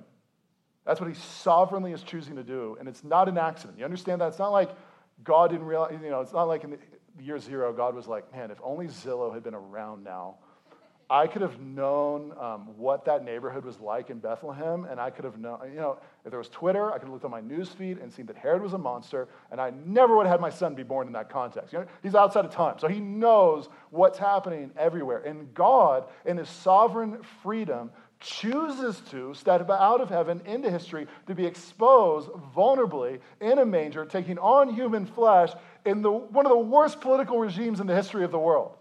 That's 0.85 1.01
what 1.01 1.09
he 1.09 1.15
sovereignly 1.15 1.93
is 1.93 2.03
choosing 2.03 2.37
to 2.37 2.43
do. 2.43 2.77
And 2.79 2.89
it's 2.89 3.03
not 3.03 3.29
an 3.29 3.39
accident. 3.39 3.79
You 3.79 3.85
understand 3.85 4.21
that? 4.21 4.29
It's 4.29 4.39
not 4.39 4.53
like 4.53 4.71
God 5.25 5.51
didn't 5.51 5.67
realize, 5.67 5.93
you 6.03 6.11
know, 6.11 6.21
it's 6.21 6.33
not 6.33 6.45
like 6.45 6.65
in 6.65 6.71
the 6.71 6.79
year 7.21 7.39
zero, 7.39 7.73
God 7.73 7.95
was 7.95 8.07
like, 8.07 8.31
man, 8.33 8.51
if 8.51 8.59
only 8.63 8.87
Zillow 8.87 9.33
had 9.33 9.43
been 9.43 9.55
around 9.55 10.05
now, 10.05 10.37
I 11.09 11.29
could 11.29 11.43
have 11.43 11.61
known 11.61 12.33
um, 12.41 12.69
what 12.77 13.05
that 13.05 13.25
neighborhood 13.25 13.65
was 13.65 13.79
like 13.79 14.11
in 14.11 14.19
Bethlehem, 14.19 14.87
and 14.91 14.99
I 14.99 15.11
could 15.11 15.25
have 15.25 15.39
known, 15.39 15.61
you 15.73 15.79
know, 15.79 15.99
if 16.25 16.31
there 16.31 16.39
was 16.39 16.49
Twitter, 16.49 16.91
I 16.91 16.95
could 16.95 17.03
have 17.03 17.13
looked 17.13 17.25
on 17.25 17.31
my 17.31 17.41
news 17.41 17.69
feed 17.69 17.99
and 17.99 18.13
seen 18.13 18.27
that 18.27 18.37
Herod 18.37 18.61
was 18.61 18.73
a 18.73 18.79
monster, 18.79 19.29
and 19.53 19.61
I 19.61 19.71
never 19.71 20.17
would 20.17 20.27
have 20.27 20.35
had 20.35 20.41
my 20.41 20.51
son 20.51 20.75
be 20.75 20.83
born 20.83 21.07
in 21.07 21.13
that 21.13 21.31
context. 21.31 21.73
You 21.73 21.81
know, 21.81 21.87
he's 22.03 22.17
outside 22.17 22.45
of 22.45 22.51
time, 22.51 22.81
so 22.81 22.89
he 22.89 22.99
knows 22.99 23.69
what's 23.91 24.19
happening 24.19 24.73
everywhere. 24.77 25.19
And 25.21 25.55
God, 25.55 26.07
in 26.25 26.39
his 26.39 26.49
sovereign 26.49 27.23
freedom, 27.41 27.93
chooses 28.19 29.01
to 29.11 29.33
step 29.35 29.71
out 29.71 30.01
of 30.01 30.09
heaven 30.09 30.43
into 30.45 30.71
history 30.71 31.07
to 31.29 31.37
be 31.37 31.47
exposed 31.47 32.29
vulnerably 32.53 33.21
in 33.41 33.61
a 33.61 33.65
manger, 33.65 34.05
taking 34.05 34.39
on 34.39 34.75
human 34.75 35.07
flesh 35.07 35.51
in 35.85 36.03
the, 36.03 36.11
one 36.11 36.47
of 36.47 36.51
the 36.51 36.59
worst 36.59 37.01
political 37.01 37.39
regimes 37.39 37.79
in 37.79 37.87
the 37.87 37.95
history 37.95 38.25
of 38.25 38.33
the 38.33 38.39
world. 38.39 38.73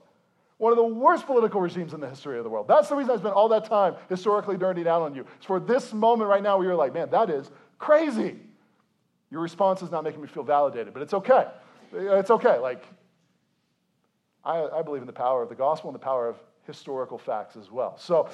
One 0.57 0.71
of 0.71 0.77
the 0.77 0.85
worst 0.85 1.25
political 1.25 1.59
regimes 1.59 1.93
in 1.93 1.99
the 1.99 2.09
history 2.09 2.37
of 2.37 2.43
the 2.45 2.49
world. 2.49 2.67
That's 2.67 2.87
the 2.87 2.95
reason 2.95 3.13
I 3.13 3.17
spent 3.17 3.33
all 3.33 3.49
that 3.49 3.65
time 3.65 3.95
historically 4.07 4.57
dirty 4.57 4.83
down 4.83 5.01
on 5.01 5.13
you. 5.13 5.25
It's 5.37 5.45
for 5.45 5.59
this 5.59 5.93
moment 5.93 6.29
right 6.29 6.41
now 6.41 6.57
where 6.57 6.67
you're 6.67 6.75
like, 6.75 6.93
man, 6.93 7.09
that 7.11 7.29
is 7.29 7.51
crazy. 7.77 8.37
Your 9.31 9.41
response 9.41 9.81
is 9.81 9.91
not 9.91 10.03
making 10.03 10.21
me 10.21 10.27
feel 10.27 10.43
validated, 10.43 10.93
but 10.93 11.01
it's 11.01 11.13
okay. 11.13 11.47
It's 11.91 12.29
okay. 12.29 12.57
Like, 12.57 12.83
I, 14.45 14.65
I 14.67 14.81
believe 14.81 15.01
in 15.01 15.07
the 15.07 15.13
power 15.13 15.43
of 15.43 15.49
the 15.49 15.55
gospel 15.55 15.89
and 15.89 15.95
the 15.95 16.03
power 16.03 16.29
of 16.29 16.37
historical 16.65 17.17
facts 17.17 17.57
as 17.57 17.69
well. 17.69 17.97
So, 17.97 18.29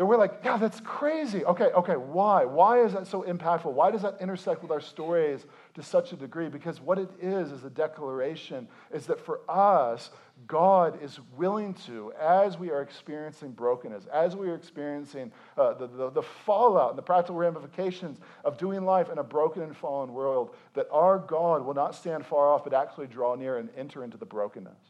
then 0.00 0.06
we're 0.06 0.16
like, 0.16 0.40
yeah, 0.42 0.56
that's 0.56 0.80
crazy. 0.80 1.44
Okay, 1.44 1.66
okay, 1.66 1.96
why? 1.96 2.46
Why 2.46 2.82
is 2.82 2.94
that 2.94 3.06
so 3.06 3.22
impactful? 3.22 3.70
Why 3.70 3.90
does 3.90 4.00
that 4.00 4.16
intersect 4.18 4.62
with 4.62 4.70
our 4.70 4.80
stories 4.80 5.44
to 5.74 5.82
such 5.82 6.14
a 6.14 6.16
degree? 6.16 6.48
Because 6.48 6.80
what 6.80 6.98
it 6.98 7.10
is, 7.20 7.52
is 7.52 7.64
a 7.64 7.68
declaration, 7.68 8.66
is 8.90 9.04
that 9.08 9.20
for 9.20 9.40
us, 9.46 10.08
God 10.46 11.02
is 11.02 11.20
willing 11.36 11.74
to, 11.84 12.14
as 12.18 12.56
we 12.56 12.70
are 12.70 12.80
experiencing 12.80 13.50
brokenness, 13.52 14.06
as 14.06 14.34
we 14.34 14.48
are 14.48 14.54
experiencing 14.54 15.32
uh, 15.58 15.74
the, 15.74 15.86
the, 15.86 16.08
the 16.08 16.22
fallout 16.22 16.88
and 16.88 16.98
the 16.98 17.02
practical 17.02 17.36
ramifications 17.36 18.20
of 18.42 18.56
doing 18.56 18.86
life 18.86 19.10
in 19.10 19.18
a 19.18 19.22
broken 19.22 19.60
and 19.60 19.76
fallen 19.76 20.14
world, 20.14 20.54
that 20.72 20.88
our 20.90 21.18
God 21.18 21.62
will 21.62 21.74
not 21.74 21.94
stand 21.94 22.24
far 22.24 22.48
off, 22.48 22.64
but 22.64 22.72
actually 22.72 23.06
draw 23.06 23.34
near 23.34 23.58
and 23.58 23.68
enter 23.76 24.02
into 24.02 24.16
the 24.16 24.24
brokenness. 24.24 24.89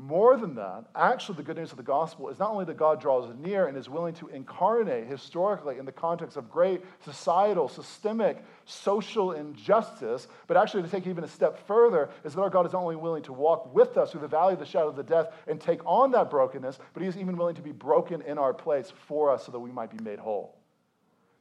More 0.00 0.36
than 0.36 0.54
that, 0.54 0.84
actually, 0.94 1.38
the 1.38 1.42
good 1.42 1.56
news 1.56 1.72
of 1.72 1.76
the 1.76 1.82
gospel 1.82 2.28
is 2.28 2.38
not 2.38 2.52
only 2.52 2.64
that 2.66 2.76
God 2.76 3.00
draws 3.00 3.34
near 3.36 3.66
and 3.66 3.76
is 3.76 3.88
willing 3.88 4.14
to 4.14 4.28
incarnate 4.28 5.08
historically 5.08 5.76
in 5.76 5.84
the 5.84 5.90
context 5.90 6.36
of 6.36 6.48
great 6.48 6.84
societal, 7.04 7.68
systemic, 7.68 8.44
social 8.64 9.32
injustice, 9.32 10.28
but 10.46 10.56
actually 10.56 10.84
to 10.84 10.88
take 10.88 11.08
even 11.08 11.24
a 11.24 11.28
step 11.28 11.66
further 11.66 12.10
is 12.22 12.32
that 12.34 12.40
our 12.40 12.48
God 12.48 12.64
is 12.64 12.74
not 12.74 12.82
only 12.82 12.94
willing 12.94 13.24
to 13.24 13.32
walk 13.32 13.74
with 13.74 13.96
us 13.98 14.12
through 14.12 14.20
the 14.20 14.28
valley 14.28 14.52
of 14.52 14.60
the 14.60 14.66
shadow 14.66 14.88
of 14.88 14.94
the 14.94 15.02
death 15.02 15.32
and 15.48 15.60
take 15.60 15.84
on 15.84 16.12
that 16.12 16.30
brokenness, 16.30 16.78
but 16.94 17.02
He 17.02 17.08
is 17.08 17.16
even 17.16 17.36
willing 17.36 17.56
to 17.56 17.62
be 17.62 17.72
broken 17.72 18.22
in 18.22 18.38
our 18.38 18.54
place 18.54 18.92
for 19.08 19.32
us 19.32 19.46
so 19.46 19.52
that 19.52 19.58
we 19.58 19.72
might 19.72 19.90
be 19.90 20.02
made 20.04 20.20
whole. 20.20 20.54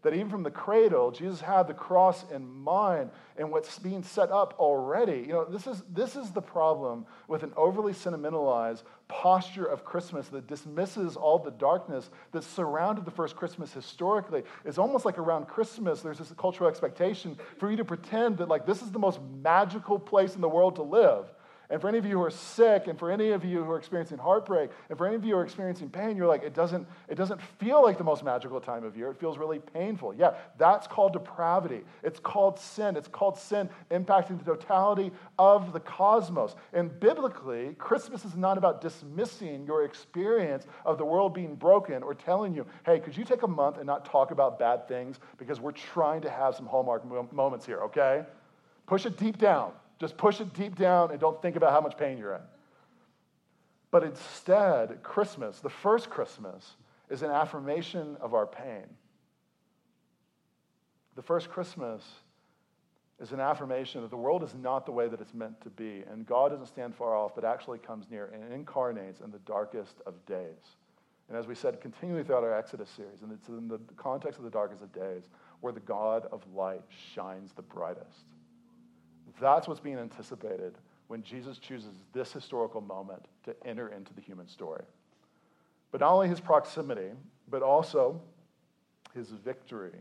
That 0.04 0.14
even 0.14 0.30
from 0.30 0.44
the 0.44 0.52
cradle, 0.52 1.12
Jesus 1.12 1.42
had 1.42 1.68
the 1.68 1.74
cross 1.74 2.24
in 2.32 2.48
mind 2.48 3.10
and 3.36 3.52
what's 3.52 3.80
being 3.80 4.04
set 4.04 4.32
up 4.32 4.54
already. 4.60 5.22
You 5.22 5.34
know, 5.34 5.46
this 5.46 5.66
is, 5.66 5.84
this 5.92 6.16
is 6.16 6.32
the 6.32 6.42
problem 6.42 7.06
with 7.28 7.44
an 7.44 7.52
overly 7.58 7.94
sentimentalized 7.94 8.84
posture 9.08 9.66
of 9.66 9.84
Christmas 9.84 10.28
that 10.30 10.48
dismisses 10.48 11.16
all 11.16 11.40
the 11.40 11.52
darkness 11.52 12.10
that 12.32 12.44
surrounded 12.44 13.06
the 13.06 13.12
first 13.12 13.36
Christmas 13.36 13.74
historically. 13.74 14.44
It's 14.66 14.78
almost 14.78 15.04
like 15.04 15.18
around 15.18 15.48
Christmas, 15.48 16.02
there's 16.02 16.20
this 16.20 16.34
cultural 16.38 16.70
expectation 16.70 17.38
for 17.58 17.72
you 17.72 17.78
to 17.78 17.86
pretend 17.86 18.38
that, 18.38 18.50
like, 18.50 18.66
this 18.66 18.82
is 18.82 18.92
the 18.92 19.00
most 19.00 19.20
magical 19.42 19.98
place 19.98 20.36
in 20.36 20.42
the 20.42 20.50
world 20.50 20.76
to 20.76 20.84
live. 20.84 21.26
And 21.70 21.82
for 21.82 21.90
any 21.90 21.98
of 21.98 22.06
you 22.06 22.14
who 22.14 22.24
are 22.24 22.32
sick, 22.32 22.88
and 22.88 22.98
for 22.98 23.12
any 23.12 23.32
of 23.32 23.44
you 23.44 23.62
who 23.62 23.70
are 23.72 23.78
experiencing 23.78 24.18
heartbreak, 24.18 24.70
and 24.88 24.98
for 24.98 25.06
any 25.06 25.18
of 25.18 25.26
you 25.26 25.34
who 25.34 25.40
are 25.40 25.44
experiencing 25.44 25.90
pain, 25.90 26.16
you're 26.16 26.28
like, 26.28 26.44
it 26.44 26.54
doesn't, 26.54 26.88
it 27.10 27.16
doesn't 27.16 27.42
feel 27.42 27.84
like 27.84 27.98
the 27.98 28.06
most 28.06 28.24
magical 28.24 28.62
time 28.62 28.86
of 28.86 28.96
year. 28.96 29.10
It 29.10 29.20
feels 29.20 29.38
really 29.38 29.60
painful. 29.60 30.14
Yeah, 30.14 30.36
that's 30.58 30.88
called 30.88 31.12
depravity. 31.12 31.82
It's 32.04 32.22
called 32.22 32.58
sin. 32.58 32.96
It's 32.96 33.10
called 33.10 33.38
sin 33.38 33.70
impacting 33.92 34.40
the 34.40 34.46
totality 34.46 35.12
of 35.38 35.74
the 35.74 35.82
cosmos. 35.82 36.56
And 36.72 36.98
biblically, 37.02 37.76
Christmas 37.78 38.24
is 38.24 38.38
not 38.38 38.58
about 38.58 38.80
dismissing 38.80 39.66
your 39.66 39.84
experience 39.84 40.68
of 40.86 40.98
the 40.98 41.06
world 41.06 41.34
being 41.34 41.56
broken 41.56 42.02
or 42.02 42.16
telling 42.16 42.56
you, 42.56 42.66
hey, 42.86 43.00
could 43.02 43.18
you 43.18 43.26
take 43.26 43.44
a 43.44 43.48
month 43.48 43.76
and 43.76 43.86
not 43.86 44.06
talk 44.06 44.32
about 44.32 44.58
bad 44.58 44.88
things 44.88 45.20
because 45.38 45.60
we're 45.60 45.74
trying 45.74 46.22
to 46.22 46.30
have 46.30 46.56
some 46.56 46.66
hallmark 46.66 47.04
moments 47.34 47.66
here, 47.66 47.82
okay? 47.82 48.24
Push 48.86 49.06
it 49.06 49.18
deep 49.18 49.38
down. 49.38 49.74
Just 50.00 50.18
push 50.18 50.40
it 50.42 50.54
deep 50.54 50.76
down 50.76 51.12
and 51.12 51.20
don't 51.20 51.42
think 51.42 51.56
about 51.56 51.72
how 51.72 51.82
much 51.82 51.98
pain 51.98 52.18
you're 52.18 52.36
in. 52.36 52.42
But 53.90 54.04
instead, 54.04 55.02
Christmas, 55.02 55.60
the 55.60 55.70
first 55.70 56.10
Christmas, 56.10 56.76
is 57.10 57.24
an 57.24 57.32
affirmation 57.32 58.18
of 58.20 58.34
our 58.34 58.46
pain. 58.46 58.86
The 61.16 61.22
first 61.22 61.50
Christmas 61.50 62.04
is 63.20 63.32
an 63.32 63.40
affirmation 63.40 64.02
that 64.02 64.12
the 64.12 64.18
world 64.18 64.44
is 64.44 64.54
not 64.54 64.86
the 64.86 64.92
way 64.92 65.08
that 65.08 65.20
it's 65.20 65.34
meant 65.34 65.60
to 65.62 65.70
be, 65.70 66.04
and 66.12 66.26
God 66.28 66.50
doesn't 66.50 66.68
stand 66.68 66.94
far 66.96 67.16
off, 67.16 67.34
but 67.34 67.44
actually 67.44 67.80
comes 67.80 68.06
near 68.12 68.28
and 68.28 68.54
incarnates 68.54 69.22
in 69.22 69.32
the 69.32 69.40
darkest 69.40 69.96
of 70.06 70.14
days. 70.28 70.76
And 71.28 71.38
as 71.38 71.48
we 71.48 71.56
said 71.56 71.82
continually 71.82 72.24
throughout 72.24 72.44
our 72.44 72.54
Exodus 72.54 72.90
series, 72.90 73.24
and 73.24 73.32
it's 73.32 73.48
in 73.50 73.68
the 73.68 73.80
context 73.96 74.38
of 74.38 74.46
the 74.46 74.52
darkest 74.52 74.84
of 74.84 74.94
days, 74.94 75.24
where 75.62 75.74
the 75.74 75.80
God 75.80 76.28
of 76.32 76.44
light 76.54 76.84
shines 77.16 77.52
the 77.54 77.64
brightest. 77.64 78.26
That's 79.40 79.68
what's 79.68 79.80
being 79.80 79.98
anticipated 79.98 80.76
when 81.08 81.24
Jesus 81.24 81.58
chooses 81.58 81.94
this 82.14 82.34
historical 82.34 82.82
moment 82.82 83.26
to 83.46 83.56
enter 83.66 83.90
into 83.90 84.14
the 84.14 84.22
human 84.22 84.48
story. 84.48 84.84
But 85.92 86.02
not 86.02 86.12
only 86.12 86.28
his 86.28 86.40
proximity, 86.40 87.12
but 87.50 87.62
also 87.62 88.22
his 89.14 89.30
victory 89.30 89.94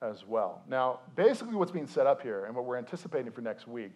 as 0.00 0.26
well. 0.26 0.62
Now, 0.68 1.00
basically, 1.14 1.54
what's 1.54 1.70
being 1.70 1.86
set 1.86 2.06
up 2.06 2.22
here 2.22 2.44
and 2.46 2.56
what 2.56 2.64
we're 2.64 2.76
anticipating 2.76 3.30
for 3.30 3.40
next 3.40 3.68
week 3.68 3.92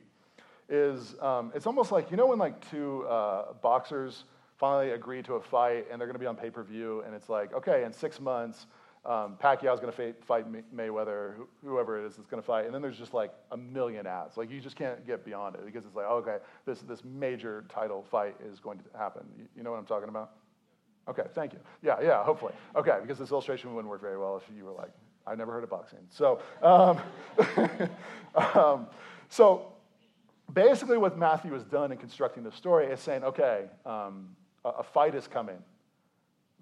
is 0.68 1.14
um, 1.20 1.52
it's 1.54 1.66
almost 1.66 1.92
like 1.92 2.10
you 2.10 2.16
know 2.16 2.26
when 2.26 2.38
like 2.38 2.68
two 2.70 3.06
uh, 3.08 3.52
boxers 3.62 4.24
finally 4.56 4.92
agree 4.92 5.22
to 5.22 5.34
a 5.34 5.40
fight 5.40 5.86
and 5.90 6.00
they're 6.00 6.08
going 6.08 6.14
to 6.14 6.20
be 6.20 6.26
on 6.26 6.36
pay 6.36 6.50
per 6.50 6.62
view, 6.62 7.02
and 7.04 7.14
it's 7.14 7.28
like, 7.28 7.52
okay, 7.52 7.84
in 7.84 7.92
six 7.92 8.20
months, 8.20 8.66
um, 9.06 9.36
Pacquiao's 9.40 9.78
going 9.78 9.92
to 9.92 10.14
fight 10.26 10.46
Mayweather, 10.74 11.34
whoever 11.64 12.02
it 12.02 12.06
is 12.06 12.16
that's 12.16 12.28
going 12.28 12.42
to 12.42 12.46
fight, 12.46 12.66
and 12.66 12.74
then 12.74 12.82
there's 12.82 12.98
just 12.98 13.14
like 13.14 13.32
a 13.52 13.56
million 13.56 14.06
ads. 14.06 14.36
Like 14.36 14.50
you 14.50 14.60
just 14.60 14.74
can't 14.74 15.06
get 15.06 15.24
beyond 15.24 15.54
it 15.54 15.64
because 15.64 15.84
it's 15.84 15.94
like, 15.94 16.06
okay, 16.06 16.38
this 16.64 16.80
this 16.80 17.04
major 17.04 17.64
title 17.68 18.04
fight 18.10 18.34
is 18.44 18.58
going 18.58 18.78
to 18.78 18.98
happen. 18.98 19.22
You, 19.38 19.44
you 19.56 19.62
know 19.62 19.70
what 19.70 19.78
I'm 19.78 19.86
talking 19.86 20.08
about? 20.08 20.32
Okay, 21.08 21.22
thank 21.34 21.52
you. 21.52 21.60
Yeah, 21.82 22.00
yeah, 22.02 22.24
hopefully. 22.24 22.52
Okay, 22.74 22.98
because 23.00 23.18
this 23.18 23.30
illustration 23.30 23.72
wouldn't 23.74 23.88
work 23.88 24.00
very 24.00 24.18
well 24.18 24.36
if 24.36 24.56
you 24.56 24.64
were 24.64 24.72
like, 24.72 24.90
I've 25.24 25.38
never 25.38 25.52
heard 25.52 25.62
of 25.62 25.70
boxing. 25.70 26.00
So, 26.10 26.40
um, 26.62 27.00
um, 28.56 28.88
so 29.28 29.72
basically, 30.52 30.98
what 30.98 31.16
Matthew 31.16 31.52
has 31.52 31.62
done 31.62 31.92
in 31.92 31.98
constructing 31.98 32.42
the 32.42 32.50
story 32.50 32.86
is 32.86 32.98
saying, 32.98 33.22
okay, 33.22 33.66
um, 33.84 34.34
a, 34.64 34.70
a 34.70 34.82
fight 34.82 35.14
is 35.14 35.28
coming. 35.28 35.58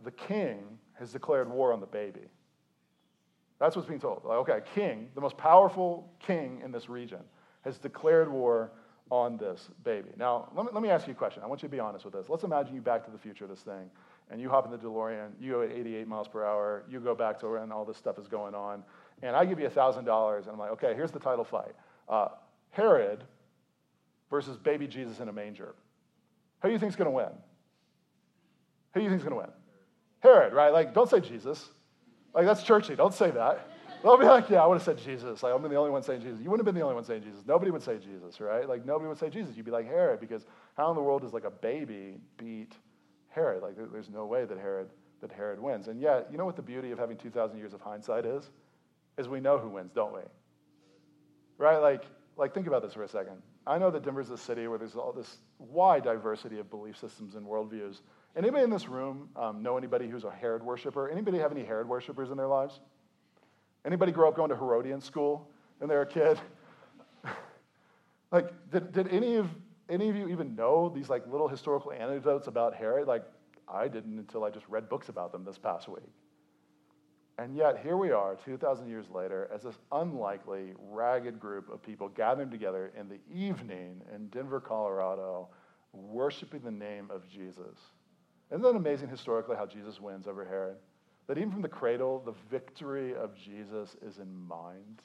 The 0.02 0.10
king 0.10 0.78
has 0.94 1.12
declared 1.12 1.50
war 1.50 1.72
on 1.72 1.80
the 1.80 1.86
baby. 1.86 2.28
That's 3.58 3.76
what's 3.76 3.88
being 3.88 4.00
told. 4.00 4.22
Like, 4.24 4.38
okay, 4.38 4.60
king, 4.74 5.08
the 5.14 5.20
most 5.20 5.36
powerful 5.36 6.12
king 6.18 6.60
in 6.64 6.72
this 6.72 6.88
region, 6.88 7.20
has 7.62 7.78
declared 7.78 8.30
war 8.30 8.72
on 9.10 9.36
this 9.36 9.68
baby. 9.84 10.10
Now, 10.16 10.50
let 10.54 10.66
me, 10.66 10.72
let 10.72 10.82
me 10.82 10.90
ask 10.90 11.06
you 11.06 11.12
a 11.12 11.16
question. 11.16 11.42
I 11.42 11.46
want 11.46 11.62
you 11.62 11.68
to 11.68 11.72
be 11.72 11.80
honest 11.80 12.04
with 12.04 12.14
this. 12.14 12.28
Let's 12.28 12.44
imagine 12.44 12.74
you 12.74 12.80
back 12.80 13.04
to 13.04 13.10
the 13.10 13.18
future, 13.18 13.44
of 13.44 13.50
this 13.50 13.60
thing, 13.60 13.90
and 14.30 14.40
you 14.40 14.48
hop 14.48 14.64
in 14.64 14.72
the 14.72 14.78
DeLorean, 14.78 15.30
you 15.38 15.52
go 15.52 15.62
at 15.62 15.70
88 15.70 16.08
miles 16.08 16.28
per 16.28 16.44
hour, 16.44 16.84
you 16.88 17.00
go 17.00 17.14
back 17.14 17.38
to 17.40 17.48
when 17.48 17.70
all 17.70 17.84
this 17.84 17.96
stuff 17.96 18.18
is 18.18 18.26
going 18.26 18.54
on, 18.54 18.82
and 19.22 19.36
I 19.36 19.44
give 19.44 19.60
you 19.60 19.68
$1,000, 19.68 19.98
and 19.98 20.48
I'm 20.48 20.58
like, 20.58 20.70
okay, 20.72 20.94
here's 20.94 21.12
the 21.12 21.20
title 21.20 21.44
fight 21.44 21.74
uh, 22.08 22.28
Herod 22.70 23.24
versus 24.30 24.56
baby 24.56 24.86
Jesus 24.86 25.20
in 25.20 25.28
a 25.28 25.32
manger. 25.32 25.74
Who 26.62 26.68
do 26.68 26.72
you 26.72 26.78
think 26.78 26.90
is 26.90 26.96
going 26.96 27.06
to 27.06 27.10
win? 27.10 27.32
Who 28.92 29.00
do 29.00 29.04
you 29.04 29.10
think 29.10 29.20
is 29.20 29.24
going 29.24 29.38
to 29.38 29.46
win? 29.46 29.63
Herod, 30.24 30.52
right? 30.52 30.72
Like, 30.72 30.94
don't 30.94 31.08
say 31.08 31.20
Jesus. 31.20 31.68
Like, 32.34 32.46
that's 32.46 32.64
churchy. 32.64 32.96
Don't 32.96 33.14
say 33.14 33.30
that. 33.30 33.68
They'll 34.02 34.18
be 34.18 34.24
like, 34.24 34.50
yeah, 34.50 34.62
I 34.62 34.66
would 34.66 34.74
have 34.74 34.82
said 34.82 34.98
Jesus. 34.98 35.42
Like, 35.42 35.54
I'm 35.54 35.62
the 35.62 35.76
only 35.76 35.90
one 35.90 36.02
saying 36.02 36.22
Jesus. 36.22 36.40
You 36.40 36.50
wouldn't 36.50 36.66
have 36.66 36.74
been 36.74 36.78
the 36.78 36.84
only 36.84 36.96
one 36.96 37.04
saying 37.04 37.22
Jesus. 37.22 37.42
Nobody 37.46 37.70
would 37.70 37.82
say 37.82 37.98
Jesus, 37.98 38.40
right? 38.40 38.68
Like, 38.68 38.84
nobody 38.84 39.08
would 39.08 39.18
say 39.18 39.30
Jesus. 39.30 39.56
You'd 39.56 39.66
be 39.66 39.70
like 39.70 39.86
Herod 39.86 40.20
because 40.20 40.44
how 40.76 40.90
in 40.90 40.96
the 40.96 41.02
world 41.02 41.22
does 41.22 41.32
like 41.32 41.44
a 41.44 41.50
baby 41.50 42.16
beat 42.36 42.72
Herod? 43.28 43.62
Like, 43.62 43.76
there's 43.92 44.10
no 44.10 44.26
way 44.26 44.44
that 44.44 44.58
Herod 44.58 44.88
that 45.20 45.32
Herod 45.32 45.60
wins. 45.60 45.88
And 45.88 46.00
yet, 46.00 46.28
you 46.30 46.36
know 46.36 46.44
what 46.44 46.56
the 46.56 46.62
beauty 46.62 46.90
of 46.90 46.98
having 46.98 47.16
2,000 47.16 47.56
years 47.56 47.72
of 47.72 47.80
hindsight 47.80 48.26
is? 48.26 48.50
Is 49.16 49.28
we 49.28 49.40
know 49.40 49.58
who 49.58 49.68
wins, 49.70 49.92
don't 49.94 50.12
we? 50.12 50.20
Right? 51.56 51.78
Like, 51.78 52.04
like 52.36 52.52
think 52.52 52.66
about 52.66 52.82
this 52.82 52.92
for 52.92 53.04
a 53.04 53.08
second. 53.08 53.36
I 53.66 53.78
know 53.78 53.90
that 53.90 54.04
Denver's 54.04 54.30
a 54.30 54.36
city 54.36 54.66
where 54.68 54.78
there's 54.78 54.96
all 54.96 55.12
this 55.12 55.38
wide 55.58 56.04
diversity 56.04 56.58
of 56.58 56.68
belief 56.68 56.98
systems 56.98 57.36
and 57.36 57.46
worldviews. 57.46 58.00
Anybody 58.36 58.64
in 58.64 58.70
this 58.70 58.88
room 58.88 59.28
um, 59.36 59.62
know 59.62 59.76
anybody 59.76 60.08
who's 60.08 60.24
a 60.24 60.30
Herod 60.30 60.62
worshiper? 60.62 61.08
Anybody 61.08 61.38
have 61.38 61.52
any 61.52 61.62
Herod 61.62 61.88
worshipers 61.88 62.30
in 62.30 62.36
their 62.36 62.48
lives? 62.48 62.80
Anybody 63.84 64.12
grow 64.12 64.28
up 64.28 64.34
going 64.34 64.50
to 64.50 64.56
Herodian 64.56 65.00
school 65.00 65.48
when 65.78 65.88
they 65.88 65.94
were 65.94 66.02
a 66.02 66.06
kid? 66.06 66.40
like, 68.32 68.50
did, 68.70 68.92
did 68.92 69.08
any 69.08 69.36
of 69.36 69.48
any 69.88 70.08
of 70.08 70.16
you 70.16 70.28
even 70.28 70.56
know 70.56 70.88
these 70.88 71.10
like 71.10 71.26
little 71.26 71.46
historical 71.46 71.92
anecdotes 71.92 72.48
about 72.48 72.74
Herod? 72.74 73.06
Like, 73.06 73.24
I 73.68 73.86
didn't 73.86 74.18
until 74.18 74.44
I 74.44 74.50
just 74.50 74.66
read 74.68 74.88
books 74.88 75.08
about 75.08 75.30
them 75.30 75.44
this 75.44 75.58
past 75.58 75.88
week. 75.88 76.10
And 77.38 77.56
yet, 77.56 77.80
here 77.82 77.96
we 77.96 78.12
are, 78.12 78.36
2,000 78.36 78.88
years 78.88 79.06
later, 79.10 79.50
as 79.52 79.62
this 79.62 79.74
unlikely, 79.90 80.72
ragged 80.78 81.40
group 81.40 81.68
of 81.68 81.82
people 81.82 82.08
gathering 82.08 82.48
together 82.48 82.92
in 82.96 83.08
the 83.08 83.18
evening 83.32 84.00
in 84.14 84.28
Denver, 84.28 84.60
Colorado, 84.60 85.48
worshiping 85.92 86.62
the 86.62 86.70
name 86.70 87.10
of 87.10 87.28
Jesus. 87.28 87.76
Isn't 88.50 88.62
that 88.62 88.76
amazing 88.76 89.08
historically 89.08 89.56
how 89.56 89.66
Jesus 89.66 90.00
wins 90.00 90.26
over 90.26 90.44
Herod? 90.44 90.76
That 91.26 91.38
even 91.38 91.50
from 91.50 91.62
the 91.62 91.68
cradle, 91.68 92.22
the 92.24 92.34
victory 92.50 93.14
of 93.14 93.34
Jesus 93.36 93.96
is 94.06 94.18
in 94.18 94.34
mind. 94.46 95.02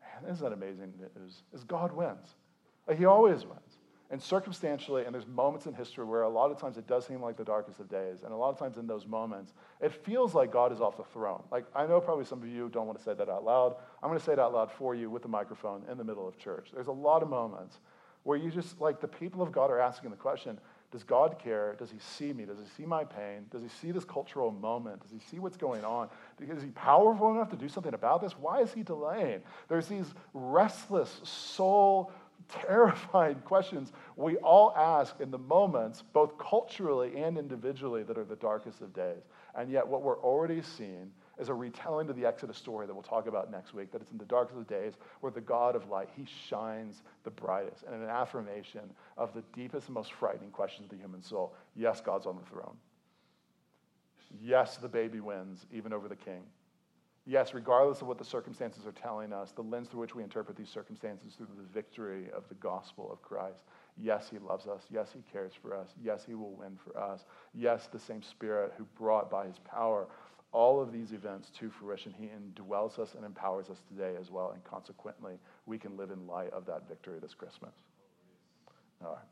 Man, 0.00 0.32
isn't 0.32 0.44
that 0.44 0.54
amazing 0.54 0.92
news? 0.98 1.42
Is 1.52 1.64
God 1.64 1.92
wins. 1.92 2.36
Like 2.86 2.98
he 2.98 3.04
always 3.04 3.44
wins. 3.44 3.78
And 4.10 4.22
circumstantially, 4.22 5.04
and 5.04 5.14
there's 5.14 5.26
moments 5.26 5.66
in 5.66 5.74
history 5.74 6.04
where 6.04 6.22
a 6.22 6.28
lot 6.28 6.50
of 6.50 6.60
times 6.60 6.76
it 6.76 6.86
does 6.86 7.06
seem 7.06 7.20
like 7.20 7.36
the 7.36 7.44
darkest 7.44 7.80
of 7.80 7.88
days. 7.88 8.22
And 8.22 8.32
a 8.32 8.36
lot 8.36 8.50
of 8.50 8.58
times 8.58 8.76
in 8.76 8.86
those 8.86 9.06
moments, 9.06 9.54
it 9.80 9.92
feels 9.92 10.34
like 10.34 10.52
God 10.52 10.72
is 10.72 10.80
off 10.80 10.96
the 10.96 11.04
throne. 11.04 11.42
Like, 11.50 11.64
I 11.74 11.86
know 11.86 12.00
probably 12.00 12.24
some 12.24 12.40
of 12.40 12.46
you 12.46 12.68
don't 12.68 12.86
want 12.86 12.98
to 12.98 13.04
say 13.04 13.14
that 13.14 13.28
out 13.28 13.44
loud. 13.44 13.76
I'm 14.02 14.10
going 14.10 14.18
to 14.18 14.24
say 14.24 14.34
it 14.34 14.38
out 14.38 14.52
loud 14.52 14.70
for 14.70 14.94
you 14.94 15.10
with 15.10 15.22
the 15.22 15.28
microphone 15.28 15.82
in 15.90 15.98
the 15.98 16.04
middle 16.04 16.28
of 16.28 16.38
church. 16.38 16.68
There's 16.72 16.86
a 16.86 16.92
lot 16.92 17.22
of 17.22 17.28
moments 17.28 17.78
where 18.24 18.38
you 18.38 18.50
just, 18.50 18.80
like, 18.80 19.00
the 19.00 19.08
people 19.08 19.42
of 19.42 19.50
God 19.50 19.70
are 19.70 19.80
asking 19.80 20.10
the 20.10 20.16
question 20.16 20.60
does 20.94 21.02
God 21.02 21.40
care? 21.40 21.74
Does 21.76 21.90
he 21.90 21.98
see 21.98 22.32
me? 22.32 22.44
Does 22.44 22.58
he 22.58 22.66
see 22.76 22.86
my 22.86 23.02
pain? 23.02 23.46
Does 23.50 23.64
he 23.64 23.68
see 23.68 23.90
this 23.90 24.04
cultural 24.04 24.52
moment? 24.52 25.02
Does 25.02 25.10
he 25.10 25.18
see 25.28 25.40
what's 25.40 25.56
going 25.56 25.84
on? 25.84 26.08
Is 26.40 26.62
he 26.62 26.68
powerful 26.68 27.32
enough 27.32 27.50
to 27.50 27.56
do 27.56 27.68
something 27.68 27.94
about 27.94 28.22
this? 28.22 28.38
Why 28.38 28.60
is 28.60 28.72
he 28.72 28.84
delaying? 28.84 29.40
There's 29.66 29.88
these 29.88 30.06
restless, 30.34 31.20
soul 31.24 32.12
terrified 32.48 33.44
questions 33.44 33.90
we 34.16 34.36
all 34.36 34.72
ask 34.76 35.20
in 35.20 35.30
the 35.30 35.38
moments, 35.38 36.02
both 36.12 36.38
culturally 36.38 37.16
and 37.16 37.36
individually, 37.36 38.02
that 38.04 38.16
are 38.16 38.24
the 38.24 38.36
darkest 38.36 38.80
of 38.80 38.94
days. 38.94 39.22
And 39.56 39.70
yet, 39.70 39.86
what 39.86 40.02
we're 40.02 40.20
already 40.20 40.62
seeing 40.62 41.10
is 41.38 41.48
a 41.48 41.54
retelling 41.54 42.08
of 42.08 42.16
the 42.16 42.24
Exodus 42.24 42.56
story 42.56 42.86
that 42.86 42.94
we'll 42.94 43.02
talk 43.02 43.26
about 43.26 43.50
next 43.50 43.74
week, 43.74 43.90
that 43.90 44.00
it's 44.00 44.12
in 44.12 44.18
the 44.18 44.24
darkest 44.24 44.56
of 44.56 44.68
days 44.68 44.94
where 45.20 45.32
the 45.32 45.40
God 45.40 45.74
of 45.74 45.88
light, 45.88 46.08
he 46.16 46.26
shines 46.48 47.02
the 47.24 47.30
brightest, 47.30 47.82
and 47.82 47.94
an 47.94 48.08
affirmation 48.08 48.82
of 49.16 49.34
the 49.34 49.42
deepest 49.52 49.88
and 49.88 49.94
most 49.94 50.12
frightening 50.12 50.50
questions 50.50 50.84
of 50.84 50.90
the 50.90 51.02
human 51.02 51.22
soul. 51.22 51.52
Yes, 51.74 52.00
God's 52.00 52.26
on 52.26 52.36
the 52.36 52.48
throne. 52.48 52.76
Yes, 54.40 54.76
the 54.76 54.88
baby 54.88 55.20
wins, 55.20 55.66
even 55.72 55.92
over 55.92 56.08
the 56.08 56.16
king. 56.16 56.42
Yes, 57.26 57.54
regardless 57.54 58.02
of 58.02 58.08
what 58.08 58.18
the 58.18 58.24
circumstances 58.24 58.86
are 58.86 58.92
telling 58.92 59.32
us, 59.32 59.52
the 59.52 59.62
lens 59.62 59.88
through 59.88 60.00
which 60.00 60.14
we 60.14 60.22
interpret 60.22 60.56
these 60.58 60.68
circumstances 60.68 61.34
through 61.34 61.48
the 61.56 61.72
victory 61.72 62.26
of 62.36 62.46
the 62.48 62.54
gospel 62.56 63.10
of 63.10 63.22
Christ. 63.22 63.64
Yes, 63.96 64.28
he 64.30 64.38
loves 64.38 64.66
us. 64.66 64.82
Yes, 64.90 65.08
he 65.14 65.20
cares 65.32 65.52
for 65.60 65.76
us. 65.76 65.88
Yes, 66.02 66.24
he 66.26 66.34
will 66.34 66.52
win 66.52 66.76
for 66.82 66.98
us. 66.98 67.24
Yes, 67.54 67.88
the 67.92 67.98
same 67.98 68.22
spirit 68.22 68.72
who 68.76 68.84
brought 68.98 69.30
by 69.30 69.46
his 69.46 69.58
power 69.60 70.08
all 70.54 70.80
of 70.80 70.92
these 70.92 71.12
events 71.12 71.50
to 71.58 71.68
fruition. 71.68 72.14
He 72.16 72.26
indwells 72.26 72.98
us 72.98 73.14
and 73.14 73.24
empowers 73.24 73.68
us 73.68 73.82
today 73.88 74.14
as 74.18 74.30
well, 74.30 74.52
and 74.52 74.62
consequently, 74.64 75.34
we 75.66 75.78
can 75.78 75.96
live 75.96 76.12
in 76.12 76.26
light 76.26 76.52
of 76.52 76.64
that 76.66 76.88
victory 76.88 77.18
this 77.20 77.34
Christmas. 77.34 77.74
All 79.04 79.12
right. 79.12 79.24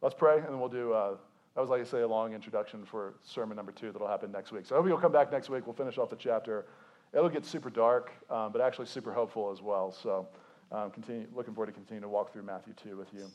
Let's 0.00 0.14
pray, 0.14 0.38
and 0.38 0.46
then 0.46 0.58
we'll 0.58 0.70
do. 0.70 0.92
Uh, 0.94 1.16
that 1.54 1.60
was, 1.60 1.68
like 1.68 1.82
I 1.82 1.84
say, 1.84 2.00
a 2.00 2.08
long 2.08 2.32
introduction 2.32 2.84
for 2.84 3.14
sermon 3.22 3.56
number 3.56 3.72
two 3.72 3.92
that'll 3.92 4.08
happen 4.08 4.32
next 4.32 4.52
week. 4.52 4.64
So 4.64 4.74
I 4.74 4.78
hope 4.78 4.88
you'll 4.88 4.98
come 4.98 5.12
back 5.12 5.30
next 5.30 5.50
week. 5.50 5.66
We'll 5.66 5.76
finish 5.76 5.98
off 5.98 6.08
the 6.08 6.16
chapter. 6.16 6.64
It'll 7.12 7.28
get 7.28 7.44
super 7.44 7.68
dark, 7.68 8.10
um, 8.30 8.52
but 8.52 8.62
actually 8.62 8.86
super 8.86 9.12
hopeful 9.12 9.52
as 9.52 9.60
well. 9.60 9.92
So 9.92 10.26
um, 10.72 10.90
continue, 10.90 11.26
looking 11.34 11.52
forward 11.52 11.66
to 11.66 11.72
continuing 11.72 12.02
to 12.02 12.08
walk 12.08 12.32
through 12.32 12.44
Matthew 12.44 12.72
2 12.82 12.96
with 12.96 13.12
you. 13.12 13.26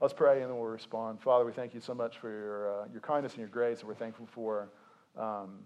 Let's 0.00 0.12
pray 0.12 0.42
and 0.42 0.50
then 0.50 0.58
we'll 0.58 0.68
respond. 0.68 1.22
Father, 1.22 1.46
we 1.46 1.52
thank 1.52 1.72
you 1.72 1.80
so 1.80 1.94
much 1.94 2.18
for 2.18 2.28
your, 2.28 2.82
uh, 2.82 2.84
your 2.92 3.00
kindness 3.00 3.32
and 3.32 3.40
your 3.40 3.48
grace, 3.48 3.80
and 3.80 3.88
we're 3.88 3.94
thankful 3.94 4.28
for. 4.34 4.68
Um, 5.18 5.60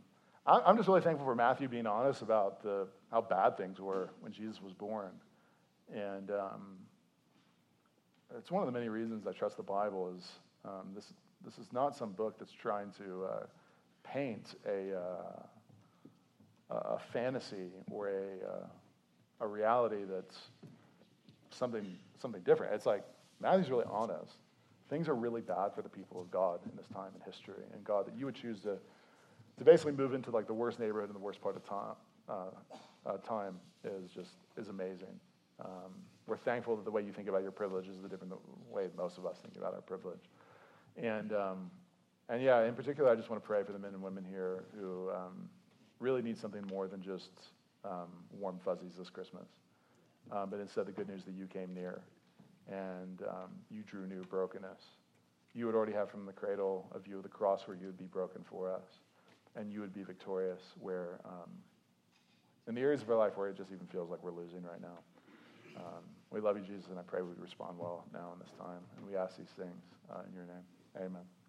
I'm 0.46 0.76
just 0.76 0.88
really 0.88 1.00
thankful 1.00 1.26
for 1.26 1.34
Matthew 1.34 1.68
being 1.68 1.86
honest 1.86 2.22
about 2.22 2.62
the, 2.62 2.86
how 3.10 3.20
bad 3.20 3.56
things 3.56 3.80
were 3.80 4.10
when 4.20 4.32
Jesus 4.32 4.62
was 4.62 4.72
born. 4.72 5.10
And 5.92 6.30
um, 6.30 6.78
it's 8.38 8.50
one 8.50 8.62
of 8.62 8.66
the 8.66 8.72
many 8.72 8.88
reasons 8.88 9.26
I 9.26 9.32
trust 9.32 9.56
the 9.56 9.62
Bible 9.62 10.14
is 10.16 10.28
um, 10.64 10.92
this, 10.94 11.12
this 11.44 11.58
is 11.58 11.72
not 11.72 11.96
some 11.96 12.12
book 12.12 12.38
that's 12.38 12.52
trying 12.52 12.92
to 12.98 13.24
uh, 13.24 13.46
paint 14.02 14.54
a, 14.66 14.96
uh, 14.96 16.74
a 16.74 16.98
fantasy 17.12 17.70
or 17.90 18.08
a, 18.08 18.48
uh, 18.48 18.66
a 19.40 19.46
reality 19.46 20.04
that's 20.08 20.38
something, 21.50 21.96
something 22.20 22.42
different. 22.42 22.74
It's 22.74 22.86
like 22.86 23.04
Matthew's 23.40 23.70
really 23.70 23.86
honest. 23.90 24.34
Things 24.88 25.08
are 25.08 25.14
really 25.14 25.40
bad 25.40 25.74
for 25.74 25.82
the 25.82 25.88
people 25.88 26.20
of 26.20 26.30
God 26.30 26.60
in 26.64 26.76
this 26.76 26.86
time 26.88 27.10
in 27.14 27.20
history. 27.30 27.62
And 27.72 27.84
God, 27.84 28.06
that 28.06 28.16
you 28.18 28.26
would 28.26 28.34
choose 28.34 28.60
to, 28.60 28.76
to 29.58 29.64
basically 29.64 29.92
move 29.92 30.14
into 30.14 30.30
like 30.30 30.46
the 30.46 30.54
worst 30.54 30.78
neighborhood 30.78 31.08
in 31.08 31.14
the 31.14 31.20
worst 31.20 31.40
part 31.40 31.56
of 31.56 31.64
time, 31.64 31.94
uh, 32.28 32.34
uh, 33.06 33.16
time 33.18 33.58
is 33.84 34.10
just 34.10 34.30
is 34.56 34.68
amazing. 34.68 35.18
Um, 35.60 35.92
we're 36.26 36.36
thankful 36.36 36.76
that 36.76 36.84
the 36.84 36.90
way 36.90 37.02
you 37.02 37.12
think 37.12 37.28
about 37.28 37.42
your 37.42 37.50
privilege 37.50 37.88
is 37.88 38.00
the 38.02 38.08
different 38.08 38.32
way 38.70 38.88
most 38.96 39.18
of 39.18 39.26
us 39.26 39.38
think 39.42 39.56
about 39.56 39.74
our 39.74 39.80
privilege. 39.80 40.30
And, 40.96 41.32
um, 41.32 41.70
and 42.28 42.42
yeah, 42.42 42.64
in 42.64 42.74
particular, 42.74 43.10
I 43.10 43.16
just 43.16 43.30
want 43.30 43.42
to 43.42 43.46
pray 43.46 43.62
for 43.64 43.72
the 43.72 43.78
men 43.78 43.92
and 43.92 44.02
women 44.02 44.24
here 44.24 44.64
who 44.78 45.10
um, 45.10 45.48
really 45.98 46.22
need 46.22 46.38
something 46.38 46.64
more 46.68 46.86
than 46.88 47.02
just 47.02 47.30
um, 47.84 48.08
warm 48.38 48.58
fuzzies 48.64 48.92
this 48.98 49.10
Christmas, 49.10 49.48
um, 50.30 50.50
but 50.50 50.60
instead 50.60 50.86
the 50.86 50.92
good 50.92 51.08
news 51.08 51.24
that 51.24 51.34
you 51.34 51.46
came 51.46 51.74
near 51.74 52.00
and 52.70 53.22
um, 53.28 53.50
you 53.70 53.82
drew 53.82 54.06
new 54.06 54.22
brokenness. 54.24 54.80
You 55.54 55.66
would 55.66 55.74
already 55.74 55.92
have 55.92 56.10
from 56.10 56.26
the 56.26 56.32
cradle 56.32 56.88
a 56.94 56.98
view 56.98 57.16
of 57.16 57.22
the 57.22 57.28
cross 57.28 57.66
where 57.66 57.76
you 57.76 57.86
would 57.86 57.98
be 57.98 58.04
broken 58.04 58.42
for 58.48 58.72
us, 58.72 59.00
and 59.56 59.72
you 59.72 59.80
would 59.80 59.92
be 59.92 60.02
victorious 60.02 60.60
where, 60.80 61.20
um, 61.24 61.50
in 62.68 62.74
the 62.74 62.80
areas 62.80 63.02
of 63.02 63.10
our 63.10 63.16
life 63.16 63.36
where 63.36 63.48
it 63.48 63.56
just 63.56 63.72
even 63.72 63.86
feels 63.86 64.10
like 64.10 64.22
we're 64.22 64.30
losing 64.30 64.62
right 64.62 64.80
now. 64.80 64.98
Um, 65.76 66.04
we 66.30 66.40
love 66.40 66.56
you, 66.56 66.62
Jesus, 66.62 66.86
and 66.88 66.98
I 66.98 67.02
pray 67.02 67.22
we 67.22 67.32
respond 67.40 67.78
well 67.78 68.04
now 68.12 68.30
in 68.32 68.38
this 68.38 68.52
time. 68.58 68.80
And 68.96 69.06
we 69.06 69.16
ask 69.16 69.36
these 69.36 69.52
things 69.56 69.82
uh, 70.10 70.20
in 70.28 70.34
your 70.34 70.44
name. 70.44 70.64
Amen. 70.96 71.39